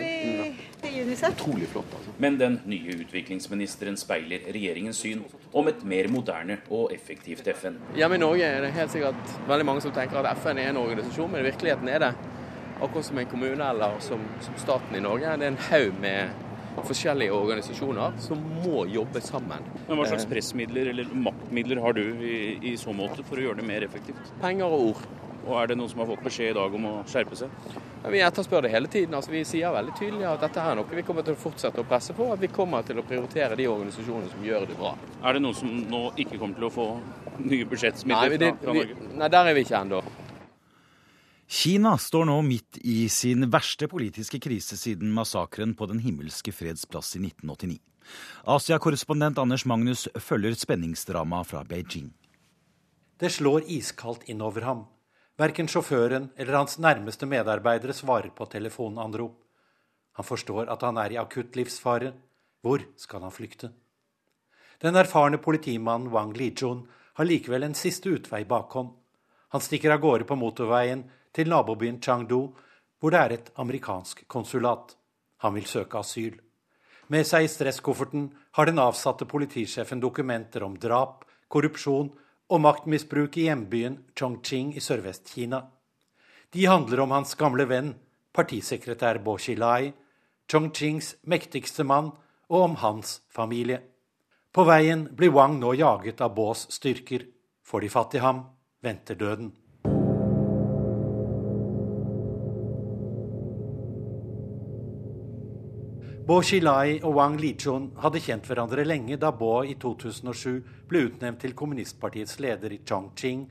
Men 2.17 2.39
den 2.39 2.61
nye 2.65 2.95
utviklingsministeren 3.05 3.97
speiler 3.97 4.39
regjeringens 4.49 4.97
syn 5.05 5.21
om 5.53 5.67
et 5.67 5.83
mer 5.85 6.07
moderne 6.09 6.57
og 6.69 6.93
effektivt 6.93 7.47
FN. 7.59 7.77
Hjemme 7.95 8.15
i 8.17 8.23
Norge 8.23 8.43
er 8.43 8.61
det 8.65 8.71
helt 8.73 8.91
sikkert 8.91 9.35
veldig 9.47 9.65
mange 9.69 9.81
som 9.85 9.91
tenker 9.93 10.17
at 10.23 10.37
FN 10.41 10.57
er 10.57 10.69
en 10.71 10.77
organisasjon, 10.81 11.31
men 11.31 11.39
i 11.43 11.45
virkeligheten 11.51 11.87
er 11.93 11.99
det 12.07 12.11
akkurat 12.81 13.05
som 13.05 13.17
en 13.21 13.29
kommune 13.29 13.69
eller 13.69 13.99
som, 13.99 14.25
som 14.41 14.57
staten 14.57 14.97
i 14.97 14.99
Norge. 15.05 15.37
Det 15.37 15.45
er 15.45 15.53
en 15.53 15.63
haug 15.69 15.93
med 16.01 16.44
forskjellige 16.83 17.35
organisasjoner 17.35 18.17
som 18.19 18.41
må 18.65 18.85
jobbe 18.91 19.21
sammen. 19.23 19.63
Men 19.87 19.99
Hva 19.99 20.07
slags 20.09 20.27
pressmidler 20.29 20.91
eller 20.91 21.11
maktmidler 21.27 21.81
har 21.83 21.95
du 21.95 22.03
i, 22.03 22.37
i 22.71 22.75
så 22.77 22.93
måte 22.95 23.23
for 23.23 23.39
å 23.39 23.47
gjøre 23.47 23.61
det 23.61 23.67
mer 23.69 23.85
effektivt? 23.87 24.33
Penger 24.41 24.67
og 24.67 24.89
ord. 24.89 25.05
Og 25.45 25.53
Er 25.61 25.67
det 25.69 25.75
noen 25.77 25.91
som 25.91 26.01
har 26.01 26.07
fått 26.09 26.23
beskjed 26.25 26.55
i 26.55 26.57
dag 26.57 26.73
om 26.73 26.87
å 26.89 26.93
skjerpe 27.09 27.37
seg? 27.37 27.51
Ja, 28.01 28.09
vi 28.09 28.21
etterspør 28.25 28.65
det 28.65 28.71
hele 28.73 28.89
tiden. 28.89 29.13
Altså, 29.13 29.31
vi 29.33 29.43
sier 29.45 29.73
veldig 29.73 29.93
tydelig 29.99 30.25
at 30.29 30.41
dette 30.41 30.61
er 30.61 30.79
noe 30.79 30.97
vi 30.97 31.05
kommer 31.05 31.25
til 31.25 31.37
å 31.37 31.41
fortsette 31.41 31.83
å 31.83 31.87
presse 31.89 32.15
på. 32.17 32.31
At 32.33 32.41
vi 32.41 32.49
kommer 32.53 32.85
til 32.87 32.97
å 33.01 33.05
prioritere 33.05 33.57
de 33.59 33.69
organisasjonene 33.69 34.33
som 34.33 34.45
gjør 34.45 34.65
det 34.71 34.79
bra. 34.79 34.95
Er 35.21 35.37
det 35.37 35.45
noen 35.45 35.57
som 35.57 35.69
nå 35.69 36.03
ikke 36.17 36.41
kommer 36.41 36.57
til 36.57 36.69
å 36.69 36.73
få 36.73 36.87
nye 37.45 37.69
budsjettmidler 37.69 38.37
nei, 38.39 38.53
fra, 38.53 38.53
fra 38.63 38.77
Norge? 38.79 39.11
Nei, 39.21 39.33
der 39.37 39.51
er 39.51 39.57
vi 39.57 39.65
ikke 39.67 39.81
ennå. 39.83 40.01
Kina 41.47 41.97
står 41.97 42.25
nå 42.25 42.39
midt 42.41 42.79
i 42.81 43.05
sin 43.09 43.45
verste 43.53 43.85
politiske 43.87 44.39
krise 44.41 44.77
siden 44.77 45.11
massakren 45.13 45.75
på 45.77 45.85
Den 45.85 45.99
himmelske 46.01 46.49
freds 46.51 46.85
plass 46.89 47.13
i 47.15 47.19
1989. 47.21 47.77
Asia-korrespondent 48.49 49.37
Anders 49.37 49.65
Magnus 49.65 50.07
følger 50.15 50.55
spenningsdramaet 50.57 51.47
fra 51.47 51.63
Beijing. 51.63 52.09
Det 53.21 53.29
slår 53.29 53.69
iskaldt 53.69 54.25
innover 54.29 54.65
ham. 54.65 54.85
Verken 55.37 55.67
sjåføren 55.69 56.31
eller 56.35 56.57
hans 56.57 56.79
nærmeste 56.81 57.29
medarbeidere 57.29 57.93
svarer 57.93 58.31
på 58.33 58.47
telefonanrop. 58.49 59.37
Han 60.17 60.25
forstår 60.25 60.71
at 60.71 60.81
han 60.81 60.97
er 60.97 61.13
i 61.13 61.19
akutt 61.21 61.55
livsfare. 61.55 62.13
Hvor 62.65 62.81
skal 62.97 63.21
han 63.21 63.33
flykte? 63.35 63.69
Den 64.81 64.95
erfarne 64.97 65.37
politimannen 65.37 66.09
Wang 66.09 66.33
Lijun 66.33 66.87
har 67.15 67.29
likevel 67.29 67.67
en 67.67 67.77
siste 67.77 68.09
utvei 68.09 68.45
bakhånd. 68.49 68.89
Han 69.53 69.61
stikker 69.61 69.93
av 69.93 70.01
gårde 70.01 70.25
på 70.25 70.35
motorveien 70.39 71.05
til 71.35 71.51
nabobyen 71.51 71.99
Changdu, 72.01 72.55
hvor 72.99 73.11
det 73.11 73.19
er 73.19 73.33
et 73.35 73.51
amerikansk 73.59 74.23
konsulat. 74.27 74.95
Han 75.43 75.53
vil 75.53 75.67
søke 75.67 75.99
asyl. 75.99 76.39
Med 77.11 77.27
seg 77.27 77.45
i 77.45 77.51
stresskofferten 77.51 78.29
har 78.57 78.65
den 78.65 78.81
avsatte 78.81 79.27
politisjefen 79.29 79.99
dokumenter 80.01 80.63
om 80.65 80.77
drap, 80.81 81.25
korrupsjon 81.51 82.09
og 82.49 82.61
maktmisbruk 82.61 83.37
i 83.37 83.49
hjembyen 83.49 83.99
Chongqing 84.17 84.71
i 84.73 84.81
Sørvest-Kina. 84.81 85.61
De 86.53 86.65
handler 86.65 87.03
om 87.03 87.13
hans 87.13 87.35
gamle 87.37 87.67
venn, 87.69 87.91
partisekretær 88.33 89.19
Bo 89.25 89.35
Xilai, 89.37 89.91
Chongqings 90.49 91.15
mektigste 91.27 91.83
mann, 91.83 92.11
og 92.49 92.61
om 92.61 92.75
hans 92.81 93.19
familie. 93.33 93.81
På 94.53 94.63
veien 94.63 95.07
blir 95.17 95.33
Wang 95.33 95.57
nå 95.59 95.73
jaget 95.75 96.21
av 96.21 96.35
Bos 96.37 96.67
styrker. 96.71 97.25
Får 97.65 97.81
de 97.81 97.89
fatt 97.89 98.15
i 98.15 98.21
ham, 98.21 98.43
venter 98.85 99.17
døden. 99.17 99.49
Bo 106.25 106.39
Xilai 106.41 107.03
og 107.05 107.19
Wang 107.19 107.35
Lichun 107.37 107.91
hadde 108.01 108.17
kjent 108.17 108.47
hverandre 108.49 108.81
lenge 108.81 109.13
da 109.21 109.29
Bo 109.29 109.59
i 109.61 109.75
2007 109.77 110.87
ble 110.89 111.03
utnevnt 111.05 111.37
til 111.43 111.51
kommunistpartiets 111.53 112.39
leder 112.41 112.73
i 112.73 112.79
Chongqing, 112.81 113.43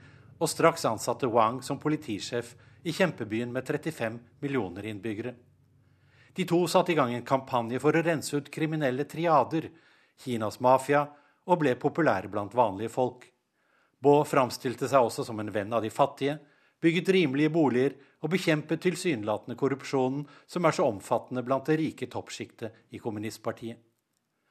og 0.43 0.51
straks 0.51 0.83
ansatte 0.91 1.31
Wang 1.31 1.61
som 1.63 1.79
politisjef 1.79 2.51
i 2.83 2.91
kjempebyen 2.91 3.53
med 3.55 3.63
35 3.63 4.19
millioner 4.43 4.89
innbyggere. 4.91 5.37
De 6.35 6.49
to 6.51 6.59
satte 6.67 6.91
i 6.91 6.99
gang 6.99 7.15
en 7.15 7.23
kampanje 7.23 7.79
for 7.79 7.95
å 7.95 8.03
rense 8.03 8.35
ut 8.35 8.51
kriminelle 8.51 9.07
triader, 9.07 9.71
Kinas 10.19 10.59
mafia, 10.59 11.05
og 11.47 11.63
ble 11.63 11.77
populære 11.79 12.33
blant 12.33 12.59
vanlige 12.59 12.91
folk. 12.91 13.23
Bo 14.03 14.25
framstilte 14.27 14.91
seg 14.91 15.07
også 15.07 15.23
som 15.23 15.39
en 15.39 15.55
venn 15.55 15.71
av 15.71 15.87
de 15.87 15.95
fattige, 15.95 16.41
bygget 16.83 17.15
rimelige 17.15 17.55
boliger 17.55 17.95
og 18.25 18.33
bekjempe 18.33 18.79
tilsynelatende 18.81 19.57
korrupsjonen 19.61 20.25
som 20.49 20.65
er 20.65 20.73
så 20.77 20.87
omfattende 20.89 21.45
blant 21.45 21.69
det 21.69 21.77
rike 21.81 22.09
toppsjiktet 22.09 22.97
i 22.97 23.01
kommunistpartiet. 23.03 23.77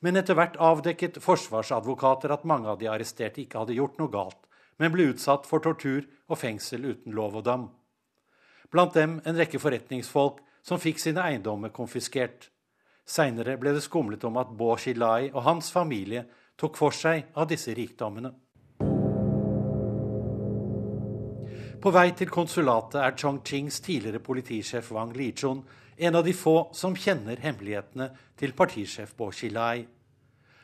Men 0.03 0.19
etter 0.19 0.37
hvert 0.37 0.59
avdekket 0.61 1.17
forsvarsadvokater 1.23 2.33
at 2.35 2.45
mange 2.45 2.69
av 2.69 2.77
de 2.81 2.89
arresterte 2.91 3.41
ikke 3.41 3.63
hadde 3.63 3.77
gjort 3.77 3.97
noe 3.97 4.11
galt, 4.13 4.41
men 4.77 4.91
ble 4.93 5.09
utsatt 5.13 5.47
for 5.49 5.63
tortur 5.63 6.03
og 6.27 6.37
fengsel 6.37 6.85
uten 6.85 7.15
lov 7.15 7.39
og 7.39 7.45
dam. 7.47 7.69
Blant 8.69 8.93
dem 8.97 9.19
en 9.23 9.37
rekke 9.39 9.61
forretningsfolk 9.61 10.41
som 10.65 10.81
fikk 10.81 11.01
sine 11.01 11.23
eiendommer 11.23 11.73
konfiskert. 11.73 12.49
Seinere 13.05 13.55
ble 13.59 13.73
det 13.75 13.83
skumlet 13.85 14.23
om 14.27 14.37
at 14.41 14.53
Bo 14.57 14.73
Xilai 14.79 15.31
og 15.31 15.43
hans 15.47 15.71
familie 15.73 16.25
tok 16.59 16.77
for 16.77 16.95
seg 16.95 17.31
av 17.33 17.49
disse 17.49 17.73
rikdommene. 17.75 18.33
På 21.83 21.91
vei 21.91 22.13
til 22.15 22.29
konsulatet 22.31 22.95
er 22.95 23.15
Chongqings 23.19 23.81
tidligere 23.83 24.21
politisjef 24.23 24.87
Wang 24.95 25.09
Lichun 25.17 25.65
en 26.07 26.15
av 26.15 26.23
de 26.23 26.31
få 26.31 26.69
som 26.71 26.93
kjenner 26.95 27.41
hemmelighetene 27.43 28.07
til 28.39 28.53
partisjef 28.55 29.11
Bo 29.19 29.27
Xilai. 29.35 29.83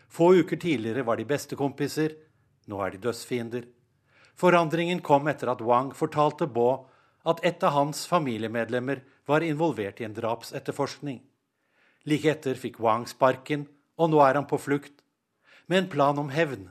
Få 0.08 0.30
uker 0.40 0.56
tidligere 0.56 1.04
var 1.04 1.20
de 1.20 1.26
bestekompiser, 1.28 2.16
nå 2.72 2.80
er 2.86 2.96
de 2.96 3.04
dødsfiender. 3.04 3.68
Forandringen 4.40 5.04
kom 5.04 5.28
etter 5.28 5.52
at 5.52 5.60
Wang 5.60 5.92
fortalte 5.92 6.48
Bo 6.48 6.70
at 7.28 7.44
et 7.44 7.68
av 7.68 7.76
hans 7.76 8.06
familiemedlemmer 8.08 9.04
var 9.28 9.44
involvert 9.44 10.00
i 10.00 10.08
en 10.08 10.16
drapsetterforskning. 10.16 11.20
Like 12.08 12.32
etter 12.32 12.56
fikk 12.56 12.80
Wang 12.80 13.04
sparken, 13.12 13.68
og 14.00 14.16
nå 14.16 14.24
er 14.24 14.40
han 14.40 14.48
på 14.48 14.56
flukt, 14.56 15.04
med 15.68 15.84
en 15.84 15.96
plan 15.98 16.24
om 16.24 16.32
hevn 16.32 16.70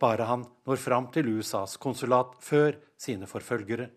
bare 0.00 0.26
han 0.28 0.44
når 0.66 0.80
fram 0.82 1.06
til 1.12 1.28
USAs 1.38 1.76
konsulat 1.80 2.34
før 2.40 2.76
sine 3.00 3.28
forfølgere. 3.30 3.88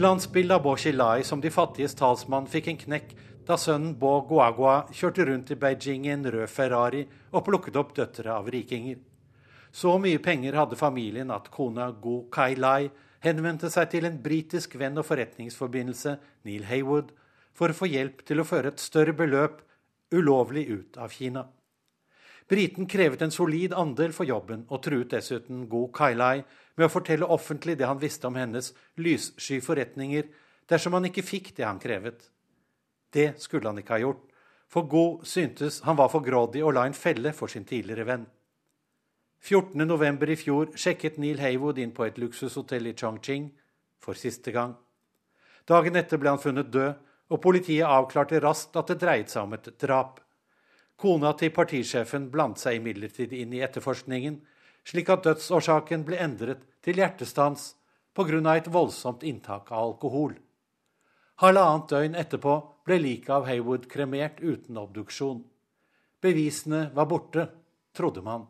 Glansbildet 0.00 0.56
av 0.56 0.62
Bo 0.64 0.76
Xilai 0.80 1.24
som 1.28 1.42
de 1.44 1.50
fattiges 1.52 1.94
talsmann 1.98 2.48
fikk 2.48 2.70
en 2.72 2.80
knekk 2.80 3.12
da 3.48 3.58
sønnen 3.60 3.96
Bo 4.00 4.20
Guagua 4.28 4.86
kjørte 4.94 5.26
rundt 5.28 5.52
i 5.52 5.58
Beijing 5.60 6.06
i 6.06 6.14
en 6.14 6.24
rød 6.24 6.48
Ferrari 6.48 7.02
og 7.32 7.44
plukket 7.44 7.76
opp 7.76 7.92
døtre 7.96 8.32
av 8.32 8.48
rikinger. 8.52 8.96
Så 9.72 9.96
mye 10.02 10.18
penger 10.22 10.56
hadde 10.58 10.78
familien 10.78 11.30
at 11.34 11.50
kona 11.52 11.90
Gu 11.92 12.30
Kai-lai 12.32 12.90
henvendte 13.24 13.70
seg 13.70 13.90
til 13.92 14.08
en 14.08 14.18
britisk 14.22 14.74
venn 14.80 14.98
og 14.98 15.06
forretningsforbindelse, 15.06 16.16
Neil 16.48 16.64
Haywood, 16.70 17.12
for 17.52 17.70
å 17.70 17.76
få 17.76 17.90
hjelp 17.90 18.24
til 18.26 18.40
å 18.40 18.46
føre 18.48 18.72
et 18.72 18.82
større 18.82 19.14
beløp 19.16 19.60
ulovlig 20.14 20.66
ut 20.70 20.96
av 20.98 21.12
Kina. 21.14 21.44
Briten 22.50 22.86
krevet 22.90 23.22
en 23.22 23.30
solid 23.30 23.72
andel 23.78 24.10
for 24.12 24.26
jobben, 24.26 24.64
og 24.68 24.82
truet 24.82 25.12
dessuten 25.12 25.68
god 25.70 25.92
Kailai 25.94 26.42
med 26.74 26.88
å 26.88 26.90
fortelle 26.90 27.28
offentlig 27.30 27.76
det 27.78 27.86
han 27.86 28.00
visste 28.02 28.26
om 28.26 28.34
hennes 28.34 28.72
lyssky 28.98 29.60
forretninger, 29.62 30.26
dersom 30.66 30.96
han 30.98 31.06
ikke 31.06 31.22
fikk 31.22 31.52
det 31.56 31.68
han 31.68 31.78
krevet. 31.78 32.24
Det 33.14 33.36
skulle 33.42 33.70
han 33.70 33.78
ikke 33.78 33.94
ha 33.94 34.02
gjort, 34.02 34.24
for 34.70 34.86
Go 34.90 35.04
syntes 35.26 35.80
han 35.86 35.98
var 35.98 36.10
for 36.10 36.26
grådig 36.26 36.62
og 36.66 36.74
la 36.74 36.86
en 36.86 36.94
felle 36.94 37.32
for 37.34 37.50
sin 37.50 37.66
tidligere 37.66 38.06
venn. 38.06 38.26
14.11. 39.46 40.18
i 40.30 40.36
fjor 40.36 40.72
sjekket 40.78 41.18
Neil 41.22 41.38
Haywood 41.40 41.78
inn 41.78 41.94
på 41.96 42.04
et 42.04 42.18
luksushotell 42.20 42.90
i 42.90 42.94
Chongqing 42.94 43.46
for 44.02 44.18
siste 44.18 44.52
gang. 44.52 44.74
Dagen 45.70 45.96
etter 45.96 46.18
ble 46.18 46.34
han 46.34 46.42
funnet 46.42 46.70
død, 46.72 46.98
og 47.30 47.42
politiet 47.42 47.86
avklarte 47.86 48.40
raskt 48.42 48.74
at 48.76 48.90
det 48.90 48.98
dreide 49.00 49.30
seg 49.30 49.46
om 49.46 49.54
et 49.54 49.70
drap. 49.78 50.18
Kona 51.00 51.32
til 51.32 51.48
partisjefen 51.56 52.26
blandet 52.28 52.60
seg 52.60 52.76
imidlertid 52.76 53.32
inn 53.32 53.54
i 53.56 53.62
etterforskningen, 53.64 54.34
slik 54.84 55.08
at 55.08 55.24
dødsårsaken 55.24 56.04
ble 56.04 56.18
endret 56.20 56.66
til 56.84 57.00
hjertestans 57.00 57.74
pga. 58.12 58.56
et 58.56 58.68
voldsomt 58.68 59.22
inntak 59.22 59.72
av 59.72 59.78
alkohol. 59.78 60.34
Halvannet 61.40 61.88
døgn 61.88 62.14
etterpå 62.14 62.54
ble 62.84 62.98
liket 62.98 63.30
av 63.30 63.46
Haywood 63.46 63.88
kremert 63.88 64.40
uten 64.40 64.76
obduksjon. 64.76 65.44
Bevisene 66.20 66.90
var 66.94 67.06
borte, 67.06 67.48
trodde 67.96 68.20
man. 68.20 68.46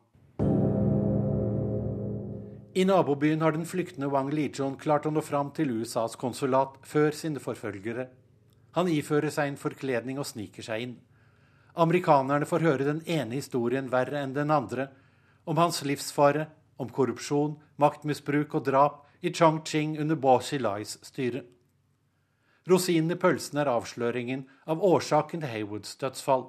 I 2.74 2.84
nabobyen 2.84 3.40
har 3.42 3.52
den 3.52 3.66
flyktende 3.66 4.10
Wang 4.10 4.30
Lijon 4.30 4.74
klart 4.76 5.06
å 5.06 5.10
nå 5.10 5.22
fram 5.22 5.52
til 5.54 5.70
USAs 5.70 6.16
konsulat 6.16 6.74
før 6.82 7.14
sine 7.14 7.38
forfølgere. 7.38 8.08
Han 8.74 8.88
ifører 8.88 9.30
seg 9.30 9.52
en 9.52 9.56
forkledning 9.58 10.18
og 10.18 10.26
sniker 10.26 10.66
seg 10.66 10.82
inn. 10.82 10.98
Amerikanerne 11.74 12.46
får 12.46 12.64
høre 12.66 12.86
den 12.88 13.02
ene 13.06 13.38
historien 13.38 13.90
verre 13.90 14.22
enn 14.22 14.34
den 14.34 14.50
andre, 14.50 14.88
om 15.44 15.58
hans 15.58 15.82
livsfare, 15.86 16.48
om 16.80 16.88
korrupsjon, 16.88 17.58
maktmisbruk 17.76 18.54
og 18.54 18.64
drap 18.66 19.02
i 19.20 19.32
Chongqing 19.32 19.98
under 20.00 20.16
Bo 20.16 20.38
Xilais 20.40 20.96
styre. 21.04 21.44
Rosinen 22.68 23.12
i 23.14 23.18
pølsen 23.18 23.60
er 23.60 23.70
avsløringen 23.72 24.46
av 24.70 24.82
årsaken 24.84 25.42
til 25.42 25.52
Haywoods 25.52 25.96
dødsfall. 26.00 26.46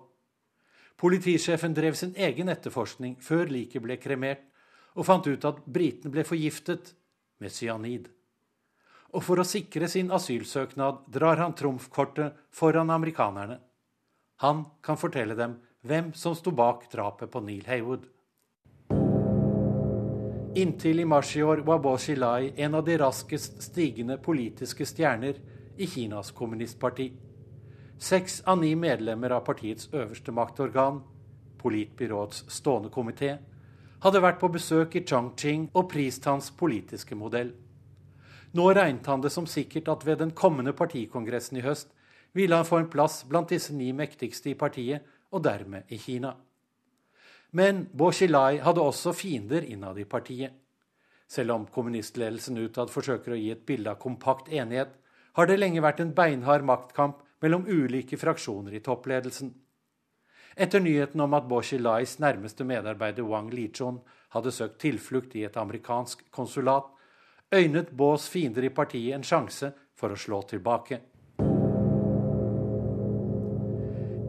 Politisjefen 1.02 1.74
drev 1.74 1.96
sin 1.98 2.14
egen 2.16 2.52
etterforskning 2.52 3.16
før 3.24 3.50
liket 3.50 3.84
ble 3.84 3.98
kremert, 3.98 4.44
og 4.94 5.08
fant 5.08 5.28
ut 5.28 5.46
at 5.48 5.62
britene 5.66 6.12
ble 6.14 6.26
forgiftet 6.28 6.94
med 7.40 7.54
cyanid. 7.56 8.10
Og 9.16 9.24
for 9.24 9.42
å 9.42 9.48
sikre 9.48 9.88
sin 9.92 10.12
asylsøknad 10.12 11.08
drar 11.12 11.40
han 11.42 11.56
trumfkortet 11.58 12.38
foran 12.54 12.92
amerikanerne. 12.94 13.58
Han 14.42 14.66
kan 14.82 14.98
fortelle 14.98 15.36
dem 15.38 15.60
hvem 15.86 16.14
som 16.18 16.34
sto 16.34 16.50
bak 16.52 16.88
drapet 16.90 17.30
på 17.30 17.44
Neil 17.46 17.68
Haywood. 17.70 18.08
Inntil 20.58 21.00
i 21.00 21.06
mars 21.06 21.36
i 21.38 21.44
år 21.46 21.62
var 21.68 21.80
Bo 21.80 21.94
Xilai 21.98 22.54
en 22.58 22.76
av 22.76 22.88
de 22.88 22.96
raskest 22.98 23.62
stigende 23.62 24.18
politiske 24.18 24.86
stjerner 24.90 25.38
i 25.78 25.88
Kinas 25.88 26.34
kommunistparti. 26.34 27.12
Seks 28.02 28.42
av 28.50 28.58
ni 28.64 28.74
medlemmer 28.76 29.38
av 29.38 29.46
partiets 29.46 29.92
øverste 29.94 30.34
maktorgan, 30.34 31.04
politbyråets 31.62 32.48
stående 32.50 32.90
komité, 32.90 33.38
hadde 34.02 34.26
vært 34.26 34.42
på 34.42 34.50
besøk 34.58 34.98
i 34.98 35.06
Chongqing 35.06 35.70
og 35.78 35.90
prist 35.94 36.26
hans 36.26 36.50
politiske 36.50 37.16
modell. 37.16 37.54
Nå 38.58 38.72
regnet 38.74 39.06
han 39.06 39.22
det 39.22 39.30
som 39.30 39.46
sikkert 39.46 39.88
at 39.94 40.06
ved 40.10 40.18
den 40.26 40.34
kommende 40.34 40.74
partikongressen 40.74 41.62
i 41.62 41.68
høst 41.70 41.94
ville 42.34 42.56
han 42.56 42.66
få 42.66 42.78
en 42.82 42.90
plass 42.90 43.24
blant 43.28 43.50
disse 43.50 43.74
ni 43.74 43.92
mektigste 43.94 44.52
i 44.52 44.58
partiet, 44.60 45.04
og 45.32 45.44
dermed 45.44 45.88
i 45.88 45.98
Kina. 45.98 46.34
Men 47.52 47.86
Bo 47.94 48.12
Xilai 48.12 48.60
hadde 48.64 48.84
også 48.84 49.14
fiender 49.16 49.64
innad 49.64 50.00
i 50.00 50.08
partiet. 50.08 50.54
Selv 51.28 51.56
om 51.56 51.66
kommunistledelsen 51.72 52.60
utad 52.60 52.92
forsøker 52.92 53.36
å 53.36 53.40
gi 53.40 53.52
et 53.54 53.66
bilde 53.68 53.92
av 53.92 54.00
kompakt 54.00 54.52
enighet, 54.52 54.92
har 55.40 55.48
det 55.48 55.60
lenge 55.60 55.84
vært 55.84 56.02
en 56.04 56.14
beinhard 56.16 56.64
maktkamp 56.68 57.22
mellom 57.44 57.68
ulike 57.68 58.20
fraksjoner 58.20 58.76
i 58.76 58.84
toppledelsen. 58.84 59.54
Etter 60.56 60.84
nyheten 60.84 61.24
om 61.24 61.34
at 61.34 61.48
Bo 61.48 61.62
Xilais 61.64 62.18
nærmeste 62.20 62.68
medarbeider 62.68 63.24
Wang 63.24 63.48
Lichun 63.54 64.02
hadde 64.36 64.52
søkt 64.52 64.82
tilflukt 64.84 65.36
i 65.40 65.46
et 65.48 65.58
amerikansk 65.60 66.26
konsulat, 66.32 66.88
øynet 67.56 67.92
Bos 67.92 68.28
fiender 68.32 68.68
i 68.68 68.74
partiet 68.76 69.16
en 69.16 69.24
sjanse 69.28 69.72
for 69.96 70.12
å 70.12 70.20
slå 70.20 70.42
tilbake. 70.48 71.00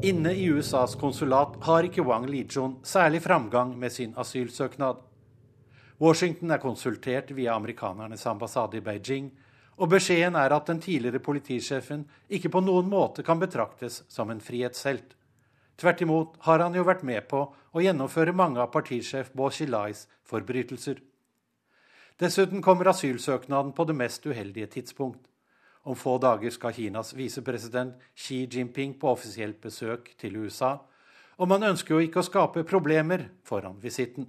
Inne 0.02 0.32
i 0.34 0.44
USAs 0.50 0.96
konsulat 0.98 1.52
har 1.62 1.86
ikke 1.86 2.02
Wang 2.02 2.24
Lijun 2.26 2.72
særlig 2.82 3.20
framgang 3.22 3.76
med 3.78 3.92
sin 3.92 4.14
asylsøknad. 4.18 4.96
Washington 6.00 6.50
er 6.50 6.58
konsultert 6.58 7.30
via 7.30 7.54
amerikanernes 7.54 8.26
ambassade 8.26 8.80
i 8.80 8.82
Beijing, 8.82 9.28
og 9.78 9.92
beskjeden 9.92 10.34
er 10.34 10.56
at 10.56 10.66
den 10.66 10.80
tidligere 10.82 11.22
politisjefen 11.22 12.02
ikke 12.28 12.50
på 12.50 12.64
noen 12.66 12.90
måte 12.90 13.22
kan 13.22 13.38
betraktes 13.38 14.02
som 14.10 14.34
en 14.34 14.42
frihetshelt. 14.42 15.14
Tvert 15.78 16.02
imot 16.02 16.34
har 16.48 16.58
han 16.66 16.74
jo 16.74 16.82
vært 16.82 17.06
med 17.06 17.28
på 17.30 17.44
å 17.54 17.86
gjennomføre 17.86 18.34
mange 18.34 18.58
av 18.58 18.74
partisjef 18.74 19.30
Bo 19.38 19.52
Xilais 19.54 20.08
forbrytelser. 20.26 20.98
Dessuten 22.18 22.58
kommer 22.58 22.90
asylsøknaden 22.90 23.70
på 23.70 23.86
det 23.86 23.94
mest 24.02 24.26
uheldige 24.26 24.66
tidspunkt. 24.66 25.30
Om 25.82 25.96
få 25.98 26.18
dager 26.22 26.50
skal 26.54 26.74
Kinas 26.76 27.14
visepresident 27.14 27.98
Xi 28.14 28.46
Jinping 28.46 28.94
på 29.00 29.10
offisielt 29.10 29.60
besøk 29.60 30.12
til 30.18 30.36
USA, 30.36 30.76
og 31.38 31.48
man 31.48 31.64
ønsker 31.66 31.96
jo 31.96 32.04
ikke 32.04 32.22
å 32.22 32.26
skape 32.26 32.62
problemer 32.68 33.26
foran 33.42 33.80
visitten. 33.82 34.28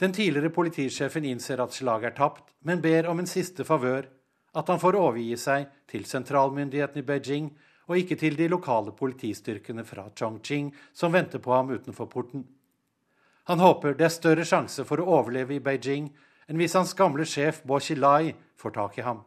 Den 0.00 0.14
tidligere 0.16 0.50
politisjefen 0.50 1.26
innser 1.28 1.60
at 1.62 1.76
slaget 1.76 2.10
er 2.10 2.16
tapt, 2.16 2.54
men 2.64 2.80
ber 2.80 3.06
om 3.06 3.20
en 3.20 3.28
siste 3.28 3.66
favør, 3.68 4.08
at 4.56 4.68
han 4.72 4.80
får 4.82 4.98
overgi 4.98 5.36
seg 5.38 5.68
til 5.90 6.06
sentralmyndighetene 6.08 7.04
i 7.04 7.06
Beijing 7.06 7.50
og 7.86 7.98
ikke 8.00 8.16
til 8.18 8.38
de 8.38 8.48
lokale 8.50 8.94
politistyrkene 8.96 9.84
fra 9.86 10.08
Chongqing 10.16 10.72
som 10.96 11.12
venter 11.14 11.38
på 11.38 11.54
ham 11.54 11.70
utenfor 11.70 12.10
porten. 12.10 12.46
Han 13.50 13.62
håper 13.62 13.94
det 13.98 14.08
er 14.08 14.14
større 14.14 14.46
sjanse 14.46 14.84
for 14.88 15.02
å 15.02 15.08
overleve 15.20 15.54
i 15.54 15.62
Beijing 15.62 16.10
enn 16.48 16.58
hvis 16.58 16.74
hans 16.78 16.96
gamle 16.98 17.26
sjef 17.26 17.62
Bo 17.62 17.78
Xilai 17.78 18.32
får 18.58 18.74
tak 18.74 18.98
i 18.98 19.06
ham. 19.06 19.22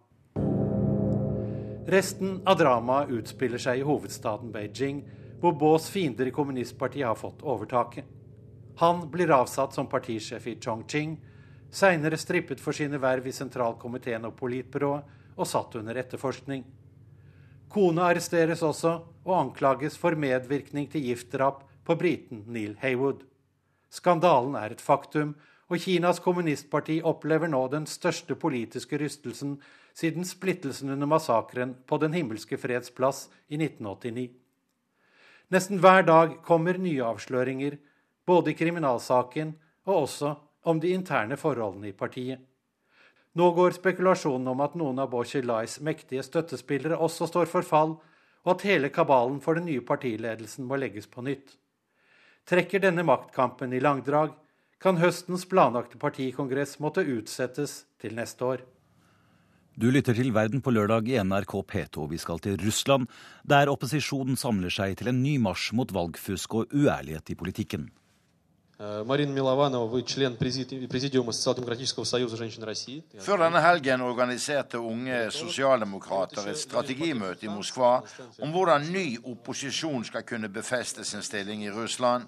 Resten 1.88 2.42
av 2.48 2.58
dramaet 2.58 3.10
utspiller 3.12 3.60
seg 3.60 3.82
i 3.82 3.84
hovedstaden 3.84 4.54
Beijing, 4.54 5.02
hvor 5.42 5.52
Baas 5.60 5.90
fiender 5.92 6.30
i 6.30 6.32
kommunistpartiet 6.32 7.04
har 7.10 7.18
fått 7.20 7.44
overtaket. 7.44 8.06
Han 8.80 9.10
blir 9.12 9.34
avsatt 9.36 9.76
som 9.76 9.90
partisjef 9.92 10.48
i 10.48 10.56
Chongqing, 10.56 11.18
seinere 11.74 12.18
strippet 12.18 12.64
for 12.64 12.72
sine 12.78 13.02
verv 13.04 13.28
i 13.28 13.36
sentralkomiteen 13.36 14.24
og 14.30 14.38
politbyrået 14.40 15.36
og 15.36 15.50
satt 15.50 15.76
under 15.76 16.00
etterforskning. 16.00 16.64
Kona 17.68 18.08
arresteres 18.14 18.64
også 18.64 18.94
og 19.26 19.36
anklages 19.36 20.00
for 20.00 20.16
medvirkning 20.16 20.88
til 20.88 21.04
giftdrap 21.10 21.66
på 21.84 21.98
briten 22.00 22.46
Neil 22.48 22.78
Haywood. 22.80 23.26
Skandalen 23.92 24.56
er 24.56 24.72
et 24.72 24.82
faktum, 24.82 25.36
og 25.74 25.82
Kinas 25.82 26.20
kommunistparti 26.22 27.00
opplever 27.02 27.50
nå 27.50 27.64
den 27.72 27.88
største 27.90 28.36
politiske 28.38 29.00
rystelsen 29.02 29.56
siden 29.98 30.26
splittelsen 30.26 30.94
under 30.94 31.10
massakren 31.10 31.74
på 31.90 31.98
Den 31.98 32.14
himmelske 32.14 32.60
freds 32.62 32.94
plass 32.94 33.26
i 33.50 33.58
1989. 33.58 34.30
Nesten 35.50 35.82
hver 35.82 36.06
dag 36.06 36.36
kommer 36.46 36.78
nye 36.78 37.02
avsløringer, 37.06 37.78
både 38.26 38.54
i 38.54 38.58
kriminalsaken 38.58 39.56
og 39.90 39.96
også 40.04 40.36
om 40.70 40.80
de 40.80 40.94
interne 40.94 41.38
forholdene 41.38 41.90
i 41.90 41.98
partiet. 41.98 42.40
Nå 43.34 43.50
går 43.58 43.74
spekulasjonen 43.80 44.48
om 44.54 44.62
at 44.62 44.78
noen 44.78 45.02
av 45.02 45.10
Bochilais 45.10 45.80
mektige 45.82 46.22
støttespillere 46.24 47.02
også 47.02 47.28
står 47.32 47.50
for 47.50 47.66
fall, 47.66 47.98
og 48.46 48.54
at 48.54 48.66
hele 48.70 48.94
kabalen 48.94 49.42
for 49.42 49.58
den 49.58 49.66
nye 49.66 49.82
partiledelsen 49.82 50.70
må 50.70 50.78
legges 50.78 51.10
på 51.10 51.26
nytt. 51.26 51.58
Trekker 52.46 52.84
denne 52.84 53.06
maktkampen 53.08 53.74
i 53.74 53.82
langdrag, 53.82 54.36
kan 54.84 55.00
høstens 55.00 55.46
planlagte 55.48 55.98
partikongress 56.00 56.76
måtte 56.84 57.06
utsettes 57.08 57.84
til 58.04 58.16
neste 58.20 58.44
år. 58.44 58.64
Du 59.74 59.88
lytter 59.90 60.14
til 60.14 60.30
Verden 60.36 60.62
på 60.62 60.70
lørdag 60.70 61.08
i 61.10 61.18
NRK 61.24 61.54
P2. 61.72 62.06
Vi 62.12 62.20
skal 62.22 62.40
til 62.44 62.60
Russland, 62.62 63.08
der 63.42 63.72
opposisjonen 63.72 64.38
samler 64.38 64.70
seg 64.70 65.00
til 65.00 65.10
en 65.10 65.24
ny 65.24 65.40
marsj 65.42 65.72
mot 65.74 65.90
valgfusk 65.96 66.60
og 66.60 66.76
uærlighet 66.76 67.34
i 67.34 67.36
politikken. 67.40 67.90
Før 73.24 73.38
denne 73.40 73.62
helgen 73.64 74.02
organiserte 74.02 74.80
unge 74.82 75.32
sosialdemokrater 75.32 76.50
et 76.52 76.60
strategimøte 76.60 77.46
i 77.48 77.54
Moskva 77.54 77.92
om 78.42 78.50
hvordan 78.52 78.90
ny 78.92 79.18
opposisjon 79.24 80.04
skal 80.10 80.26
kunne 80.28 80.50
befeste 80.54 81.06
sin 81.08 81.24
stilling 81.24 81.64
i 81.64 81.72
Russland. 81.72 82.28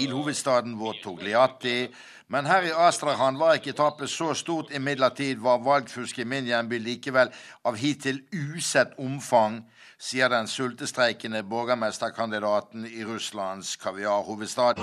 bilhovedstaden 0.00 0.78
vår 0.78 0.96
Togliatti. 1.04 1.88
Men 2.28 2.46
her 2.46 2.62
i 2.62 2.72
Astrahan 2.86 3.38
var 3.38 3.58
ikke 3.58 3.74
tapet 3.76 4.10
så 4.10 4.34
stort. 4.34 4.70
Imidlertid 4.74 5.42
var 5.42 5.58
valgfusket 5.64 6.24
i 6.24 6.28
min 6.28 6.46
hjemby 6.46 6.78
likevel 6.78 7.32
av 7.66 7.76
hittil 7.76 8.22
usett 8.32 8.94
omfang, 8.98 9.60
sier 10.00 10.30
den 10.32 10.48
sultestreikende 10.48 11.42
borgermesterkandidaten 11.42 12.86
i 12.86 13.04
Russlands 13.04 13.76
kaviarhovedstad. 13.76 14.80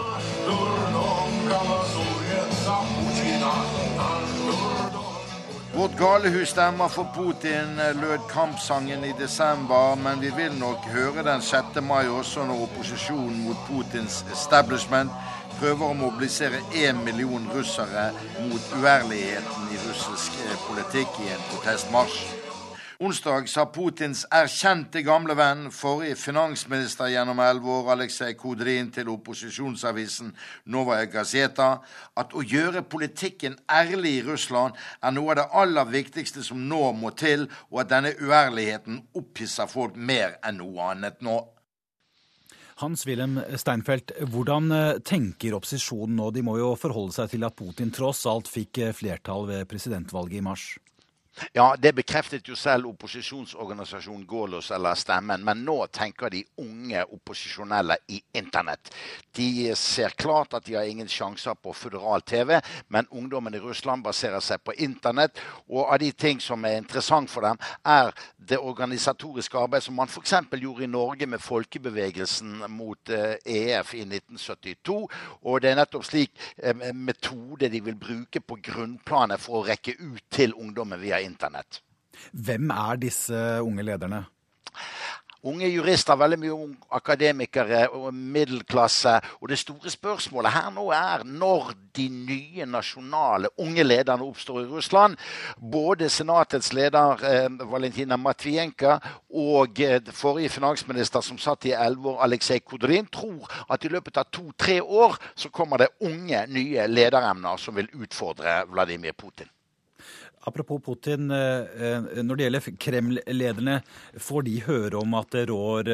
Vårt 5.78 5.98
galehus 5.98 6.50
stemmer 6.50 6.88
for 6.88 7.06
Putin, 7.16 7.76
lød 8.02 8.20
kampsangen 8.30 9.04
i 9.04 9.14
desember, 9.20 9.96
men 9.96 10.22
vi 10.22 10.32
vil 10.36 10.56
nok 10.60 10.88
høre 10.90 11.24
den 11.24 11.42
6. 11.42 11.82
mai 11.82 12.08
også 12.08 12.46
når 12.46 12.64
opposisjonen 12.64 13.44
mot 13.46 13.60
Putins 13.68 14.24
establishment 14.34 15.14
prøver 15.60 15.86
å 15.92 16.00
mobilisere 16.00 16.64
én 16.74 17.04
million 17.06 17.46
russere 17.54 18.10
mot 18.50 18.74
uærligheten 18.82 19.70
i 19.70 19.78
russisk 19.86 20.42
politikk 20.66 21.22
i 21.28 21.32
en 21.38 21.48
protestmarsj. 21.52 22.37
Onsdag 22.98 23.46
sa 23.46 23.68
Putins 23.70 24.24
erkjente 24.34 25.04
gamle 25.06 25.36
venn, 25.38 25.68
forrige 25.70 26.16
finansminister 26.18 27.12
gjennom 27.14 27.38
elleve 27.46 27.70
år, 27.70 27.92
Aleksej 27.94 28.34
Kodrin, 28.40 28.88
til 28.90 29.12
opposisjonsavisen 29.14 30.32
Novaja 30.74 31.06
Gazeta 31.06 31.68
at 32.18 32.34
å 32.34 32.42
gjøre 32.42 32.82
politikken 32.90 33.60
ærlig 33.70 34.16
i 34.16 34.24
Russland 34.26 34.74
er 34.98 35.14
noe 35.14 35.36
av 35.36 35.38
det 35.38 35.46
aller 35.62 35.92
viktigste 35.94 36.42
som 36.48 36.64
nå 36.72 36.82
må 36.98 37.14
til, 37.14 37.46
og 37.70 37.84
at 37.84 37.94
denne 37.94 38.16
uærligheten 38.18 39.04
opphisser 39.22 39.70
folk 39.70 39.94
mer 39.94 40.40
enn 40.42 40.58
noe 40.64 40.90
annet 40.96 41.22
nå. 41.22 41.38
Hans-Wilhelm 42.82 43.44
Steinfeld, 43.62 44.16
hvordan 44.34 44.74
eh, 44.74 44.98
tenker 45.06 45.54
opposisjonen 45.54 46.18
nå? 46.18 46.32
De 46.34 46.42
må 46.46 46.58
jo 46.58 46.74
forholde 46.82 47.14
seg 47.14 47.30
til 47.36 47.46
at 47.46 47.62
Putin 47.62 47.94
tross 47.94 48.26
alt 48.26 48.50
fikk 48.50 48.82
eh, 48.82 48.94
flertall 48.98 49.46
ved 49.54 49.70
presidentvalget 49.70 50.42
i 50.42 50.46
mars? 50.50 50.68
Ja, 51.54 51.76
det 51.80 51.94
bekreftet 51.94 52.48
jo 52.50 52.56
selv 52.56 52.88
opposisjonsorganisasjonen 52.92 54.26
Gålos 54.28 54.72
eller 54.72 54.96
Stemmen. 54.98 55.44
Men 55.46 55.64
nå 55.66 55.78
tenker 55.94 56.32
de 56.34 56.44
unge 56.62 57.04
opposisjonelle 57.04 57.98
i 58.08 58.22
internett. 58.38 58.94
De 59.36 59.76
ser 59.76 60.16
klart 60.18 60.54
at 60.58 60.66
de 60.66 60.76
har 60.76 60.88
ingen 60.90 61.10
sjanser 61.10 61.56
på 61.62 61.74
føderal 61.74 62.22
TV, 62.22 62.58
men 62.88 63.08
ungdommen 63.12 63.54
i 63.54 63.62
Russland 63.62 64.04
baserer 64.04 64.42
seg 64.44 64.64
på 64.66 64.74
internett. 64.74 65.38
Og 65.70 65.86
av 65.86 66.00
de 66.02 66.12
ting 66.12 66.42
som 66.42 66.66
er 66.66 66.80
interessant 66.82 67.30
for 67.32 67.46
dem, 67.46 67.60
er 67.86 68.12
det 68.38 68.58
organisatoriske 68.58 69.58
arbeidet 69.60 69.88
som 69.88 69.98
man 69.98 70.10
f.eks. 70.10 70.34
gjorde 70.58 70.84
i 70.84 70.92
Norge 70.92 71.28
med 71.30 71.44
folkebevegelsen 71.44 72.64
mot 72.72 73.10
EF 73.10 73.94
i 73.94 74.04
1972. 74.08 74.98
Og 75.44 75.62
det 75.62 75.72
er 75.72 75.80
nettopp 75.82 76.08
slik 76.08 76.34
metode 76.94 77.70
de 77.70 77.82
vil 77.84 78.00
bruke 78.00 78.42
på 78.42 78.60
grunnplanet 78.70 79.42
for 79.42 79.62
å 79.62 79.66
rekke 79.68 79.98
ut 80.00 80.24
til 80.34 80.56
ungdommen 80.58 81.02
via 81.02 81.20
internett. 81.20 81.27
Hvem 82.32 82.72
er 82.74 82.96
disse 83.02 83.44
unge 83.62 83.84
lederne? 83.84 84.24
Unge 85.48 85.68
jurister, 85.70 86.18
veldig 86.18 86.38
mye 86.42 86.54
unge 86.54 86.88
akademikere 86.98 87.84
og 87.94 88.10
middelklasse. 88.14 89.14
Og 89.40 89.52
det 89.52 89.60
store 89.62 89.92
spørsmålet 89.94 90.52
her 90.52 90.72
nå 90.74 90.88
er 90.92 91.24
når 91.24 91.70
de 91.96 92.08
nye 92.10 92.66
nasjonale 92.66 93.52
unge 93.62 93.86
lederne 93.86 94.26
oppstår 94.26 94.64
i 94.64 94.68
Russland. 94.72 95.16
Både 95.62 96.10
senatets 96.10 96.74
leder 96.74 97.24
eh, 97.30 97.48
Valentina 97.72 98.18
Matvienka 98.18 98.98
og 99.30 99.80
eh, 99.86 100.02
forrige 100.12 100.52
finansminister 100.58 101.22
som 101.22 101.38
satt 101.38 101.70
i 101.70 101.76
elleve 101.78 102.16
år, 102.16 102.24
Aleksej 102.26 102.64
Kodrin, 102.66 103.08
tror 103.14 103.46
at 103.70 103.86
i 103.86 103.94
løpet 103.94 104.18
av 104.18 104.32
to-tre 104.34 104.82
år 104.82 105.20
så 105.36 105.54
kommer 105.54 105.86
det 105.86 105.94
unge, 106.02 106.48
nye 106.50 106.90
lederemner 106.90 107.62
som 107.62 107.78
vil 107.78 107.94
utfordre 107.94 108.64
Vladimir 108.74 109.14
Putin. 109.14 109.48
Apropos 110.46 110.80
Putin, 110.80 111.28
når 111.28 112.36
det 112.38 112.46
gjelder 112.46 112.68
Kreml-lederne, 112.80 113.82
får 114.16 114.46
de 114.48 114.56
høre 114.64 115.02
om 115.02 115.18
at 115.20 115.34
det 115.36 115.48
rår 115.50 115.90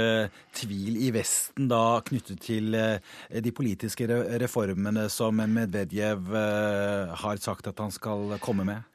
tvil 0.53 0.99
i 1.07 1.09
Vesten 1.15 1.71
da 1.71 2.01
knyttet 2.05 2.43
til 2.43 2.75
de 2.75 3.53
politiske 3.55 4.05
reformene 4.43 5.07
som 5.09 5.41
Medvedev 5.41 6.29
har 7.23 7.41
sagt 7.41 7.71
at 7.71 7.81
han 7.81 7.93
skal 7.95 8.37
komme 8.43 8.67
med? 8.67 8.92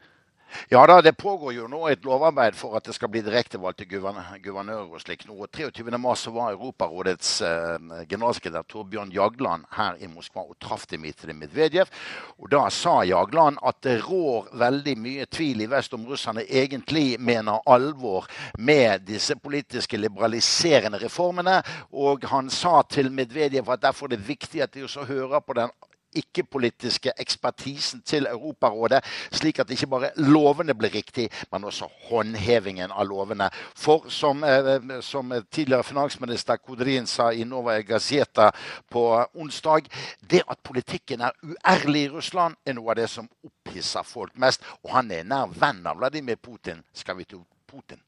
Ja 0.68 0.86
da, 0.86 1.00
det 1.02 1.12
pågår 1.12 1.52
jo 1.54 1.66
nå 1.68 1.82
et 1.88 2.04
lovarbeid 2.04 2.56
for 2.56 2.76
at 2.78 2.86
det 2.88 2.94
skal 2.96 3.10
bli 3.12 3.22
direktevalg 3.24 3.76
til 3.78 3.88
guvernører 3.90 4.86
og 4.86 5.00
slik. 5.02 5.26
Nå, 5.28 5.36
23. 5.54 5.90
mars 6.00 6.24
var 6.32 6.54
Europarådets 6.54 7.32
eh, 7.44 8.04
generalsekretær 8.08 8.66
Torbjørn 8.68 9.12
Jagland 9.12 9.66
her 9.76 9.98
i 10.00 10.08
Moskva 10.10 10.46
og 10.46 10.56
traff 10.62 10.86
Dmitrij 10.90 11.36
Medvedev. 11.36 11.92
Og 12.38 12.50
da 12.52 12.64
sa 12.72 13.02
Jagland 13.08 13.60
at 13.66 13.80
det 13.84 13.98
rår 14.06 14.48
veldig 14.60 14.96
mye 15.00 15.28
tvil 15.32 15.64
i 15.64 15.70
vest 15.70 15.96
om 15.96 16.06
russerne 16.08 16.46
egentlig 16.48 17.18
mener 17.20 17.60
alvor 17.68 18.28
med 18.58 19.06
disse 19.08 19.36
politiske 19.36 20.00
liberaliserende 20.00 21.00
reformene. 21.02 21.60
Og 21.92 22.24
han 22.32 22.50
sa 22.50 22.82
til 22.88 23.12
Medvedev 23.12 23.68
at 23.72 23.84
derfor 23.84 24.08
er 24.08 24.16
det 24.16 24.28
viktig 24.28 24.64
at 24.64 24.74
de 24.74 24.86
også 24.88 25.04
hører 25.08 25.44
på 25.44 25.56
den 25.60 25.72
ikke-politiske 26.18 27.12
ekspertisen 27.20 28.02
til 28.06 28.26
Europarådet, 28.30 29.02
slik 29.32 29.60
at 29.62 29.70
ikke 29.70 29.90
bare 29.90 30.10
lovene 30.16 30.74
blir 30.78 30.94
riktig, 30.94 31.28
men 31.52 31.64
også 31.68 31.88
håndhevingen 32.08 32.92
av 32.92 33.06
lovene. 33.08 33.50
For 33.76 34.08
som, 34.12 34.44
eh, 34.44 35.00
som 35.00 35.32
tidligere 35.50 35.84
finansminister 35.84 36.56
Kodrin 36.56 37.06
sa 37.06 37.30
i 37.30 37.44
Nova 37.44 37.80
Gazeta 37.82 38.50
på 38.90 39.04
onsdag, 39.34 39.88
det 40.30 40.42
at 40.48 40.58
politikken 40.64 41.20
er 41.20 41.32
uærlig 41.42 42.02
i 42.02 42.08
Russland, 42.08 42.56
er 42.66 42.74
noe 42.74 42.90
av 42.90 42.96
det 42.96 43.08
som 43.10 43.28
opphisser 43.44 44.02
folk 44.02 44.36
mest. 44.36 44.62
Og 44.84 44.92
han 44.96 45.10
er 45.10 45.24
nær 45.24 45.54
venn 45.54 45.86
av 45.86 45.98
Vladimir 45.98 46.36
Putin, 46.36 46.84
skal 46.92 47.16
vi 47.16 47.24
tro 47.24 47.44
Putin. 47.68 48.07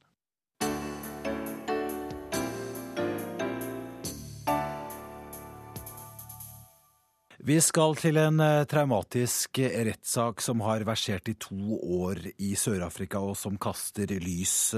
Vi 7.40 7.54
skal 7.64 7.94
til 7.96 8.18
en 8.20 8.36
traumatisk 8.68 9.62
rettssak 9.64 10.42
som 10.44 10.60
har 10.60 10.82
versert 10.84 11.30
i 11.30 11.34
to 11.40 11.78
år 11.80 12.18
i 12.36 12.50
Sør-Afrika, 12.52 13.16
og 13.16 13.32
som 13.40 13.56
kaster 13.56 14.12
lys 14.20 14.74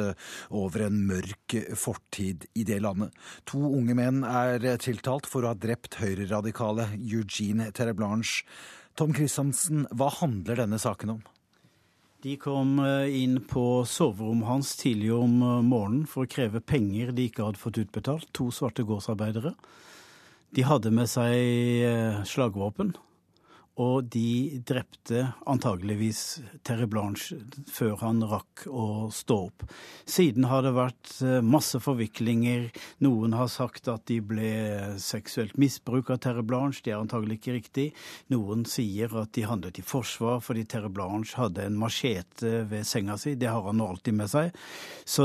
over 0.54 0.84
en 0.86 1.00
mørk 1.08 1.56
fortid 1.74 2.46
i 2.54 2.62
det 2.68 2.78
landet. 2.84 3.10
To 3.50 3.64
unge 3.66 3.98
menn 3.98 4.22
er 4.22 4.62
tiltalt 4.78 5.26
for 5.26 5.42
å 5.42 5.50
ha 5.50 5.58
drept 5.58 5.98
høyreradikale 6.04 6.92
Eugene 7.00 7.72
Terreblanche. 7.74 8.46
Tom 8.94 9.10
Christiansen, 9.16 9.88
hva 9.90 10.12
handler 10.20 10.62
denne 10.62 10.78
saken 10.78 11.16
om? 11.16 11.22
De 12.22 12.38
kom 12.38 12.76
inn 13.10 13.40
på 13.50 13.82
soverommet 13.90 14.46
hans 14.46 14.76
tidlig 14.78 15.10
om 15.18 15.34
morgenen 15.66 16.06
for 16.06 16.28
å 16.28 16.30
kreve 16.30 16.62
penger 16.62 17.10
de 17.10 17.26
ikke 17.26 17.42
hadde 17.48 17.58
fått 17.58 17.82
utbetalt. 17.82 18.30
To 18.38 18.52
svarte 18.54 18.86
gårdsarbeidere. 18.86 19.56
De 20.52 20.66
hadde 20.68 20.90
med 20.92 21.08
seg 21.08 22.26
slagvåpen, 22.28 22.92
og 23.80 24.10
de 24.12 24.60
drepte 24.68 25.22
antageligvis 25.48 26.42
Terre 26.60 26.84
Blanche 26.92 27.38
før 27.72 27.94
han 28.02 28.18
rakk 28.28 28.66
å 28.68 29.08
stå 29.08 29.36
opp. 29.46 29.64
Siden 30.04 30.44
har 30.50 30.60
det 30.66 30.74
vært 30.76 31.14
masse 31.40 31.80
forviklinger. 31.80 32.66
Noen 33.00 33.32
har 33.32 33.48
sagt 33.48 33.88
at 33.88 34.04
de 34.10 34.18
ble 34.20 34.50
seksuelt 35.00 35.56
misbruk 35.56 36.12
av 36.12 36.20
Terre 36.26 36.44
Blanche. 36.44 36.82
Det 36.84 36.92
er 36.92 37.00
antagelig 37.00 37.38
ikke 37.40 37.56
riktig. 37.56 37.86
Noen 38.34 38.66
sier 38.68 39.16
at 39.22 39.32
de 39.32 39.46
handlet 39.48 39.80
i 39.80 39.86
forsvar 39.88 40.44
fordi 40.44 40.66
Terre 40.68 40.92
Blanche 40.92 41.40
hadde 41.40 41.64
en 41.64 41.80
machete 41.80 42.66
ved 42.68 42.84
senga 42.84 43.16
si. 43.16 43.38
Det 43.40 43.48
har 43.48 43.64
han 43.70 43.80
alltid 43.80 44.20
med 44.20 44.34
seg. 44.34 44.52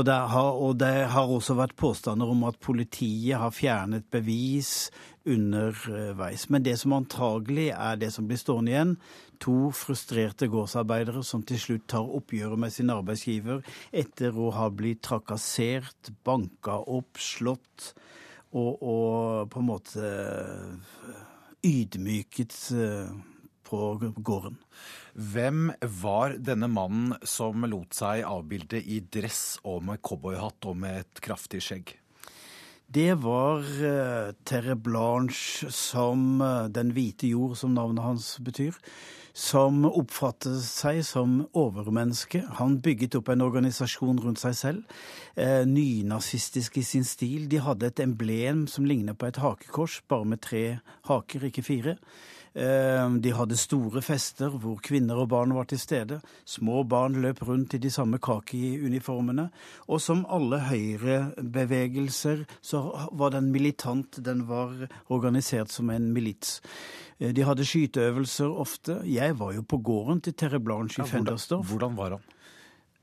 Det 0.08 0.18
har, 0.32 0.50
og 0.56 0.80
det 0.80 0.94
har 1.12 1.36
også 1.36 1.58
vært 1.60 1.76
påstander 1.76 2.32
om 2.32 2.48
at 2.48 2.56
politiet 2.64 3.36
har 3.44 3.52
fjernet 3.52 4.08
bevis 4.08 4.88
underveis. 5.28 6.48
Men 6.52 6.64
det 6.66 6.76
som 6.80 6.94
antagelig 6.96 7.68
er 7.74 8.00
det 8.00 8.10
som 8.14 8.28
blir 8.28 8.40
stående 8.40 8.72
igjen, 8.72 8.94
to 9.42 9.70
frustrerte 9.76 10.48
gårdsarbeidere 10.50 11.22
som 11.26 11.44
til 11.46 11.60
slutt 11.62 11.86
tar 11.92 12.08
oppgjøret 12.18 12.58
med 12.58 12.74
sin 12.74 12.90
arbeidsgiver 12.94 13.62
etter 13.92 14.34
å 14.34 14.50
ha 14.56 14.68
blitt 14.74 15.04
trakassert, 15.06 16.12
banka 16.26 16.80
opp, 16.82 17.20
slått 17.22 17.92
og, 18.56 18.82
og 18.82 19.50
på 19.52 19.62
en 19.62 19.68
måte 19.68 20.12
ydmyket 21.66 22.56
på 23.68 23.80
gården. 24.16 24.58
Hvem 25.18 25.72
var 26.00 26.36
denne 26.38 26.68
mannen 26.70 27.16
som 27.26 27.66
lot 27.68 27.96
seg 27.96 28.24
avbilde 28.26 28.80
i 28.80 29.00
dress 29.02 29.58
og 29.66 29.82
med 29.88 30.02
cowboyhatt 30.04 30.70
og 30.70 30.78
med 30.84 31.02
et 31.02 31.24
kraftig 31.24 31.62
skjegg? 31.66 31.96
Det 32.88 33.18
var 33.20 33.60
uh, 33.60 34.32
Terre 34.48 34.74
Blanche 34.76 35.68
som 35.68 36.40
uh, 36.40 36.68
Den 36.72 36.94
hvite 36.96 37.28
jord, 37.28 37.52
som 37.60 37.74
navnet 37.76 38.00
hans 38.00 38.38
betyr, 38.40 38.78
som 39.36 39.82
oppfattet 39.84 40.62
seg 40.64 41.02
som 41.04 41.42
overmenneske. 41.52 42.40
Han 42.56 42.78
bygget 42.80 43.18
opp 43.20 43.28
en 43.28 43.44
organisasjon 43.44 44.22
rundt 44.24 44.40
seg 44.40 44.56
selv, 44.56 44.96
uh, 45.36 45.68
nynazistisk 45.68 46.80
i 46.80 46.86
sin 46.86 47.04
stil. 47.04 47.44
De 47.52 47.60
hadde 47.60 47.92
et 47.92 48.00
emblem 48.00 48.64
som 48.64 48.88
lignet 48.88 49.20
på 49.20 49.28
et 49.28 49.42
hakekors, 49.44 50.00
bare 50.08 50.24
med 50.32 50.40
tre 50.48 50.64
haker, 51.12 51.44
ikke 51.50 51.68
fire. 51.68 51.98
De 52.58 53.30
hadde 53.36 53.54
store 53.54 54.00
fester 54.02 54.50
hvor 54.58 54.80
kvinner 54.82 55.20
og 55.22 55.28
barn 55.30 55.52
var 55.54 55.68
til 55.70 55.78
stede. 55.78 56.16
Små 56.48 56.80
barn 56.88 57.20
løp 57.22 57.44
rundt 57.46 57.76
i 57.76 57.78
de 57.78 57.90
samme 57.92 58.18
kaki-uniformene. 58.18 59.44
Og 59.86 60.00
som 60.02 60.24
alle 60.26 60.58
høyrebevegelser 60.66 62.42
så 62.58 62.80
var 63.12 63.36
den 63.36 63.52
militant. 63.54 64.18
Den 64.24 64.42
var 64.48 64.74
organisert 65.06 65.70
som 65.70 65.92
en 65.94 66.10
milits. 66.16 66.58
De 67.18 67.46
hadde 67.46 67.66
skyteøvelser 67.66 68.50
ofte. 68.50 68.98
Jeg 69.06 69.38
var 69.38 69.54
jo 69.54 69.62
på 69.62 69.78
gården 69.78 70.24
til 70.26 70.34
Terre 70.34 70.58
Blanche 70.58 71.02
i 71.02 71.06
ja, 71.06 71.12
Fendersdorf. 71.12 71.66
Hvordan 71.70 71.96
var 71.98 72.16
han? 72.16 72.26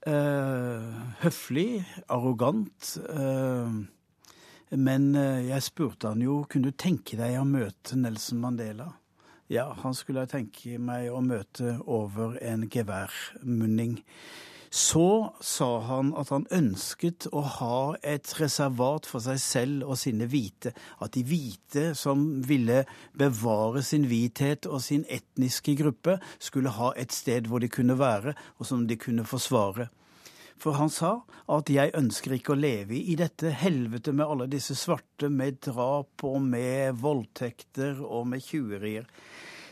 Uh, 0.06 1.00
høflig, 1.24 1.80
arrogant. 2.12 2.92
Uh, 3.08 3.86
men 4.76 5.10
jeg 5.16 5.64
spurte 5.64 6.12
han 6.12 6.22
jo 6.26 6.42
kunne 6.50 6.74
du 6.74 6.76
tenke 6.76 7.16
deg 7.16 7.40
å 7.40 7.48
møte 7.48 7.96
Nelson 7.96 8.42
Mandela. 8.44 8.92
Ja, 9.48 9.76
han 9.84 9.94
skulle 9.94 10.24
jeg 10.24 10.32
tenke 10.32 10.80
meg 10.82 11.12
å 11.14 11.20
møte 11.22 11.76
over 11.86 12.34
en 12.42 12.64
geværmunning. 12.72 14.00
Så 14.74 15.30
sa 15.46 15.68
han 15.86 16.10
at 16.18 16.32
han 16.34 16.48
ønsket 16.52 17.28
å 17.30 17.44
ha 17.60 17.78
et 18.02 18.32
reservat 18.40 19.06
for 19.06 19.22
seg 19.22 19.38
selv 19.40 19.86
og 19.86 20.00
sine 20.02 20.26
hvite. 20.32 20.74
At 20.98 21.14
de 21.14 21.22
hvite 21.30 21.92
som 21.96 22.26
ville 22.50 22.82
bevare 23.14 23.86
sin 23.86 24.10
hvithet 24.10 24.66
og 24.66 24.82
sin 24.84 25.06
etniske 25.14 25.78
gruppe, 25.78 26.18
skulle 26.42 26.74
ha 26.80 26.90
et 26.98 27.14
sted 27.14 27.46
hvor 27.46 27.62
de 27.62 27.70
kunne 27.70 28.00
være, 28.02 28.34
og 28.58 28.66
som 28.66 28.88
de 28.90 28.98
kunne 28.98 29.30
forsvare. 29.30 29.92
For 30.58 30.78
han 30.80 30.90
sa 30.90 31.22
at 31.50 31.70
'jeg 31.70 31.92
ønsker 31.94 32.32
ikke 32.32 32.54
å 32.54 32.60
leve 32.60 32.96
i 32.96 33.16
dette 33.16 33.52
helvete 33.52 34.14
med 34.14 34.26
alle 34.26 34.48
disse 34.48 34.76
svarte, 34.76 35.30
med 35.30 35.60
drap 35.62 36.24
og 36.24 36.42
med 36.42 36.96
voldtekter 36.96 38.02
og 38.02 38.28
med 38.28 38.42
tjuverier'. 38.42 39.06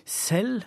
Selv 0.06 0.64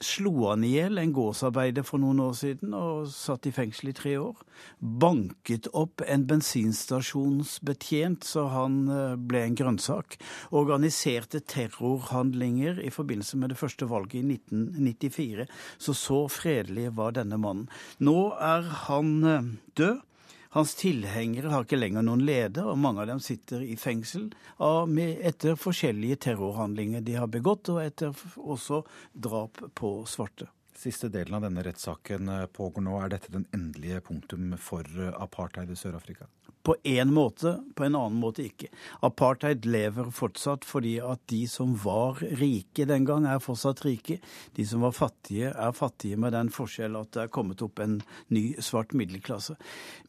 slo 0.00 0.32
han 0.48 0.64
i 0.64 0.72
hjel 0.74 0.98
en 1.00 1.12
gårdsarbeider 1.14 1.84
for 1.86 2.00
noen 2.02 2.20
år 2.24 2.34
siden 2.38 2.74
og 2.76 3.08
satt 3.12 3.46
i 3.48 3.52
fengsel 3.54 3.92
i 3.92 3.96
tre 3.96 4.14
år. 4.20 4.38
Banket 4.80 5.68
opp 5.76 6.02
en 6.06 6.26
bensinstasjonsbetjent 6.30 8.24
så 8.26 8.46
han 8.54 8.80
eh, 8.88 9.16
ble 9.16 9.44
en 9.46 9.58
grønnsak. 9.60 10.16
Organiserte 10.56 11.42
terrorhandlinger 11.44 12.80
i 12.84 12.92
forbindelse 12.94 13.40
med 13.40 13.52
det 13.52 13.60
første 13.60 13.88
valget 13.90 14.20
i 14.22 14.38
1994. 14.40 15.48
Så 15.78 15.96
så 15.96 16.20
fredelig 16.32 16.90
var 16.96 17.16
denne 17.16 17.40
mannen. 17.40 17.68
Nå 18.00 18.32
er 18.40 18.62
han 18.86 19.16
eh, 19.24 19.50
død. 19.80 20.06
Hans 20.50 20.74
tilhengere 20.74 21.52
har 21.52 21.62
ikke 21.62 21.78
lenger 21.78 22.02
noen 22.02 22.24
leder, 22.26 22.66
og 22.66 22.78
mange 22.82 23.04
av 23.04 23.10
dem 23.12 23.20
sitter 23.22 23.62
i 23.62 23.76
fengsel 23.78 24.32
etter 24.58 25.54
forskjellige 25.54 26.16
terrorhandlinger 26.26 27.04
de 27.06 27.14
har 27.22 27.30
begått, 27.30 27.70
og 27.70 27.84
etter 27.84 28.16
også 28.34 28.80
drap 29.14 29.62
på 29.78 29.92
svarte. 30.10 30.48
Siste 30.80 31.10
delen 31.12 31.36
av 31.36 31.44
denne 31.44 31.62
rettssaken 31.62 32.28
eh, 32.32 32.46
pågår 32.56 32.82
nå. 32.86 32.94
Er 32.98 33.10
dette 33.12 33.32
den 33.34 33.44
endelige 33.52 34.00
punktum 34.06 34.54
for 34.56 34.86
eh, 34.96 35.12
apartheid 35.22 35.70
i 35.70 35.76
Sør-Afrika? 35.76 36.24
På 36.62 36.74
én 36.84 37.12
måte, 37.16 37.54
på 37.74 37.86
en 37.86 37.96
annen 37.96 38.18
måte 38.20 38.44
ikke. 38.44 38.68
Apartheid 39.06 39.64
lever 39.64 40.10
fortsatt 40.12 40.66
fordi 40.68 40.98
at 41.00 41.22
de 41.32 41.46
som 41.48 41.72
var 41.84 42.20
rike 42.40 42.84
den 42.88 43.06
gang, 43.08 43.24
er 43.24 43.40
fortsatt 43.40 43.80
rike. 43.86 44.18
De 44.56 44.66
som 44.68 44.84
var 44.84 44.92
fattige, 44.96 45.54
er 45.54 45.76
fattige 45.76 46.20
med 46.20 46.36
den 46.36 46.52
forskjell 46.52 46.98
at 47.00 47.14
det 47.16 47.24
er 47.24 47.32
kommet 47.32 47.64
opp 47.64 47.80
en 47.80 48.00
ny 48.28 48.52
svart 48.60 48.92
middelklasse. 48.92 49.56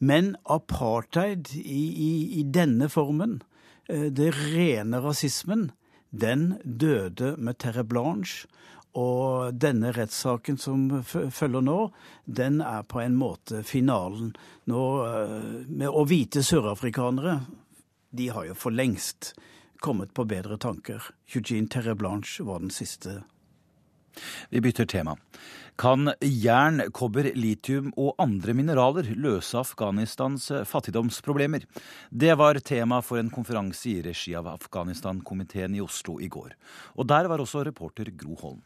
Men 0.00 0.34
apartheid 0.44 1.54
i, 1.56 1.84
i, 1.88 2.12
i 2.40 2.44
denne 2.44 2.90
formen, 2.92 3.40
eh, 3.88 4.10
det 4.12 4.34
rene 4.36 5.00
rasismen, 5.00 5.70
den 6.12 6.58
døde 6.64 7.38
med 7.40 7.62
Terre 7.64 7.84
Blanche. 7.88 8.44
Og 8.98 9.56
denne 9.56 9.92
rettssaken 9.96 10.58
som 10.60 10.84
følger 11.08 11.64
nå, 11.64 11.78
den 12.26 12.60
er 12.60 12.84
på 12.84 13.00
en 13.00 13.16
måte 13.16 13.62
finalen. 13.64 14.34
Nå, 14.68 14.82
eh, 15.06 15.66
med 15.68 15.88
å 15.88 16.04
vite 16.04 16.44
sørafrikanere, 16.44 17.40
de 18.12 18.28
har 18.28 18.50
jo 18.50 18.54
for 18.54 18.70
lengst 18.70 19.32
kommet 19.80 20.12
på 20.14 20.26
bedre 20.28 20.58
tanker. 20.60 21.00
Eugene 21.34 21.68
Terre 21.68 21.94
Blanche 21.96 22.44
var 22.44 22.60
den 22.60 22.70
siste. 22.70 23.22
Vi 24.50 24.60
bytter 24.60 24.84
tema. 24.86 25.16
Kan 25.80 26.12
jern, 26.20 26.82
kobber, 26.92 27.30
litium 27.34 27.94
og 27.96 28.18
andre 28.20 28.52
mineraler 28.54 29.08
løse 29.16 29.56
Afghanistans 29.56 30.50
fattigdomsproblemer? 30.68 31.64
Det 32.10 32.36
var 32.36 32.60
tema 32.60 33.00
for 33.00 33.18
en 33.18 33.32
konferanse 33.32 33.88
i 33.88 34.02
regi 34.04 34.36
av 34.36 34.50
Afghanistan-komiteen 34.52 35.78
i 35.78 35.80
Oslo 35.80 36.18
i 36.20 36.28
går. 36.28 36.52
Og 37.00 37.08
der 37.08 37.30
var 37.32 37.40
også 37.40 37.64
reporter 37.64 38.12
Gro 38.12 38.36
Holm. 38.42 38.60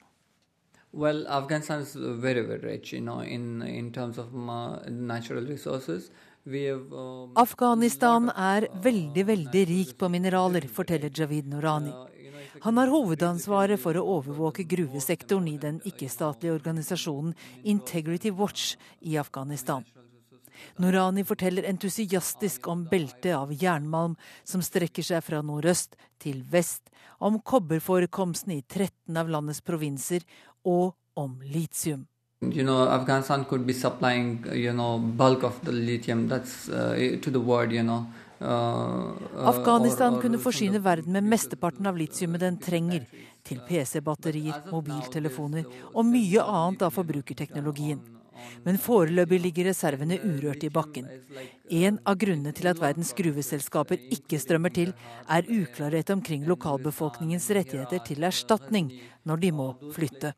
Well, 0.96 1.26
Afghanistan 1.28 1.82
is 1.82 1.94
very, 1.94 2.40
very 2.40 2.58
rich, 2.58 2.94
you 2.94 3.02
know, 3.02 3.20
in 3.20 3.62
in 3.62 3.92
terms 3.92 4.16
of 4.18 4.34
uh, 4.34 4.78
natural 4.88 5.44
resources. 5.44 6.10
Have, 6.46 6.92
um, 6.92 7.32
Afghanistan 7.36 8.30
er 8.30 8.68
veldig, 8.82 9.24
veldig 9.26 9.64
rik 9.68 9.98
på 9.98 10.08
mineraler, 10.08 10.64
forteller 10.72 11.10
Javid 11.12 11.50
Norani. 11.52 11.92
Han 12.62 12.78
har 12.80 12.88
hovedansvaret 12.88 13.80
for 13.82 13.98
å 13.98 14.06
overvåke 14.14 14.64
gruvesektoren 14.64 15.50
i 15.52 15.58
den 15.60 15.82
ikke-statlige 15.84 16.56
organisasjonen 16.56 17.34
Integrity 17.64 18.32
Watch 18.32 18.76
i 19.00 19.18
Afghanistan. 19.20 19.84
Norani 20.80 21.24
forteller 21.24 21.68
entusiastisk 21.68 22.68
om 22.72 22.86
beltet 22.88 23.34
av 23.36 23.52
jernmalm 23.52 24.16
som 24.44 24.64
strekker 24.64 25.04
seg 25.04 25.24
fra 25.24 25.42
nordøst 25.44 25.98
til 26.22 26.40
vest, 26.50 26.88
om 27.18 27.40
kobberforekomsten 27.40 28.56
i 28.56 28.62
13 28.62 29.16
av 29.20 29.28
landets 29.32 29.60
provinser 29.60 30.24
og 30.66 30.94
om 31.16 31.40
litium. 31.44 32.06
You 32.42 32.62
know, 32.62 32.86
Afghanistan 32.88 33.44
could 33.44 33.64
be 33.66 33.72
supplying, 33.72 34.44
you 34.52 34.72
know, 34.72 34.98
bulk 34.98 35.42
of 35.42 35.60
the 35.64 35.72
lithium 35.72 36.28
that's 36.28 36.68
uh, 36.68 37.18
to 37.22 37.30
the 37.30 37.40
world, 37.40 37.72
you 37.72 37.82
know. 37.82 38.06
Uh, 38.40 39.14
uh, 39.34 39.48
Afghanistan 39.48 40.20
kunne 40.20 40.38
forsyne 40.38 40.82
verden 40.84 41.12
med 41.12 41.24
mesteparten 41.24 41.86
av 41.86 41.96
litiumet 41.96 42.40
den 42.40 42.58
trenger, 42.60 43.06
til 43.46 43.62
PC-batterier, 43.68 44.66
mobiltelefoner 44.72 45.64
og 45.94 46.04
mye 46.04 46.42
annet 46.42 46.82
av 46.82 46.92
forbrukerteknologien. 46.92 48.02
Men 48.66 48.80
foreløpig 48.80 49.40
ligger 49.44 49.70
reservene 49.70 50.18
urørt 50.22 50.66
i 50.66 50.72
bakken. 50.72 51.08
En 51.70 51.98
av 52.06 52.18
grunnene 52.20 52.52
til 52.56 52.70
at 52.70 52.80
verdens 52.82 53.12
gruveselskaper 53.16 54.02
ikke 54.16 54.40
strømmer 54.42 54.74
til, 54.74 54.92
er 55.28 55.48
uklarhet 55.50 56.12
omkring 56.14 56.46
lokalbefolkningens 56.48 57.48
rettigheter 57.56 58.04
til 58.06 58.26
erstatning 58.26 58.92
når 59.26 59.42
de 59.42 59.52
må 59.52 59.72
flytte. 59.94 60.34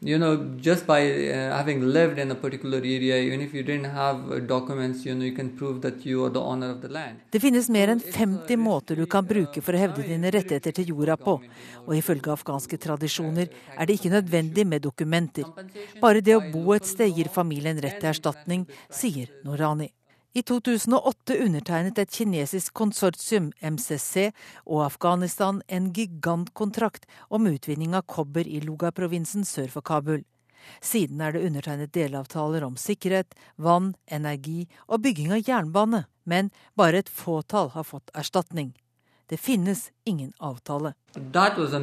There 0.00 0.14
are 0.14 0.18
more 0.18 0.36
than 0.36 0.46
50 0.46 0.56
ways 0.56 0.58
you 0.58 0.58
know 0.58 0.60
just 0.60 0.86
by 0.86 1.00
uh, 1.00 1.56
having 1.56 1.82
lived 1.82 2.18
in 2.18 2.30
a 2.30 2.34
particular 2.34 2.78
area, 2.78 3.16
even 3.16 3.40
if 3.40 3.54
you 3.54 3.62
didn't 3.62 3.90
have 3.90 4.30
uh, 4.30 4.38
documents, 4.38 5.04
you 5.04 5.14
know, 5.14 5.24
you 5.24 5.32
can 5.32 5.56
prove 5.56 5.80
that 5.82 6.06
you 6.06 6.24
are 6.24 6.30
the 6.30 6.40
owner 6.40 6.70
of 6.70 6.80
the 6.80 6.88
land. 6.88 7.18
Det 7.30 7.40
finnes 7.40 7.68
mer 7.68 7.88
enn 7.88 8.00
50 8.00 8.56
måter 8.56 8.96
du 8.96 9.06
kan 9.06 9.26
bruke 9.26 9.60
for 9.60 9.72
å 9.72 9.78
hevde 9.78 10.02
dine 10.02 10.30
rettigheter 10.30 10.72
til 10.72 10.88
jorda 10.88 11.16
på, 11.16 11.40
og 11.86 11.96
ifølge 11.96 12.32
afghanske 12.32 12.76
tradisjoner 12.76 13.48
er 13.78 13.86
det 13.86 13.94
ikke 13.98 14.10
nødvendig 14.10 14.66
med 14.66 14.82
dokumenter. 14.82 15.44
Bare 16.00 16.20
det 16.20 16.36
å 16.36 16.50
bo 16.52 16.72
et 16.72 16.86
sted 16.86 17.10
gir 17.16 17.28
familien 17.28 17.78
rett 17.80 18.00
til 18.00 18.08
erstatning, 18.08 18.66
sier 18.90 19.28
Norani. 19.44 19.97
I 20.36 20.42
2008 20.44 21.38
undertegnet 21.40 21.98
et 21.98 22.10
kinesisk 22.12 22.74
konsortium, 22.76 23.48
MCC, 23.64 24.28
og 24.68 24.82
Afghanistan 24.84 25.62
en 25.72 25.86
gigantkontrakt 25.96 27.06
om 27.32 27.48
utvinning 27.48 27.94
av 27.96 28.04
kobber 28.04 28.44
i 28.44 28.60
Luga-provinsen 28.60 29.46
sør 29.48 29.72
for 29.72 29.86
Kabul. 29.88 30.26
Siden 30.84 31.22
er 31.24 31.32
det 31.32 31.46
undertegnet 31.46 31.94
delavtaler 31.96 32.66
om 32.66 32.76
sikkerhet, 32.76 33.32
vann, 33.56 33.94
energi 34.04 34.66
og 34.86 35.00
bygging 35.06 35.32
av 35.32 35.48
jernbane, 35.48 36.04
men 36.28 36.52
bare 36.76 37.00
et 37.00 37.08
fåtall 37.08 37.72
har 37.72 37.88
fått 37.88 38.12
erstatning. 38.12 38.74
Det 39.28 39.40
finnes 39.40 39.90
ingen 40.04 40.32
avtale. 40.38 40.92
That 41.32 41.56
was 41.56 41.72
a 41.72 41.80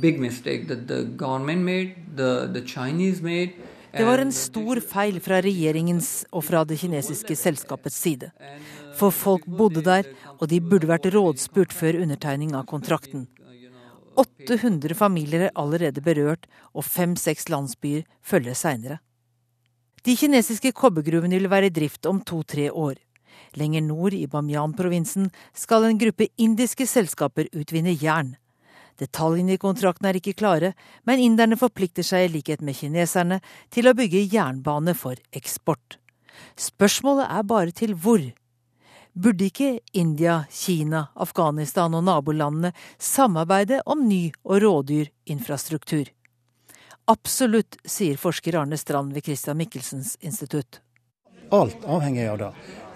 big 0.00 0.20
mistake 0.20 0.68
that 0.68 0.88
the 0.88 1.04
government 1.04 1.64
made, 1.64 1.94
the, 2.16 2.48
the 2.52 2.64
Chinese 2.64 3.22
made. 3.22 3.52
Det 3.92 4.04
var 4.08 4.22
en 4.22 4.32
stor 4.32 4.80
feil 4.80 5.18
fra 5.20 5.42
regjeringens 5.44 6.24
og 6.32 6.46
fra 6.46 6.62
det 6.64 6.78
kinesiske 6.80 7.36
selskapets 7.36 7.98
side. 8.00 8.30
For 8.96 9.12
folk 9.12 9.44
bodde 9.46 9.84
der, 9.84 10.08
og 10.38 10.48
de 10.48 10.62
burde 10.64 10.88
vært 10.88 11.10
rådspurt 11.12 11.76
før 11.76 12.00
undertegning 12.00 12.54
av 12.56 12.64
kontrakten. 12.70 13.26
800 14.16 14.96
familier 14.96 15.46
er 15.48 15.56
allerede 15.56 16.04
berørt, 16.04 16.48
og 16.72 16.84
fem-seks 16.84 17.48
landsbyer 17.52 18.04
følger 18.20 18.56
seinere. 18.56 18.98
De 20.02 20.16
kinesiske 20.18 20.72
kobbergruvene 20.74 21.38
vil 21.38 21.50
være 21.52 21.68
i 21.70 21.74
drift 21.74 22.08
om 22.10 22.20
to-tre 22.26 22.70
år. 22.72 22.96
Lenger 23.54 23.84
nord 23.84 24.16
i 24.16 24.26
Bamyan-provinsen 24.26 25.28
skal 25.54 25.86
en 25.86 26.00
gruppe 26.00 26.30
indiske 26.40 26.88
selskaper 26.88 27.50
utvinne 27.52 27.92
jern. 27.94 28.34
Detaljene 29.02 29.56
i 29.56 29.60
kontrakten 29.60 30.06
er 30.06 30.18
ikke 30.18 30.36
klare, 30.38 30.72
men 31.08 31.22
inderne 31.22 31.58
forplikter 31.58 32.06
seg 32.06 32.28
i 32.28 32.30
likhet 32.36 32.62
med 32.62 32.76
kineserne 32.78 33.40
til 33.74 33.90
å 33.90 33.96
bygge 33.98 34.22
jernbane 34.30 34.94
for 34.98 35.18
eksport. 35.34 35.98
Spørsmålet 36.58 37.26
er 37.26 37.48
bare 37.48 37.74
til 37.74 37.96
hvor. 37.98 38.22
Burde 39.12 39.48
ikke 39.50 39.80
India, 39.92 40.44
Kina, 40.48 41.08
Afghanistan 41.20 41.92
og 41.98 42.06
nabolandene 42.06 42.72
samarbeide 42.96 43.82
om 43.84 44.06
ny 44.08 44.30
og 44.44 44.62
rådyr 44.64 45.10
infrastruktur? 45.34 46.06
Absolutt, 47.10 47.76
sier 47.84 48.16
forsker 48.16 48.56
Arne 48.60 48.78
Strand 48.78 49.12
ved 49.12 49.26
Christian 49.26 49.58
Michelsens 49.58 50.14
institutt. 50.22 50.80
Alt 51.52 51.82
avhenger 51.84 52.30
av 52.32 52.38
det. 52.40 52.52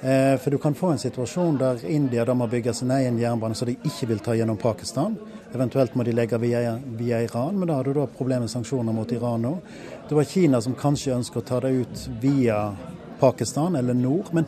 Eh, 0.07 0.39
for 0.39 0.51
du 0.51 0.59
kan 0.59 0.75
få 0.75 0.87
en 0.87 0.99
situasjon 0.99 1.57
der 1.59 1.81
India 1.91 2.25
da 2.25 2.35
må 2.35 2.47
bygge 2.47 2.75
sin 2.75 2.91
egen 2.95 3.17
jernbane 3.19 3.57
som 3.59 3.67
de 3.67 3.73
ikke 3.89 4.07
vil 4.07 4.21
ta 4.23 4.37
gjennom 4.39 4.57
Pakistan. 4.57 5.17
Eventuelt 5.55 5.97
må 5.99 6.05
de 6.07 6.13
legge 6.15 6.39
via, 6.39 6.77
via 6.99 7.25
Iran, 7.25 7.59
men 7.59 7.67
da 7.67 7.81
har 7.81 7.85
du 7.85 7.91
da 7.97 8.05
problemer 8.07 8.45
med 8.47 8.53
sanksjoner 8.53 8.95
mot 8.95 9.13
Iran 9.13 9.43
nå. 9.43 9.57
Det 10.09 10.15
var 10.15 10.29
Kina 10.31 10.61
som 10.63 10.77
kanskje 10.79 11.17
ønsker 11.17 11.43
å 11.43 11.47
ta 11.49 11.59
det 11.65 11.73
ut 11.81 12.05
via 12.23 12.61
Pakistan 13.19 13.75
eller 13.77 13.99
nord. 13.99 14.31
Men 14.31 14.47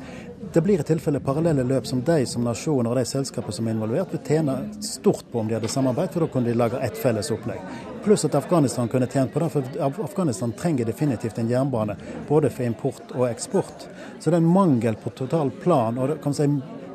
det 0.53 0.61
blir 0.61 0.81
i 0.81 0.87
tilfelle 0.87 1.21
parallelle 1.21 1.65
løp 1.65 1.87
som 1.87 2.01
de 2.05 2.27
som 2.27 2.45
nasjon 2.45 2.87
og 2.87 2.97
de 2.97 3.05
selskapene 3.05 3.53
som 3.53 3.67
er 3.69 3.75
involvert, 3.77 4.13
vil 4.15 4.23
tjene 4.25 4.55
stort 4.85 5.27
på 5.33 5.43
om 5.43 5.49
de 5.49 5.57
hadde 5.59 5.69
samarbeid, 5.69 6.11
for 6.13 6.25
da 6.25 6.31
kunne 6.33 6.49
de 6.49 6.57
lage 6.57 6.81
ett 6.85 6.99
felles 6.99 7.31
opplegg. 7.35 7.61
Pluss 8.05 8.25
at 8.25 8.39
Afghanistan 8.39 8.89
kunne 8.89 9.11
tjent 9.11 9.35
på 9.35 9.43
det, 9.43 9.51
for 9.53 10.05
Afghanistan 10.05 10.53
trenger 10.57 10.89
definitivt 10.89 11.39
en 11.39 11.51
jernbane. 11.51 11.97
Både 12.29 12.51
for 12.51 12.65
import 12.65 13.15
og 13.15 13.29
eksport. 13.29 13.89
Så 14.19 14.31
det 14.31 14.39
er 14.39 14.43
en 14.43 14.53
mangel 14.53 14.97
på 14.97 15.11
total 15.11 15.51
plan. 15.51 15.99
og 15.99 16.09
det 16.09 16.21
kan 16.23 16.35
si 16.35 16.49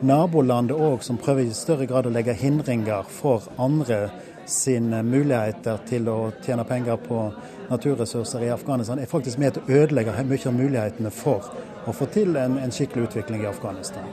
Nabolandet 0.03 0.75
òg 0.75 1.03
som 1.03 1.17
prøver 1.17 1.45
i 1.47 1.53
større 1.55 1.85
grad 1.87 2.07
å 2.09 2.11
legge 2.11 2.33
hindringer 2.35 3.05
for 3.07 3.45
andre 3.57 4.09
sine 4.45 4.99
muligheter 5.03 5.77
til 5.87 6.09
å 6.11 6.17
tjene 6.43 6.65
penger 6.67 6.97
på 7.05 7.19
naturressurser 7.69 8.43
i 8.43 8.51
Afghanistan, 8.51 8.99
er 8.99 9.07
faktisk 9.07 9.39
med 9.39 9.55
til 9.55 9.63
å 9.63 9.77
ødelegge 9.83 10.25
mye 10.27 10.49
av 10.49 10.57
mulighetene 10.57 11.13
for 11.15 11.47
å 11.87 11.93
få 11.95 12.07
til 12.13 12.37
en, 12.39 12.57
en 12.61 12.71
skikkelig 12.73 13.09
utvikling 13.09 13.43
i 13.43 13.49
Afghanistan. 13.49 14.07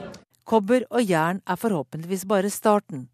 Kobber 0.47 0.83
og 0.89 1.05
jern 1.07 1.41
er 1.47 1.59
forhåpentligvis 1.59 2.25
bare 2.27 2.51
starten. 2.51 3.07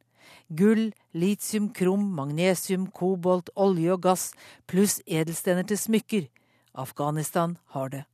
Gull, 0.47 0.91
litium, 1.13 1.69
krom, 1.75 2.05
magnesium, 2.15 2.87
kobolt, 2.87 3.51
olje 3.55 3.91
og 3.93 4.05
gass, 4.05 4.31
pluss 4.65 5.01
edelstener 5.05 5.67
til 5.67 5.79
smykker. 5.79 6.29
Afghanistan 6.77 7.57
har 7.75 7.91
det. 7.93 8.05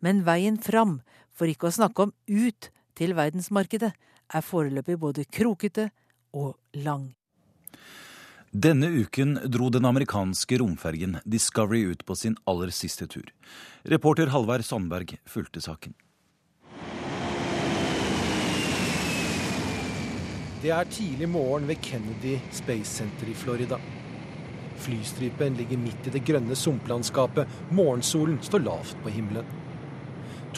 Men 0.00 0.24
veien 0.26 0.58
fram, 0.60 1.00
for 1.30 1.48
ikke 1.48 1.70
å 1.70 1.76
snakke 1.78 2.08
om 2.08 2.14
ut 2.26 2.70
til 2.98 3.14
verdensmarkedet, 3.16 3.92
er 4.30 4.46
foreløpig 4.46 4.98
både 5.00 5.24
krokete 5.30 5.88
og 6.36 6.56
lang. 6.74 7.10
Denne 8.52 8.86
uken 8.86 9.38
dro 9.46 9.68
den 9.70 9.84
amerikanske 9.84 10.56
romfergen 10.58 11.20
Discovery 11.24 11.84
ut 11.92 12.00
på 12.04 12.16
sin 12.18 12.34
aller 12.50 12.72
siste 12.74 13.06
tur. 13.06 13.28
Reporter 13.86 14.26
Halvard 14.26 14.64
Sandberg 14.66 15.12
fulgte 15.24 15.60
saken. 15.62 15.94
Det 20.62 20.72
er 20.74 20.90
tidlig 20.90 21.28
morgen 21.30 21.68
ved 21.70 21.78
Kennedy 21.78 22.40
Space 22.50 22.90
Center 22.90 23.30
i 23.30 23.34
Florida. 23.38 23.78
Flystripen 24.82 25.54
ligger 25.54 25.78
midt 25.78 26.10
i 26.10 26.14
det 26.16 26.24
grønne 26.26 26.58
sumplandskapet. 26.58 27.46
Morgensolen 27.70 28.40
står 28.42 28.64
lavt 28.66 28.96
på 29.04 29.12
himmelen. 29.14 29.46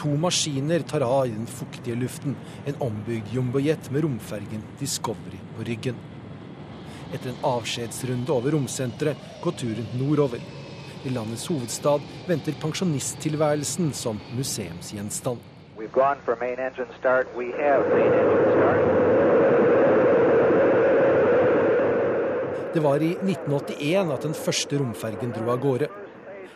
To 0.01 0.15
maskiner 0.17 0.81
tar 0.81 1.05
av 1.05 1.27
i 1.29 1.35
den 1.35 1.45
fuktige 1.45 2.01
luften. 2.01 2.33
En 2.65 2.81
ombygd 2.81 3.29
jumbojet 3.37 3.91
med 3.93 4.07
romfergen 4.07 4.65
Discovery 4.81 5.43
på 5.53 5.69
ryggen. 5.69 6.01
Etter 7.13 7.29
en 7.29 7.45
avskjedsrunde 7.45 8.33
over 8.33 8.55
romsenteret 8.55 9.17
går 9.43 9.57
turen 9.61 9.89
nordover. 9.99 10.41
I 11.05 11.11
landets 11.13 11.45
hovedstad 11.51 12.01
venter 12.27 12.55
pensjonisttilværelsen 12.61 13.93
som 13.93 14.19
museumsgjenstand. 14.37 15.37
Det 22.73 22.81
var 22.81 23.03
i 23.05 23.11
1981 23.13 24.13
at 24.15 24.25
den 24.25 24.33
første 24.33 24.79
romfergen 24.81 25.35
dro 25.35 25.51
av 25.53 25.61
gårde. 25.61 25.89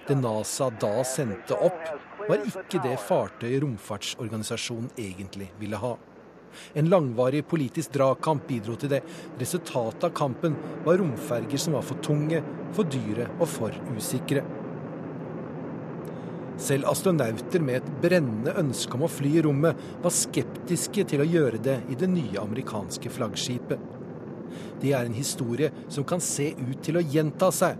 Det 0.08 0.18
NASA 0.18 0.72
da 0.82 1.04
sendte 1.06 1.54
opp, 1.54 1.82
var 2.28 2.42
ikke 2.48 2.82
det 2.82 2.98
fartøyet 3.04 3.62
romfartsorganisasjonen 3.62 4.90
egentlig 4.98 5.52
ville 5.60 5.78
ha. 5.78 5.98
En 6.78 6.90
langvarig 6.92 7.44
politisk 7.48 7.94
dragkamp 7.98 8.48
bidro 8.50 8.78
til 8.80 8.92
det. 8.96 9.02
Resultatet 9.40 10.10
av 10.10 10.16
kampen 10.18 10.56
var 10.86 11.02
romferger 11.02 11.62
som 11.62 11.78
var 11.78 11.86
for 11.86 12.02
tunge, 12.06 12.44
for 12.76 12.90
dyre 12.90 13.30
og 13.40 13.48
for 13.52 13.76
usikre. 13.96 14.46
Selv 16.58 16.90
astronauter 16.90 17.62
med 17.62 17.82
et 17.82 17.90
brennende 18.02 18.56
ønske 18.58 18.98
om 18.98 19.06
å 19.06 19.12
fly 19.12 19.36
i 19.38 19.44
rommet 19.46 19.78
var 20.02 20.14
skeptiske 20.14 21.06
til 21.12 21.22
å 21.22 21.30
gjøre 21.30 21.62
det 21.62 21.78
i 21.94 21.98
det 22.00 22.10
nye 22.10 22.42
amerikanske 22.42 23.12
flaggskipet. 23.14 23.94
Det 24.82 24.94
er 24.94 25.06
en 25.06 25.18
historie 25.18 25.70
som 25.90 26.06
kan 26.08 26.22
se 26.24 26.50
ut 26.58 26.82
til 26.86 26.98
å 26.98 27.06
gjenta 27.06 27.52
seg. 27.54 27.78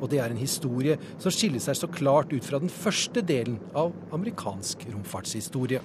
Og 0.00 0.10
det 0.12 0.20
er 0.22 0.30
en 0.30 0.40
historie 0.40 0.98
som 1.18 1.34
skiller 1.34 1.62
seg 1.62 1.76
så 1.78 1.88
klart 1.90 2.32
ut 2.32 2.44
fra 2.44 2.60
den 2.62 2.72
første 2.72 3.22
delen 3.24 3.58
av 3.74 3.92
amerikansk 4.14 4.86
romfartshistorie. 4.92 5.80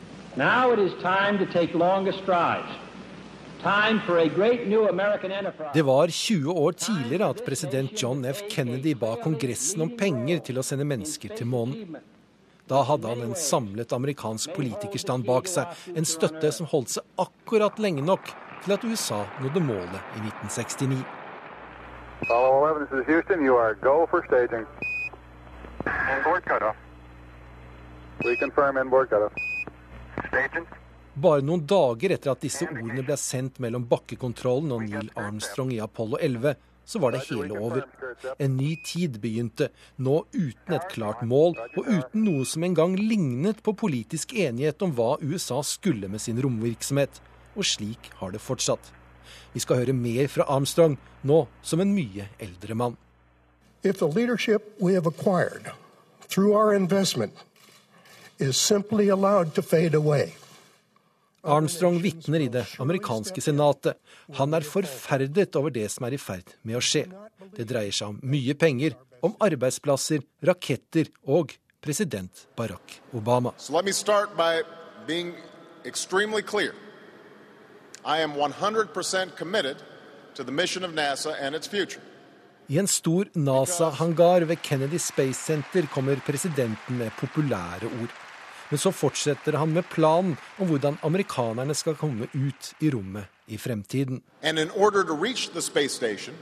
Det 5.74 5.84
var 5.88 6.08
20 6.08 6.52
år 6.52 6.72
tidligere 6.72 7.30
at 7.32 7.46
president 7.46 8.02
John 8.02 8.26
F. 8.26 8.42
Kennedy 8.52 8.94
ba 8.94 9.16
Kongressen 9.24 9.86
om 9.86 9.94
penger 9.98 10.44
til 10.50 10.60
å 10.60 10.66
sende 10.68 10.88
mennesker 10.90 11.32
til 11.38 11.48
månen. 11.48 11.96
Da 12.68 12.82
hadde 12.88 13.08
han 13.08 13.22
en 13.26 13.36
samlet 13.36 13.92
amerikansk 13.96 14.56
politikerstand 14.56 15.28
bak 15.28 15.48
seg, 15.52 15.68
en 15.96 16.08
støtte 16.08 16.52
som 16.56 16.68
holdt 16.72 16.96
seg 16.96 17.04
akkurat 17.20 17.80
lenge 17.80 18.04
nok 18.04 18.32
til 18.64 18.76
at 18.76 18.86
USA 18.88 19.24
nådde 19.44 19.64
målet 19.64 20.16
i 20.18 20.24
1969. 20.24 21.23
Houston, 23.08 23.44
you 23.44 23.56
are 23.56 23.76
go 23.76 24.08
for 24.10 24.24
staging. 24.28 24.66
Inboard 26.18 26.46
cutoff. 26.46 26.76
We 28.24 28.36
confirm 28.38 28.78
inboard 28.78 29.10
cutoff. 29.10 29.34
Staging. 30.28 30.66
Bare 31.16 31.44
noen 31.46 31.66
dager 31.68 32.16
etter 32.16 32.32
at 32.32 32.42
disse 32.42 32.66
ordene 32.66 33.04
ble 33.06 33.18
sendt 33.22 33.60
mellom 33.62 33.84
bakkekontrollen 33.90 34.72
og 34.74 34.86
Neil 34.88 35.12
Armstrong 35.20 35.70
i 35.76 35.82
Apollo 35.84 36.18
11, 36.18 36.56
så 36.86 37.00
var 37.00 37.14
det 37.14 37.22
hele 37.28 37.60
over. 37.60 37.84
En 38.42 38.58
ny 38.58 38.74
tid 38.86 39.20
begynte, 39.22 39.70
nå 39.98 40.24
uten 40.34 40.74
et 40.74 40.90
klart 40.90 41.22
mål, 41.22 41.54
og 41.78 41.86
uten 41.86 42.26
noe 42.26 42.48
som 42.50 42.66
engang 42.66 42.98
lignet 42.98 43.62
på 43.64 43.76
politisk 43.78 44.34
enighet 44.34 44.82
om 44.82 44.96
hva 44.98 45.16
USA 45.22 45.62
skulle 45.62 46.10
med 46.10 46.24
sin 46.24 46.42
romvirksomhet. 46.42 47.22
Og 47.54 47.68
slik 47.68 48.10
har 48.18 48.34
det 48.34 48.42
fortsatt. 48.42 48.94
Vi 49.54 49.60
skal 49.64 49.84
høre 49.84 49.94
mer 49.94 50.28
fra 50.28 50.48
Armstrong, 50.50 50.98
nå 51.24 51.46
som 51.62 51.82
en 51.84 51.94
mye 51.96 52.28
eldre 52.40 52.76
mann. 52.76 52.98
If 53.84 54.00
the 54.00 54.08
leadership 54.08 54.76
we 54.80 54.94
have 54.94 55.08
acquired 55.08 55.72
through 56.30 56.56
our 56.56 56.74
investment 56.74 57.34
is 58.40 58.58
simply 58.58 59.10
allowed 59.10 59.54
to 59.56 59.62
fade 59.62 59.96
away, 59.96 60.36
Armstrong 61.44 62.00
vitner 62.00 62.40
i 62.40 62.48
det 62.48 62.66
amerikanske 62.80 63.42
senatet. 63.42 63.98
Han 64.40 64.54
er 64.54 64.64
forferdet 64.64 65.56
over 65.60 65.74
det 65.76 65.90
som 65.92 66.06
er 66.08 66.16
i 66.16 66.20
ferd 66.22 66.54
med 66.64 66.80
å 66.80 66.84
skje. 66.84 67.04
Det 67.52 67.66
dreier 67.68 67.92
seg 67.92 68.14
om 68.14 68.22
mye 68.24 68.56
penger, 68.56 68.96
om 69.20 69.36
arbeidsplasser, 69.44 70.24
raketter 70.40 71.12
og 71.28 71.52
president 71.84 72.46
Barack 72.56 73.02
Obama. 73.12 73.52
So 73.58 73.74
let 73.74 73.84
me 73.84 73.92
start 73.92 74.38
by 74.38 74.64
being 75.06 75.36
extremely 75.84 76.42
clear. 76.42 76.74
I 78.06 78.22
am 78.22 78.32
100% 78.34 79.36
committed 79.38 79.78
to 80.36 80.44
the 80.44 80.52
mission 80.52 80.84
of 80.84 80.94
NASA 80.94 81.36
and 81.42 81.56
its 81.56 81.68
future. 81.68 82.02
I 82.68 82.78
en 82.80 82.88
stor 82.88 83.26
NASA-hangar 83.34 84.42
ved 84.42 84.62
Kennedy 84.62 84.98
Space 84.98 85.46
Center 85.46 85.88
kommer 85.88 86.16
presidenten 86.26 86.98
med 86.98 87.12
populære 87.20 87.86
ord. 88.02 88.14
Men 88.70 88.78
så 88.78 88.92
fortsetter 88.92 89.58
han 89.58 89.74
med 89.74 89.84
planen 89.84 90.38
om 90.60 90.68
hvordan 90.68 90.98
amerikanerne 91.04 91.74
skal 91.74 91.96
komme 91.96 92.28
ut 92.34 92.74
i 92.80 92.90
rommet 92.90 93.26
i 93.48 93.58
fremtiden. 93.58 94.22
Station, 96.00 96.36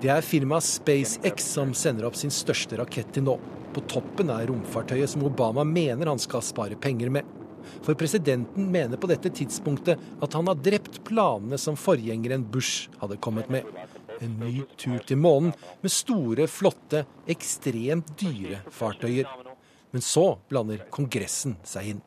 Det 0.00 0.10
er 0.10 0.22
firmaet 0.22 0.66
SpaceX 0.66 1.46
som 1.56 1.72
sender 1.74 2.06
opp 2.06 2.18
sin 2.18 2.32
største 2.34 2.78
rakett 2.78 3.10
til 3.14 3.26
nå. 3.26 3.36
På 3.74 3.82
toppen 3.86 4.30
er 4.30 4.46
romfartøyet 4.50 5.10
som 5.10 5.24
Obama 5.26 5.64
mener 5.66 6.10
han 6.10 6.22
skal 6.22 6.42
spare 6.42 6.78
penger 6.78 7.10
med. 7.10 7.26
For 7.84 7.94
presidenten 7.98 8.70
mener 8.72 8.98
på 8.98 9.08
dette 9.10 9.30
tidspunktet 9.34 10.00
at 10.22 10.36
han 10.36 10.48
har 10.50 10.58
drept 10.58 11.00
planene 11.06 11.58
som 11.58 11.78
forgjengeren 11.78 12.46
Bush 12.50 12.90
hadde 13.02 13.18
kommet 13.22 13.50
med. 13.50 13.66
En 14.20 14.36
ny 14.40 14.64
tur 14.78 14.98
til 15.06 15.20
månen 15.20 15.54
med 15.82 15.92
store, 15.94 16.46
flotte, 16.50 17.04
ekstremt 17.30 18.14
dyre 18.20 18.62
fartøyer. 18.74 19.28
Men 19.90 20.04
så 20.04 20.36
blander 20.50 20.84
Kongressen 20.92 21.56
seg 21.66 21.94
inn. 21.94 22.02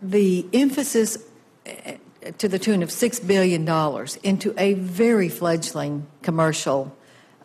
The 0.00 0.44
emphasis 0.56 1.18
to 2.38 2.48
the 2.48 2.58
tune 2.58 2.82
of 2.82 2.90
$6 2.90 3.26
billion 3.26 3.68
into 4.22 4.54
a 4.56 4.74
very 4.74 5.28
fledgling 5.28 6.06
commercial 6.22 6.90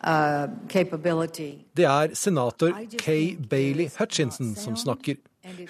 uh, 0.04 0.46
capability. 0.68 1.64
Det 1.76 1.84
er 1.84 2.14
senator 2.14 2.72
Kay 2.98 3.36
Bailey 3.50 3.88
Hutchinson 3.98 4.54
som 4.54 4.76
snakker. 4.76 5.14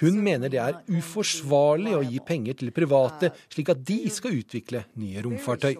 Hun 0.01 0.21
mener 0.21 0.49
det 0.49 0.59
er 0.59 0.81
uforsvarlig 0.91 1.95
å 1.95 2.03
gi 2.03 2.19
penger 2.27 2.59
til 2.59 2.73
private, 2.75 3.31
slik 3.53 3.71
at 3.71 3.85
de 3.87 4.03
skal 4.11 4.35
utvikle 4.41 4.85
nye 4.99 5.23
romfartøy. 5.23 5.77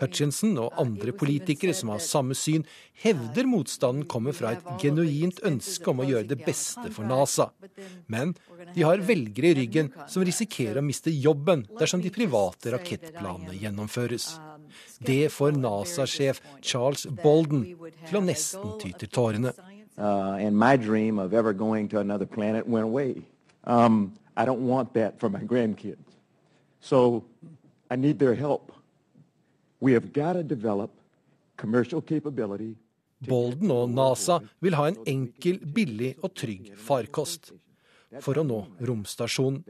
Hutchinson 0.00 0.56
og 0.62 0.78
andre 0.80 1.14
politikere 1.16 1.74
som 1.76 1.92
har 1.94 2.02
samme 2.04 2.36
syn, 2.38 2.64
hevder 3.04 3.48
motstanden 3.48 4.06
kommer 4.10 4.36
fra 4.36 4.54
et 4.54 4.64
genuint 4.82 5.42
ønske 5.46 5.90
om 5.90 6.02
å 6.02 6.08
gjøre 6.08 6.30
det 6.32 6.40
beste 6.44 6.90
for 6.94 7.08
NASA. 7.08 7.50
Men 8.06 8.34
de 8.74 8.86
har 8.86 9.04
velgere 9.04 9.52
i 9.52 9.58
ryggen 9.62 9.92
som 10.10 10.24
risikerer 10.26 10.80
å 10.80 10.86
miste 10.86 11.12
jobben 11.12 11.66
dersom 11.78 12.02
de 12.04 12.12
private 12.14 12.74
rakettplanene 12.74 13.58
gjennomføres. 13.60 14.34
Det 15.04 15.28
får 15.30 15.54
NASA-sjef 15.58 16.42
Charles 16.60 17.06
Bolden 17.22 17.68
til 18.08 18.18
å 18.18 18.24
nesten 18.24 18.76
ty 18.82 18.90
til 18.98 19.12
tårene. 19.14 19.54
uh, 19.98 20.36
and 20.40 20.56
my 20.56 20.76
dream 20.76 21.18
of 21.18 21.34
ever 21.34 21.52
going 21.52 21.88
to 21.88 21.98
another 22.00 22.26
planet 22.26 22.66
went 22.66 22.84
away. 22.84 23.22
Um, 23.64 24.14
I 24.36 24.44
don't 24.44 24.66
want 24.66 24.92
for 25.18 25.28
my 25.28 25.40
grandkids. 25.40 25.98
So 26.80 27.24
I 27.90 27.96
need 27.96 28.18
their 28.18 28.34
help. 28.34 28.72
We 28.72 28.72
have 28.72 28.72
got 28.72 28.72
to 28.72 28.72
develop 28.72 28.72
commercial 28.74 29.73
capability 29.73 29.73
Bolden 33.24 33.70
og 33.72 33.92
NASA 33.94 34.40
vil 34.60 34.76
ha 34.76 34.88
en 34.90 34.98
enkel, 35.08 35.60
billig 35.76 36.14
og 36.20 36.34
trygg 36.36 36.72
farkost 36.76 37.52
for 38.22 38.38
å 38.38 38.44
nå 38.46 38.58
romstasjonen. 38.86 39.62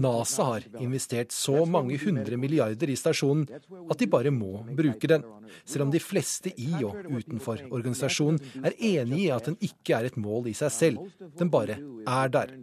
NASA 0.00 0.46
har 0.48 0.66
investert 0.80 1.32
så 1.34 1.64
mange 1.68 1.98
hundre 2.00 2.38
milliarder 2.40 2.92
i 2.92 2.96
stasjonen 2.96 3.44
at 3.90 3.98
de 4.00 4.08
bare 4.10 4.32
må 4.32 4.62
bruke 4.76 5.10
den, 5.10 5.24
selv 5.64 5.86
om 5.86 5.92
de 5.92 6.00
fleste 6.02 6.52
i 6.56 6.70
og 6.80 6.96
utenfor 7.10 7.66
organisasjonen 7.70 8.40
er 8.62 8.78
enig 8.78 9.26
i 9.26 9.30
at 9.34 9.50
den 9.50 9.58
ikke 9.60 9.98
er 9.98 10.10
et 10.10 10.20
mål 10.20 10.48
i 10.52 10.56
seg 10.56 10.72
selv, 10.72 11.08
den 11.38 11.52
bare 11.52 11.78
er 12.08 12.32
der. 12.32 12.54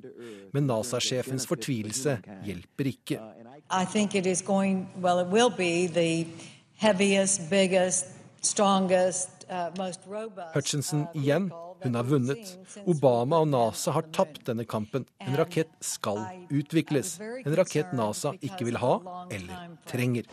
Men 0.53 0.69
NASA-sjefens 0.69 1.47
fortvilelse 1.49 2.19
hjelper 2.47 2.93
ikke. 2.93 3.19
I 3.69 3.85
think 3.85 4.15
it 4.15 4.25
is 4.25 4.41
going, 4.41 4.87
well, 4.97 5.19
it 5.19 5.27
will 5.27 5.51
be 5.51 5.85
the 5.85 6.25
heaviest, 6.79 7.49
biggest, 7.49 8.05
strongest, 8.41 9.29
uh, 9.49 9.69
most 9.77 9.99
robust. 10.07 10.53
Hutchinson 10.53 11.07
igjen. 11.13 11.51
Hun 11.83 11.95
har 11.95 12.03
vunnet. 12.03 12.57
Obama 12.85 13.39
og 13.39 13.47
NASA 13.47 13.91
har 13.95 14.07
tapt 14.15 14.45
denne 14.47 14.65
kampen. 14.67 15.05
En 15.23 15.37
rakett 15.39 15.71
skal 15.79 16.19
utvikles. 16.51 17.17
En 17.45 17.55
rakett 17.55 17.93
NASA 17.95 18.33
ikke 18.43 18.67
vil 18.67 18.79
ha 18.79 18.97
eller 19.31 19.75
trenger. 19.87 20.27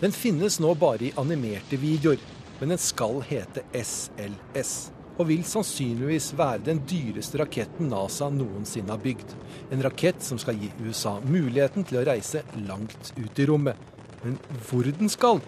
Den 0.00 0.14
finnes 0.14 0.60
nå 0.62 0.72
bare 0.78 1.08
i 1.08 1.14
animerte 1.18 1.76
videoer, 1.76 2.20
men 2.60 2.72
den 2.72 2.80
skal 2.80 3.18
hete 3.26 3.66
SLS. 3.74 4.97
Og 5.18 5.26
vil 5.26 5.42
sannsynligvis 5.46 6.30
være 6.38 6.62
den 6.68 6.80
dyreste 6.86 7.40
raketten 7.40 7.90
NASA 7.90 8.28
noensinne 8.30 8.94
har 8.94 9.02
bygd. 9.02 9.34
En 9.74 9.82
rakett 9.82 10.22
som 10.22 10.38
skal 10.38 10.58
gi 10.60 10.70
USA 10.84 11.16
muligheten 11.24 11.86
til 11.86 11.98
å 11.98 12.04
reise 12.06 12.44
langt 12.68 13.12
ut 13.18 13.40
i 13.42 13.46
rommet. 13.50 13.78
Men 14.22 14.38
hvor 14.68 14.86
den 14.86 15.10
skal, 15.10 15.42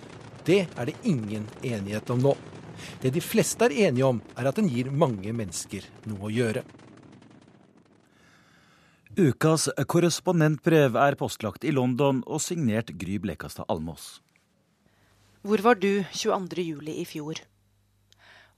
det 0.47 0.64
er 0.75 0.91
det 0.91 0.97
ingen 1.07 1.47
enighet 1.62 2.11
om 2.11 2.23
nå. 2.23 2.35
Det 3.03 3.12
de 3.14 3.23
fleste 3.23 3.68
er 3.68 3.77
enige 3.87 4.09
om, 4.09 4.21
er 4.35 4.49
at 4.51 4.59
den 4.59 4.71
gir 4.73 4.91
mange 4.91 5.35
mennesker 5.37 5.87
noe 6.11 6.27
å 6.27 6.35
gjøre. 6.35 6.64
Ukas 9.21 9.66
korrespondentbrev 9.91 10.95
er 10.97 11.16
postlagt 11.18 11.66
i 11.66 11.75
London 11.75 12.23
og 12.27 12.43
signert 12.43 12.93
Gry 12.99 13.18
Blekastad 13.23 13.66
Almås. 13.68 14.21
Hvor 15.43 15.62
var 15.64 15.81
du 15.81 16.05
22. 16.14 16.62
juli 16.62 17.01
i 17.03 17.07
fjor? 17.09 17.41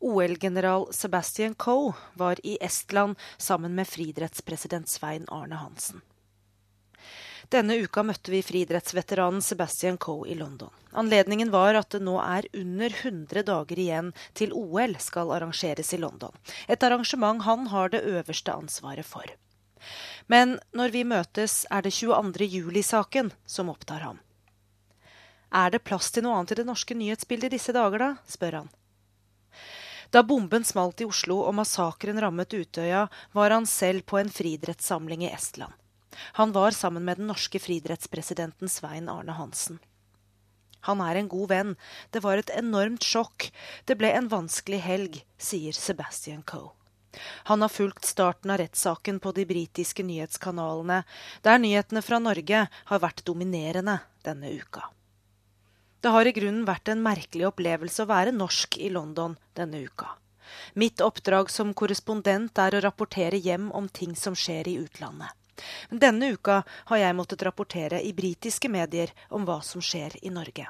OL-general 0.02 0.88
Sebastian 0.90 1.54
Coe 1.54 1.92
var 2.18 2.40
i 2.46 2.58
Estland 2.60 3.18
sammen 3.36 3.74
med 3.74 3.88
friidrettspresident 3.88 4.88
Svein 4.88 5.28
Arne 5.28 5.54
Hansen. 5.54 6.02
Denne 7.52 7.76
uka 7.84 8.02
møtte 8.02 8.32
vi 8.32 8.40
friidrettsveteranen 8.42 9.42
Sebastian 9.44 9.98
Coe 10.00 10.26
i 10.28 10.34
London. 10.34 10.70
Anledningen 10.92 11.50
var 11.52 11.76
at 11.78 11.90
det 11.92 12.00
nå 12.00 12.16
er 12.22 12.48
under 12.56 12.94
100 13.02 13.44
dager 13.46 13.78
igjen 13.78 14.10
til 14.32 14.54
OL 14.56 14.96
skal 14.98 15.30
arrangeres 15.36 15.92
i 15.92 16.00
London. 16.00 16.32
Et 16.66 16.82
arrangement 16.82 17.44
han 17.44 17.68
har 17.74 17.92
det 17.92 18.02
øverste 18.08 18.56
ansvaret 18.56 19.06
for. 19.06 19.28
Men 20.26 20.58
når 20.72 20.94
vi 20.96 21.04
møtes, 21.04 21.62
er 21.70 21.84
det 21.84 21.92
22. 21.92 22.48
juli-saken 22.56 23.32
som 23.46 23.70
opptar 23.70 24.06
ham. 24.08 24.20
Er 25.52 25.70
det 25.70 25.84
plass 25.84 26.08
til 26.10 26.24
noe 26.24 26.38
annet 26.38 26.54
i 26.54 26.62
det 26.62 26.68
norske 26.68 26.96
nyhetsbildet 26.96 27.52
i 27.52 27.58
disse 27.58 27.74
dager, 27.76 27.98
da? 28.00 28.14
spør 28.24 28.62
han. 28.62 28.72
Da 30.12 30.20
bomben 30.22 30.64
smalt 30.64 31.00
i 31.00 31.06
Oslo 31.08 31.38
og 31.40 31.54
massakren 31.56 32.18
rammet 32.20 32.52
Utøya, 32.52 33.06
var 33.32 33.54
han 33.54 33.64
selv 33.66 34.04
på 34.04 34.18
en 34.20 34.28
friidrettssamling 34.28 35.24
i 35.24 35.30
Estland. 35.32 35.72
Han 36.36 36.52
var 36.52 36.76
sammen 36.76 37.06
med 37.06 37.16
den 37.16 37.30
norske 37.32 37.56
friidrettspresidenten 37.56 38.68
Svein 38.68 39.08
Arne 39.08 39.32
Hansen. 39.38 39.80
Han 40.84 41.00
er 41.00 41.16
en 41.16 41.32
god 41.32 41.48
venn. 41.48 41.74
Det 42.12 42.20
var 42.20 42.36
et 42.36 42.52
enormt 42.52 43.06
sjokk. 43.06 43.48
Det 43.88 43.96
ble 43.96 44.12
en 44.12 44.28
vanskelig 44.28 44.82
helg, 44.84 45.20
sier 45.38 45.72
Sebastian 45.72 46.42
Coe. 46.44 46.74
Han 47.48 47.64
har 47.64 47.72
fulgt 47.72 48.04
starten 48.08 48.52
av 48.52 48.60
rettssaken 48.60 49.20
på 49.20 49.32
de 49.36 49.46
britiske 49.48 50.04
nyhetskanalene, 50.04 51.02
der 51.44 51.60
nyhetene 51.60 52.04
fra 52.04 52.20
Norge 52.20 52.66
har 52.68 53.00
vært 53.00 53.24
dominerende 53.24 54.00
denne 54.28 54.52
uka. 54.60 54.90
Det 56.02 56.10
har 56.10 56.26
i 56.26 56.32
grunnen 56.34 56.64
vært 56.66 56.90
en 56.90 57.02
merkelig 57.02 57.44
opplevelse 57.46 58.02
å 58.02 58.08
være 58.10 58.34
norsk 58.34 58.74
i 58.82 58.88
London 58.90 59.36
denne 59.54 59.84
uka. 59.86 60.08
Mitt 60.74 61.00
oppdrag 61.00 61.50
som 61.54 61.70
korrespondent 61.78 62.58
er 62.58 62.74
å 62.74 62.80
rapportere 62.82 63.38
hjem 63.38 63.68
om 63.70 63.86
ting 63.86 64.16
som 64.18 64.34
skjer 64.34 64.66
i 64.66 64.80
utlandet. 64.82 65.30
Men 65.90 66.00
denne 66.02 66.32
uka 66.34 66.56
har 66.88 66.98
jeg 66.98 67.14
måttet 67.14 67.44
rapportere 67.46 68.00
i 68.02 68.10
britiske 68.16 68.66
medier 68.68 69.12
om 69.30 69.46
hva 69.46 69.60
som 69.62 69.84
skjer 69.84 70.16
i 70.26 70.32
Norge. 70.34 70.66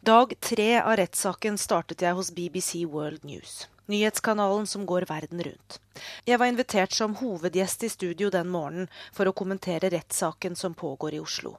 Dag 0.00 0.32
tre 0.40 0.70
av 0.80 0.96
rettssaken 1.02 1.58
startet 1.60 2.00
jeg 2.06 2.16
hos 2.16 2.30
BBC 2.32 2.86
World 2.94 3.26
News, 3.28 3.66
nyhetskanalen 3.92 4.64
som 4.66 4.86
går 4.88 5.04
verden 5.10 5.44
rundt. 5.44 5.76
Jeg 6.24 6.40
var 6.40 6.48
invitert 6.48 6.96
som 6.96 7.18
hovedgjest 7.20 7.84
i 7.84 7.92
studio 7.92 8.32
den 8.32 8.48
morgenen 8.48 8.88
for 9.12 9.28
å 9.28 9.36
kommentere 9.36 9.92
rettssaken 9.92 10.56
som 10.56 10.72
pågår 10.72 11.20
i 11.20 11.20
Oslo. 11.20 11.58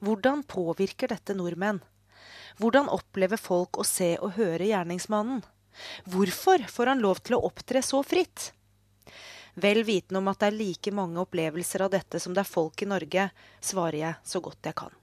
Hvordan 0.00 0.42
påvirker 0.42 1.12
dette 1.12 1.36
nordmenn? 1.36 1.82
Hvordan 2.58 2.88
opplever 2.88 3.40
folk 3.40 3.78
å 3.78 3.86
se 3.86 4.14
og 4.22 4.36
høre 4.38 4.70
gjerningsmannen? 4.70 5.42
Hvorfor 6.10 6.66
får 6.70 6.92
han 6.92 7.02
lov 7.02 7.22
til 7.22 7.36
å 7.36 7.44
opptre 7.48 7.82
så 7.82 8.02
fritt? 8.06 8.52
Vel 9.54 9.84
vitende 9.86 10.18
om 10.18 10.28
at 10.30 10.40
det 10.42 10.50
er 10.50 10.58
like 10.58 10.92
mange 10.94 11.20
opplevelser 11.22 11.86
av 11.86 11.94
dette 11.94 12.20
som 12.22 12.34
det 12.34 12.42
er 12.42 12.50
folk 12.50 12.82
i 12.82 12.90
Norge, 12.90 13.28
svarer 13.62 13.98
jeg 14.00 14.20
så 14.26 14.42
godt 14.42 14.70
jeg 14.70 14.78
kan. 14.78 14.94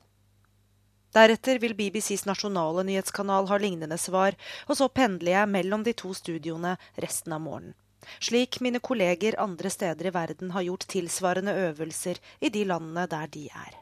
Deretter 1.11 1.59
vil 1.59 1.75
BBCs 1.75 2.23
nasjonale 2.27 2.85
nyhetskanal 2.87 3.49
ha 3.49 3.59
lignende 3.59 3.97
svar, 3.99 4.35
og 4.67 4.77
så 4.79 4.87
pendler 4.87 5.35
jeg 5.35 5.51
mellom 5.51 5.83
de 5.83 5.93
to 5.95 6.13
studioene 6.15 6.77
resten 7.03 7.35
av 7.35 7.43
morgenen. 7.43 7.75
Slik 8.17 8.57
mine 8.65 8.79
kolleger 8.81 9.35
andre 9.39 9.69
steder 9.69 10.07
i 10.09 10.13
verden 10.15 10.55
har 10.55 10.65
gjort 10.65 10.87
tilsvarende 10.89 11.53
øvelser 11.67 12.17
i 12.39 12.49
de 12.49 12.63
landene 12.65 13.05
der 13.11 13.27
de 13.29 13.43
er. 13.53 13.75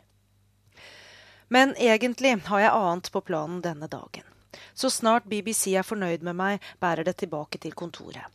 Men 1.50 1.76
egentlig 1.78 2.36
har 2.46 2.62
jeg 2.62 2.74
annet 2.78 3.12
på 3.12 3.22
planen 3.26 3.62
denne 3.66 3.90
dagen. 3.90 4.26
Så 4.74 4.90
snart 4.90 5.26
BBC 5.30 5.74
er 5.78 5.86
fornøyd 5.86 6.24
med 6.26 6.38
meg, 6.38 6.62
bærer 6.80 7.06
det 7.06 7.18
tilbake 7.22 7.60
til 7.62 7.74
kontoret. 7.74 8.26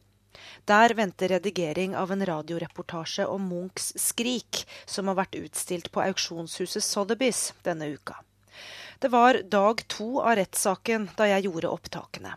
Der 0.68 0.94
venter 0.96 1.28
redigering 1.28 1.94
av 1.96 2.12
en 2.12 2.24
radioreportasje 2.26 3.26
om 3.30 3.48
Munchs 3.48 3.92
Skrik, 4.00 4.64
som 4.86 5.08
har 5.08 5.18
vært 5.18 5.38
utstilt 5.38 5.90
på 5.92 6.02
auksjonshuset 6.04 6.84
Sotheby's 6.84 7.52
denne 7.66 7.90
uka. 7.94 8.16
Det 8.98 9.10
var 9.12 9.42
dag 9.42 9.82
to 9.88 10.20
av 10.22 10.38
rettssaken 10.40 11.10
da 11.18 11.28
jeg 11.28 11.46
gjorde 11.48 11.70
opptakene. 11.70 12.34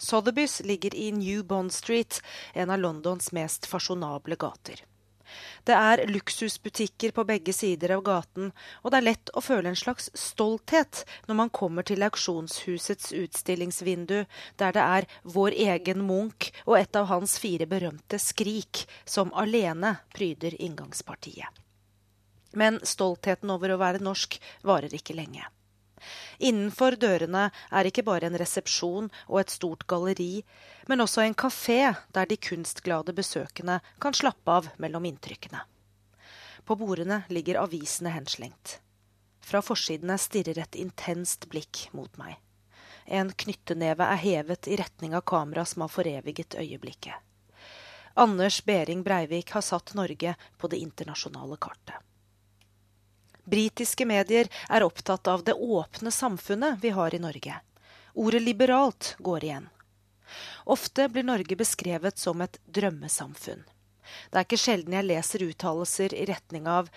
Sotheby's 0.00 0.60
ligger 0.66 0.94
i 0.94 1.10
New 1.12 1.42
Bond 1.44 1.72
Street, 1.72 2.22
en 2.54 2.70
av 2.70 2.80
Londons 2.80 3.32
mest 3.36 3.66
fasjonable 3.68 4.36
gater. 4.36 4.84
Det 5.68 5.76
er 5.76 6.02
luksusbutikker 6.08 7.12
på 7.16 7.24
begge 7.28 7.52
sider 7.56 7.94
av 7.96 8.02
gaten, 8.06 8.50
og 8.82 8.90
det 8.90 9.00
er 9.00 9.06
lett 9.08 9.32
å 9.36 9.42
føle 9.44 9.72
en 9.72 9.78
slags 9.78 10.10
stolthet 10.16 11.04
når 11.28 11.38
man 11.42 11.52
kommer 11.54 11.86
til 11.86 12.02
auksjonshusets 12.06 13.12
utstillingsvindu, 13.16 14.24
der 14.56 14.76
det 14.76 14.86
er 14.96 15.08
vår 15.22 15.56
egen 15.68 16.04
Munch 16.08 16.50
og 16.66 16.78
et 16.80 16.96
av 16.96 17.10
hans 17.12 17.36
fire 17.42 17.68
berømte 17.70 18.18
skrik 18.22 18.86
som 19.04 19.34
alene 19.34 19.96
pryder 20.14 20.56
inngangspartiet. 20.60 21.48
Men 22.56 22.80
stoltheten 22.82 23.50
over 23.54 23.74
å 23.74 23.80
være 23.80 24.02
norsk 24.02 24.40
varer 24.66 24.94
ikke 24.96 25.14
lenge. 25.14 25.46
Innenfor 26.38 26.96
dørene 27.00 27.48
er 27.50 27.88
ikke 27.88 28.04
bare 28.06 28.28
en 28.30 28.38
resepsjon 28.40 29.10
og 29.28 29.40
et 29.40 29.54
stort 29.54 29.86
galleri, 29.90 30.44
men 30.88 31.04
også 31.04 31.24
en 31.24 31.36
kafé 31.38 31.94
der 32.14 32.30
de 32.30 32.38
kunstglade 32.40 33.14
besøkende 33.16 33.80
kan 34.00 34.16
slappe 34.16 34.58
av 34.60 34.70
mellom 34.82 35.08
inntrykkene. 35.10 35.64
På 36.64 36.76
bordene 36.76 37.22
ligger 37.28 37.62
avisene 37.62 38.12
henslengt. 38.14 38.78
Fra 39.40 39.62
forsidene 39.64 40.18
stirrer 40.20 40.60
et 40.62 40.76
intenst 40.78 41.48
blikk 41.50 41.88
mot 41.96 42.12
meg. 42.20 42.36
En 43.10 43.32
knytteneve 43.32 44.06
er 44.06 44.20
hevet 44.22 44.68
i 44.70 44.76
retning 44.78 45.16
av 45.18 45.24
kameraet 45.26 45.72
som 45.72 45.82
har 45.82 45.90
foreviget 45.90 46.54
øyeblikket. 46.60 47.16
Anders 48.14 48.60
Behring 48.66 49.02
Breivik 49.02 49.50
har 49.56 49.64
satt 49.64 49.94
Norge 49.94 50.34
på 50.58 50.70
det 50.70 50.78
internasjonale 50.82 51.56
kartet. 51.56 51.96
Britiske 53.44 54.06
medier 54.06 54.48
er 54.68 54.84
opptatt 54.86 55.28
av 55.28 55.44
det 55.44 55.54
åpne 55.54 56.10
samfunnet 56.10 56.78
vi 56.82 56.90
har 56.96 57.14
i 57.14 57.22
Norge. 57.22 57.60
Ordet 58.14 58.42
liberalt 58.42 59.14
går 59.18 59.44
igjen. 59.44 59.68
Ofte 60.64 61.08
blir 61.08 61.26
Norge 61.26 61.56
beskrevet 61.56 62.18
som 62.18 62.40
et 62.40 62.58
drømmesamfunn. 62.66 63.62
Det 64.30 64.38
er 64.38 64.46
ikke 64.46 64.58
sjelden 64.58 64.96
jeg 64.96 65.06
leser 65.06 65.44
uttalelser 65.46 66.14
i 66.18 66.26
retning 66.26 66.66
av 66.70 66.90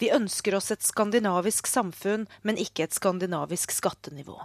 vi 0.00 0.10
ønsker 0.14 0.56
oss 0.58 0.72
et 0.74 0.82
skandinavisk 0.82 1.66
samfunn, 1.70 2.26
men 2.42 2.58
ikke 2.58 2.86
et 2.86 2.96
skandinavisk 2.96 3.74
skattenivå. 3.74 4.38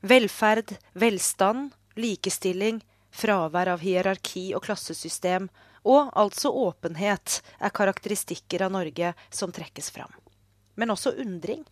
Velferd, 0.00 0.76
velstand, 0.92 1.72
likestilling, 1.96 2.82
fravær 3.10 3.72
av 3.74 3.82
hierarki 3.82 4.52
og 4.54 4.66
klassesystem, 4.68 5.48
og 5.88 6.12
altså 6.18 6.52
åpenhet, 6.52 7.40
er 7.58 7.74
karakteristikker 7.74 8.66
av 8.66 8.74
Norge 8.76 9.14
som 9.30 9.52
trekkes 9.54 9.90
fram. 9.94 10.12
Men 10.78 10.92
også 10.94 11.16
undring. 11.18 11.64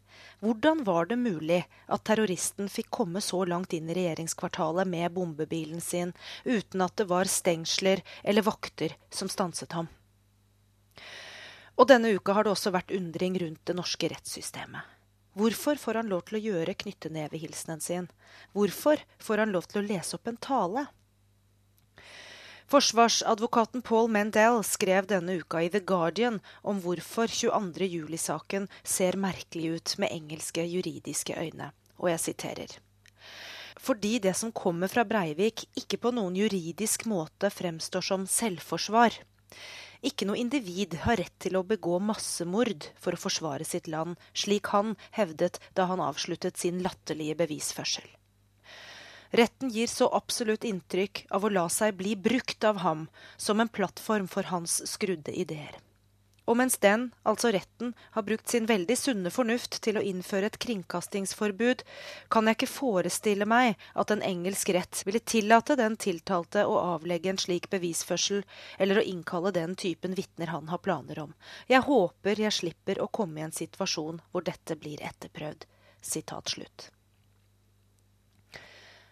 Hvordan 0.43 0.83
var 0.85 1.07
det 1.07 1.19
mulig 1.21 1.61
at 1.87 2.05
terroristen 2.09 2.67
fikk 2.73 2.91
komme 2.99 3.23
så 3.23 3.45
langt 3.47 3.77
inn 3.77 3.87
i 3.91 3.95
regjeringskvartalet 3.95 4.89
med 4.91 5.15
bombebilen 5.15 5.81
sin 5.81 6.13
uten 6.45 6.83
at 6.83 6.97
det 6.99 7.07
var 7.13 7.31
stengsler 7.31 8.03
eller 8.25 8.47
vakter 8.47 8.97
som 9.11 9.31
stanset 9.31 9.79
ham? 9.79 9.87
Og 11.77 11.87
denne 11.87 12.11
uka 12.17 12.35
har 12.35 12.47
det 12.47 12.55
også 12.57 12.73
vært 12.75 12.93
undring 12.97 13.39
rundt 13.39 13.63
det 13.69 13.77
norske 13.79 14.11
rettssystemet. 14.11 14.83
Hvorfor 15.37 15.77
får 15.77 16.01
han 16.01 16.11
lov 16.11 16.23
til 16.27 16.39
å 16.39 16.45
gjøre 16.49 16.75
knyttenevehilsenen 16.81 17.83
sin? 17.85 18.07
Hvorfor 18.57 19.03
får 19.23 19.45
han 19.45 19.53
lov 19.53 19.69
til 19.69 19.83
å 19.83 19.87
lese 19.87 20.17
opp 20.17 20.31
en 20.31 20.41
tale? 20.41 20.87
Forsvarsadvokaten 22.67 23.83
Paul 23.83 24.09
Mendel 24.11 24.65
skrev 24.67 25.07
denne 25.07 25.37
uka 25.39 25.61
i 25.63 25.69
The 25.71 25.79
Guardian 25.87 26.41
om 26.67 26.81
hvorfor 26.83 27.31
22. 27.31 27.87
juli-saken 27.87 28.67
ser 28.83 29.15
merkelig 29.23 29.71
ut 29.77 29.95
med 30.03 30.11
engelske 30.11 30.65
juridiske 30.67 31.37
øyne, 31.39 31.71
og 32.03 32.11
jeg 32.11 32.25
siterer. 32.25 32.75
Fordi 33.79 34.19
det 34.19 34.35
som 34.35 34.51
kommer 34.51 34.91
fra 34.91 35.07
Breivik 35.07 35.69
ikke 35.79 36.01
på 36.03 36.11
noen 36.19 36.35
juridisk 36.35 37.07
måte 37.07 37.53
fremstår 37.55 38.03
som 38.03 38.27
selvforsvar. 38.27 39.15
Ikke 40.03 40.27
noe 40.27 40.43
individ 40.43 40.99
har 41.07 41.23
rett 41.23 41.39
til 41.39 41.55
å 41.55 41.67
begå 41.71 42.01
massemord 42.03 42.91
for 42.99 43.15
å 43.15 43.25
forsvare 43.29 43.63
sitt 43.63 43.87
land, 43.87 44.19
slik 44.35 44.75
han 44.75 44.97
hevdet 45.15 45.63
da 45.79 45.87
han 45.87 46.03
avsluttet 46.03 46.59
sin 46.59 46.83
latterlige 46.83 47.39
bevisførsel. 47.47 48.11
Retten 49.37 49.69
gir 49.69 49.87
så 49.87 50.07
absolutt 50.17 50.65
inntrykk 50.65 51.27
av 51.37 51.45
å 51.45 51.51
la 51.53 51.67
seg 51.69 51.99
bli 51.99 52.15
brukt 52.17 52.65
av 52.65 52.79
ham 52.81 53.03
som 53.37 53.61
en 53.61 53.69
plattform 53.69 54.31
for 54.33 54.49
hans 54.49 54.79
skrudde 54.89 55.35
ideer. 55.37 55.75
Og 56.47 56.57
mens 56.57 56.79
den, 56.81 57.11
altså 57.27 57.51
retten, 57.53 57.91
har 58.15 58.25
brukt 58.25 58.49
sin 58.49 58.69
veldig 58.71 58.97
sunne 58.97 59.33
fornuft 59.35 59.77
til 59.85 59.99
å 59.99 60.05
innføre 60.09 60.49
et 60.49 60.57
kringkastingsforbud, 60.63 61.85
kan 62.33 62.49
jeg 62.49 62.57
ikke 62.57 62.71
forestille 62.71 63.51
meg 63.51 63.75
at 63.93 64.15
en 64.15 64.25
engelsk 64.25 64.73
rett 64.79 65.05
ville 65.05 65.21
tillate 65.21 65.77
den 65.77 66.01
tiltalte 66.01 66.65
å 66.65 66.81
avlegge 66.97 67.35
en 67.35 67.45
slik 67.45 67.69
bevisførsel, 67.77 68.41
eller 68.79 69.03
å 69.03 69.07
innkalle 69.13 69.53
den 69.53 69.77
typen 69.77 70.17
vitner 70.17 70.55
han 70.55 70.73
har 70.73 70.81
planer 70.81 71.27
om. 71.27 71.37
Jeg 71.69 71.85
håper 71.91 72.47
jeg 72.47 72.61
slipper 72.63 73.05
å 73.05 73.13
komme 73.13 73.43
i 73.43 73.49
en 73.51 73.59
situasjon 73.61 74.25
hvor 74.31 74.49
dette 74.49 74.81
blir 74.81 75.05
etterprøvd. 75.05 75.69
Sitat 76.01 76.57
slutt. 76.57 76.93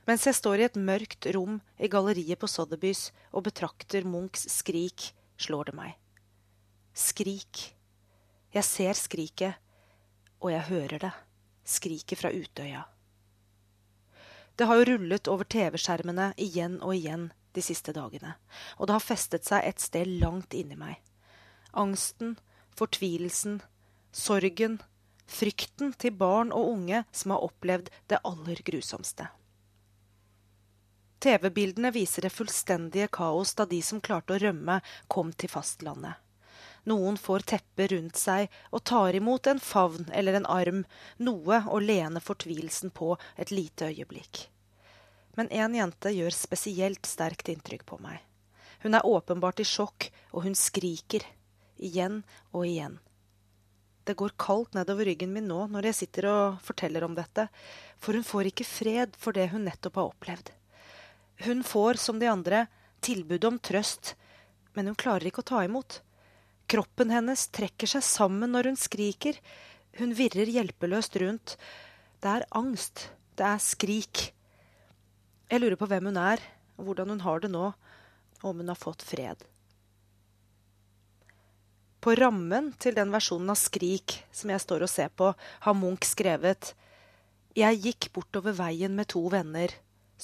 Mens 0.05 0.27
jeg 0.29 0.37
står 0.37 0.61
i 0.61 0.67
et 0.67 0.77
mørkt 0.77 1.27
rom 1.33 1.61
i 1.81 1.89
galleriet 1.89 2.41
på 2.41 2.49
Sotheby's 2.51 3.07
og 3.33 3.47
betrakter 3.47 4.05
Munchs 4.05 4.45
skrik, 4.53 5.13
slår 5.41 5.71
det 5.71 5.77
meg. 5.79 5.95
Skrik. 6.95 7.71
Jeg 8.55 8.69
ser 8.69 8.99
skriket, 8.99 9.57
og 10.45 10.53
jeg 10.53 10.69
hører 10.69 11.07
det. 11.07 11.13
Skriket 11.65 12.21
fra 12.21 12.31
Utøya. 12.31 12.85
Det 14.55 14.69
har 14.69 14.79
jo 14.79 14.87
rullet 14.93 15.31
over 15.33 15.49
TV-skjermene 15.51 16.29
igjen 16.39 16.77
og 16.85 16.93
igjen 16.95 17.31
de 17.57 17.63
siste 17.65 17.95
dagene, 17.97 18.35
og 18.77 18.87
det 18.87 18.95
har 18.99 19.03
festet 19.03 19.49
seg 19.49 19.65
et 19.65 19.81
sted 19.83 20.11
langt 20.21 20.55
inni 20.55 20.77
meg. 20.79 21.01
Angsten, 21.73 22.37
fortvilelsen, 22.77 23.63
sorgen, 24.13 24.79
frykten 25.27 25.97
til 25.99 26.15
barn 26.21 26.53
og 26.53 26.69
unge 26.77 27.03
som 27.11 27.35
har 27.35 27.49
opplevd 27.49 27.91
det 28.13 28.21
aller 28.23 28.63
grusomste. 28.69 29.31
TV-bildene 31.21 31.91
viser 31.95 32.27
det 32.27 32.35
fullstendige 32.35 33.09
kaos 33.12 33.55
da 33.55 33.67
de 33.69 33.81
som 33.83 34.01
klarte 34.01 34.37
å 34.37 34.41
rømme, 34.43 34.81
kom 35.09 35.33
til 35.33 35.53
fastlandet. 35.53 36.21
Noen 36.85 37.17
får 37.17 37.47
teppe 37.49 37.87
rundt 37.89 38.19
seg 38.21 38.53
og 38.71 38.85
tar 38.85 39.17
imot 39.17 39.47
en 39.49 39.61
favn 39.61 40.11
eller 40.12 40.37
en 40.37 40.49
arm, 40.53 40.83
noe 41.17 41.62
å 41.65 41.81
lene 41.81 42.21
fortvilelsen 42.21 42.93
på 42.93 43.15
et 43.41 43.55
lite 43.55 43.89
øyeblikk. 43.89 44.49
Men 45.35 45.49
én 45.49 45.75
jente 45.79 46.12
gjør 46.12 46.37
spesielt 46.37 47.09
sterkt 47.09 47.49
inntrykk 47.49 47.87
på 47.89 47.99
meg. 48.05 48.21
Hun 48.85 48.95
er 48.95 49.07
åpenbart 49.09 49.62
i 49.65 49.67
sjokk, 49.67 50.11
og 50.37 50.45
hun 50.45 50.55
skriker. 50.55 51.25
Igjen 51.81 52.21
og 52.53 52.67
igjen. 52.69 52.99
Det 54.05 54.15
går 54.21 54.37
kaldt 54.37 54.77
nedover 54.77 55.09
ryggen 55.09 55.33
min 55.33 55.49
nå 55.49 55.65
når 55.73 55.89
jeg 55.89 55.99
sitter 56.03 56.29
og 56.29 56.59
forteller 56.62 57.07
om 57.07 57.17
dette, 57.17 57.49
for 57.97 58.12
hun 58.12 58.27
får 58.27 58.51
ikke 58.51 58.69
fred 58.69 59.17
for 59.17 59.33
det 59.33 59.49
hun 59.55 59.65
nettopp 59.65 59.97
har 59.97 60.12
opplevd. 60.12 60.53
Hun 61.43 61.64
får, 61.66 61.95
som 61.95 62.18
de 62.18 62.28
andre, 62.30 62.66
tilbud 63.05 63.45
om 63.45 63.59
trøst, 63.59 64.14
men 64.74 64.87
hun 64.91 64.99
klarer 64.99 65.28
ikke 65.28 65.43
å 65.43 65.51
ta 65.51 65.62
imot. 65.66 66.01
Kroppen 66.70 67.11
hennes 67.12 67.49
trekker 67.53 67.91
seg 67.91 68.05
sammen 68.07 68.55
når 68.55 68.70
hun 68.70 68.78
skriker. 68.80 69.39
Hun 69.99 70.14
virrer 70.16 70.51
hjelpeløst 70.51 71.18
rundt. 71.22 71.57
Det 72.22 72.30
er 72.30 72.47
angst. 72.57 73.09
Det 73.37 73.47
er 73.47 73.61
skrik. 73.62 74.30
Jeg 75.51 75.61
lurer 75.61 75.78
på 75.78 75.89
hvem 75.91 76.09
hun 76.11 76.20
er, 76.20 76.41
og 76.78 76.89
hvordan 76.89 77.12
hun 77.14 77.24
har 77.26 77.43
det 77.43 77.51
nå, 77.53 77.66
og 78.41 78.47
om 78.49 78.62
hun 78.62 78.72
har 78.72 78.80
fått 78.80 79.05
fred. 79.05 79.45
På 82.05 82.12
rammen 82.18 82.72
til 82.76 82.97
den 82.97 83.12
versjonen 83.14 83.49
av 83.55 83.57
Skrik 83.57 84.18
som 84.35 84.51
jeg 84.53 84.61
står 84.61 84.85
og 84.85 84.91
ser 84.93 85.12
på, 85.16 85.30
har 85.64 85.76
Munch 85.78 86.05
skrevet 86.05 86.74
Jeg 87.57 87.80
gikk 87.80 88.11
bortover 88.12 88.53
veien 88.59 88.93
med 88.93 89.09
to 89.09 89.22
venner. 89.32 89.72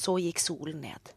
Så 0.00 0.16
gikk 0.22 0.40
solen 0.40 0.80
ned. 0.86 1.12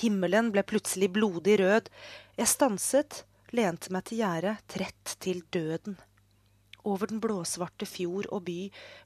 Himmelen 0.00 0.50
ble 0.54 0.64
plutselig 0.66 1.10
blodig 1.14 1.58
rød. 1.60 1.90
Jeg 2.38 2.50
stanset, 2.50 3.22
lente 3.54 3.92
meg 3.94 4.08
til 4.08 4.22
gjerdet, 4.22 4.56
trett 4.70 5.16
til 5.22 5.42
døden. 5.54 5.98
Over 6.84 7.08
den 7.10 7.20
blåsvarte 7.20 7.86
fjord 7.88 8.28
og 8.32 8.46
by 8.48 8.58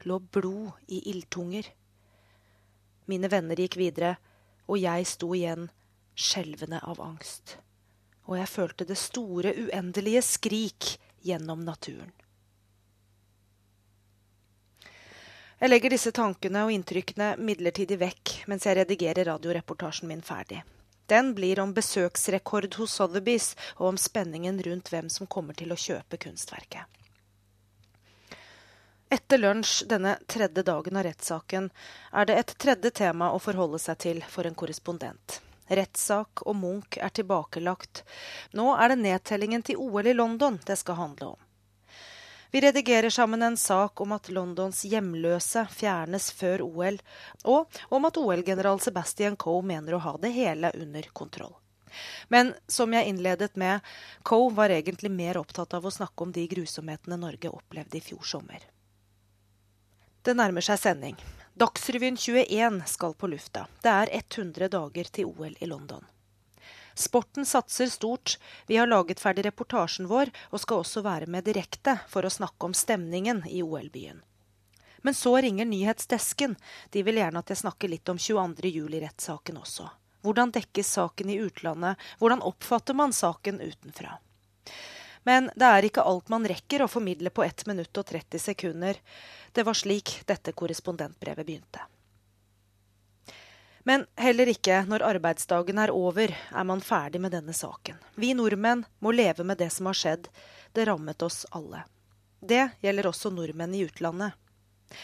lå 0.09 0.19
blod 0.35 0.79
i 0.91 1.03
ildtunger. 1.13 1.67
Mine 3.09 3.31
venner 3.33 3.59
gikk 3.59 3.79
videre, 3.81 4.17
og 4.69 4.81
jeg 4.83 5.07
sto 5.09 5.33
igjen, 5.37 5.69
skjelvende 6.19 6.81
av 6.85 7.01
angst. 7.01 7.57
Og 8.29 8.37
jeg 8.37 8.51
følte 8.53 8.87
det 8.89 8.99
store, 9.01 9.55
uendelige 9.57 10.23
skrik 10.27 10.95
gjennom 11.25 11.63
naturen. 11.65 12.13
Jeg 15.59 15.73
legger 15.73 15.91
disse 15.91 16.13
tankene 16.15 16.61
og 16.67 16.71
inntrykkene 16.71 17.33
midlertidig 17.43 17.97
vekk 17.99 18.35
mens 18.47 18.67
jeg 18.69 18.79
redigerer 18.79 19.27
radioreportasjen 19.27 20.07
min 20.07 20.23
ferdig. 20.23 20.61
Den 21.11 21.33
blir 21.35 21.59
om 21.59 21.73
besøksrekord 21.75 22.77
hos 22.79 22.95
Sotheby's 23.01 23.49
og 23.79 23.89
om 23.89 23.99
spenningen 23.99 24.61
rundt 24.63 24.93
hvem 24.93 25.09
som 25.11 25.27
kommer 25.27 25.59
til 25.59 25.75
å 25.75 25.81
kjøpe 25.81 26.21
kunstverket. 26.23 26.87
Etter 29.11 29.41
lunsj 29.41 29.89
denne 29.91 30.15
tredje 30.31 30.63
dagen 30.69 31.01
av 31.01 31.09
rettssaken 31.09 31.71
er 32.13 32.31
det 32.31 32.39
et 32.39 32.55
tredje 32.63 32.95
tema 33.03 33.33
å 33.33 33.43
forholde 33.43 33.83
seg 33.83 33.99
til 34.05 34.23
for 34.31 34.47
en 34.47 34.55
korrespondent. 34.63 35.41
Rettssak 35.69 36.45
og 36.47 36.55
Munch 36.61 37.01
er 37.03 37.11
tilbakelagt. 37.19 38.05
Nå 38.55 38.71
er 38.77 38.93
det 38.93 39.03
nedtellingen 39.03 39.67
til 39.67 39.81
OL 39.83 40.07
i 40.07 40.15
London 40.15 40.63
det 40.69 40.79
skal 40.79 41.01
handle 41.03 41.33
om. 41.35 41.48
Vi 42.51 42.61
redigerer 42.61 43.11
sammen 43.11 43.43
en 43.43 43.57
sak 43.57 44.01
om 44.01 44.13
at 44.17 44.29
Londons 44.33 44.85
hjemløse 44.89 45.67
fjernes 45.69 46.31
før 46.33 46.63
OL, 46.65 46.97
og 47.45 47.81
om 47.93 48.09
at 48.09 48.17
OL-general 48.17 48.81
Sebastian 48.81 49.37
Coe 49.37 49.61
mener 49.63 49.95
å 49.95 50.03
ha 50.07 50.15
det 50.23 50.33
hele 50.33 50.73
under 50.81 51.11
kontroll. 51.13 51.53
Men 52.29 52.55
som 52.69 52.93
jeg 52.93 53.09
innledet 53.09 53.57
med, 53.57 53.85
Coe 54.23 54.49
var 54.55 54.73
egentlig 54.73 55.11
mer 55.13 55.41
opptatt 55.41 55.77
av 55.77 55.85
å 55.85 55.93
snakke 55.93 56.25
om 56.25 56.33
de 56.33 56.47
grusomhetene 56.49 57.21
Norge 57.21 57.53
opplevde 57.53 58.01
i 58.01 58.05
fjor 58.05 58.25
sommer. 58.25 58.65
Det 60.25 60.37
nærmer 60.37 60.65
seg 60.65 60.81
sending. 60.81 61.17
Dagsrevyen 61.59 62.17
21 62.17 62.83
skal 62.87 63.17
på 63.19 63.29
lufta. 63.29 63.67
Det 63.83 63.93
er 63.93 64.13
100 64.15 64.69
dager 64.73 65.13
til 65.13 65.33
OL 65.33 65.57
i 65.59 65.69
London. 65.69 66.05
Sporten 66.99 67.47
satser 67.47 67.87
stort. 67.87 68.39
Vi 68.67 68.77
har 68.77 68.87
laget 68.91 69.21
ferdig 69.23 69.45
reportasjen 69.47 70.09
vår, 70.11 70.33
og 70.51 70.61
skal 70.61 70.83
også 70.83 71.03
være 71.07 71.29
med 71.31 71.47
direkte 71.47 71.95
for 72.11 72.27
å 72.27 72.33
snakke 72.33 72.67
om 72.67 72.75
stemningen 72.75 73.45
i 73.47 73.63
OL-byen. 73.63 74.19
Men 75.07 75.15
så 75.15 75.37
ringer 75.39 75.69
nyhetsdesken. 75.71 76.57
De 76.91 77.03
vil 77.07 77.21
gjerne 77.21 77.39
at 77.39 77.53
jeg 77.55 77.61
snakker 77.63 77.93
litt 77.93 78.11
om 78.11 78.19
22. 78.19 78.67
juli-rettssaken 78.67 79.61
også. 79.61 79.87
Hvordan 80.27 80.51
dekkes 80.57 80.91
saken 80.99 81.31
i 81.31 81.39
utlandet? 81.39 82.03
Hvordan 82.19 82.43
oppfatter 82.43 82.99
man 82.99 83.15
saken 83.15 83.61
utenfra? 83.63 84.17
Men 85.23 85.53
det 85.55 85.69
er 85.71 85.87
ikke 85.87 86.03
alt 86.03 86.35
man 86.35 86.51
rekker 86.51 86.83
å 86.83 86.91
formidle 86.91 87.31
på 87.31 87.47
1 87.47 87.63
minutt 87.71 87.95
og 87.95 88.11
30 88.11 88.43
sekunder. 88.43 88.99
Det 89.55 89.63
var 89.63 89.79
slik 89.79 90.17
dette 90.27 90.51
korrespondentbrevet 90.51 91.47
begynte. 91.47 91.87
Men 93.89 94.05
heller 94.21 94.51
ikke 94.53 94.83
når 94.85 95.01
arbeidsdagen 95.07 95.79
er 95.81 95.91
over, 95.97 96.29
er 96.29 96.65
man 96.69 96.83
ferdig 96.85 97.23
med 97.25 97.33
denne 97.33 97.55
saken. 97.57 97.97
Vi 98.21 98.35
nordmenn 98.37 98.83
må 99.01 99.15
leve 99.17 99.47
med 99.49 99.57
det 99.63 99.71
som 99.73 99.89
har 99.89 99.97
skjedd. 99.97 100.29
Det 100.77 100.85
rammet 100.91 101.25
oss 101.25 101.47
alle. 101.57 101.87
Det 102.41 102.67
gjelder 102.85 103.09
også 103.09 103.33
nordmenn 103.33 103.73
i 103.73 103.87
utlandet. 103.89 104.37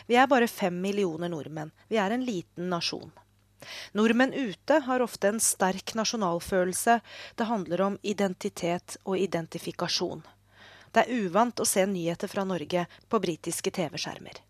Vi 0.05 0.21
er 0.21 0.29
bare 0.29 0.51
fem 0.53 0.77
millioner 0.85 1.33
nordmenn. 1.33 1.73
Vi 1.89 1.97
er 1.97 2.13
en 2.13 2.29
liten 2.29 2.69
nasjon. 2.69 3.09
Nordmenn 3.97 4.37
ute 4.37 4.83
har 4.85 5.01
ofte 5.01 5.33
en 5.33 5.41
sterk 5.41 5.97
nasjonalfølelse. 5.97 7.01
Det 7.41 7.49
handler 7.49 7.89
om 7.89 8.01
identitet 8.03 8.99
og 9.05 9.17
identifikasjon. 9.17 10.27
Det 10.93 11.07
er 11.07 11.25
uvant 11.25 11.57
å 11.57 11.73
se 11.73 11.89
nyheter 11.89 12.29
fra 12.29 12.45
Norge 12.45 12.85
på 13.09 13.25
britiske 13.31 13.73
TV-skjermer. 13.81 14.44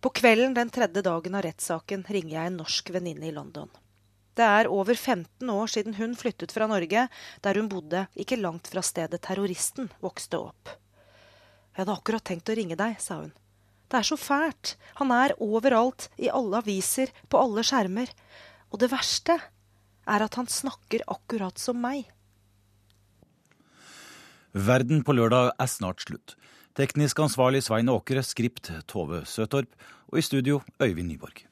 På 0.00 0.10
kvelden 0.14 0.54
den 0.54 0.70
tredje 0.70 1.02
dagen 1.02 1.34
av 1.34 1.42
rettssaken 1.42 2.04
ringer 2.06 2.36
jeg 2.36 2.50
en 2.50 2.58
norsk 2.60 2.90
venninne 2.94 3.26
i 3.26 3.34
London. 3.34 3.70
Det 4.38 4.46
er 4.46 4.70
over 4.70 4.94
15 4.94 5.50
år 5.50 5.70
siden 5.72 5.96
hun 5.98 6.14
flyttet 6.14 6.52
fra 6.54 6.68
Norge, 6.70 7.08
der 7.42 7.58
hun 7.58 7.66
bodde 7.70 8.04
ikke 8.14 8.38
langt 8.38 8.70
fra 8.70 8.84
stedet 8.86 9.18
terroristen 9.26 9.90
vokste 9.98 10.38
opp. 10.38 10.70
Jeg 11.74 11.82
hadde 11.82 11.96
akkurat 11.98 12.26
tenkt 12.30 12.50
å 12.50 12.54
ringe 12.54 12.78
deg, 12.78 12.94
sa 13.02 13.24
hun. 13.24 13.32
Det 13.90 13.98
er 13.98 14.06
så 14.06 14.18
fælt. 14.20 14.76
Han 15.00 15.10
er 15.14 15.34
overalt, 15.42 16.06
i 16.18 16.30
alle 16.30 16.60
aviser, 16.62 17.10
på 17.26 17.40
alle 17.40 17.64
skjermer. 17.66 18.12
Og 18.70 18.78
det 18.82 18.92
verste 18.92 19.38
er 19.38 20.24
at 20.24 20.38
han 20.38 20.46
snakker 20.46 21.06
akkurat 21.10 21.58
som 21.58 21.80
meg. 21.82 22.06
Verden 24.54 25.02
på 25.02 25.14
lørdag 25.18 25.50
er 25.58 25.70
snart 25.70 26.06
slutt. 26.06 26.36
Teknisk 26.78 27.18
ansvarlig 27.18 27.64
Svein 27.66 27.88
Åkre, 27.90 28.22
skript 28.22 28.68
Tove 28.86 29.24
Søtorp, 29.26 29.72
og 30.12 30.20
i 30.20 30.22
studio 30.22 30.60
Øyvind 30.78 31.08
Nyborg. 31.10 31.47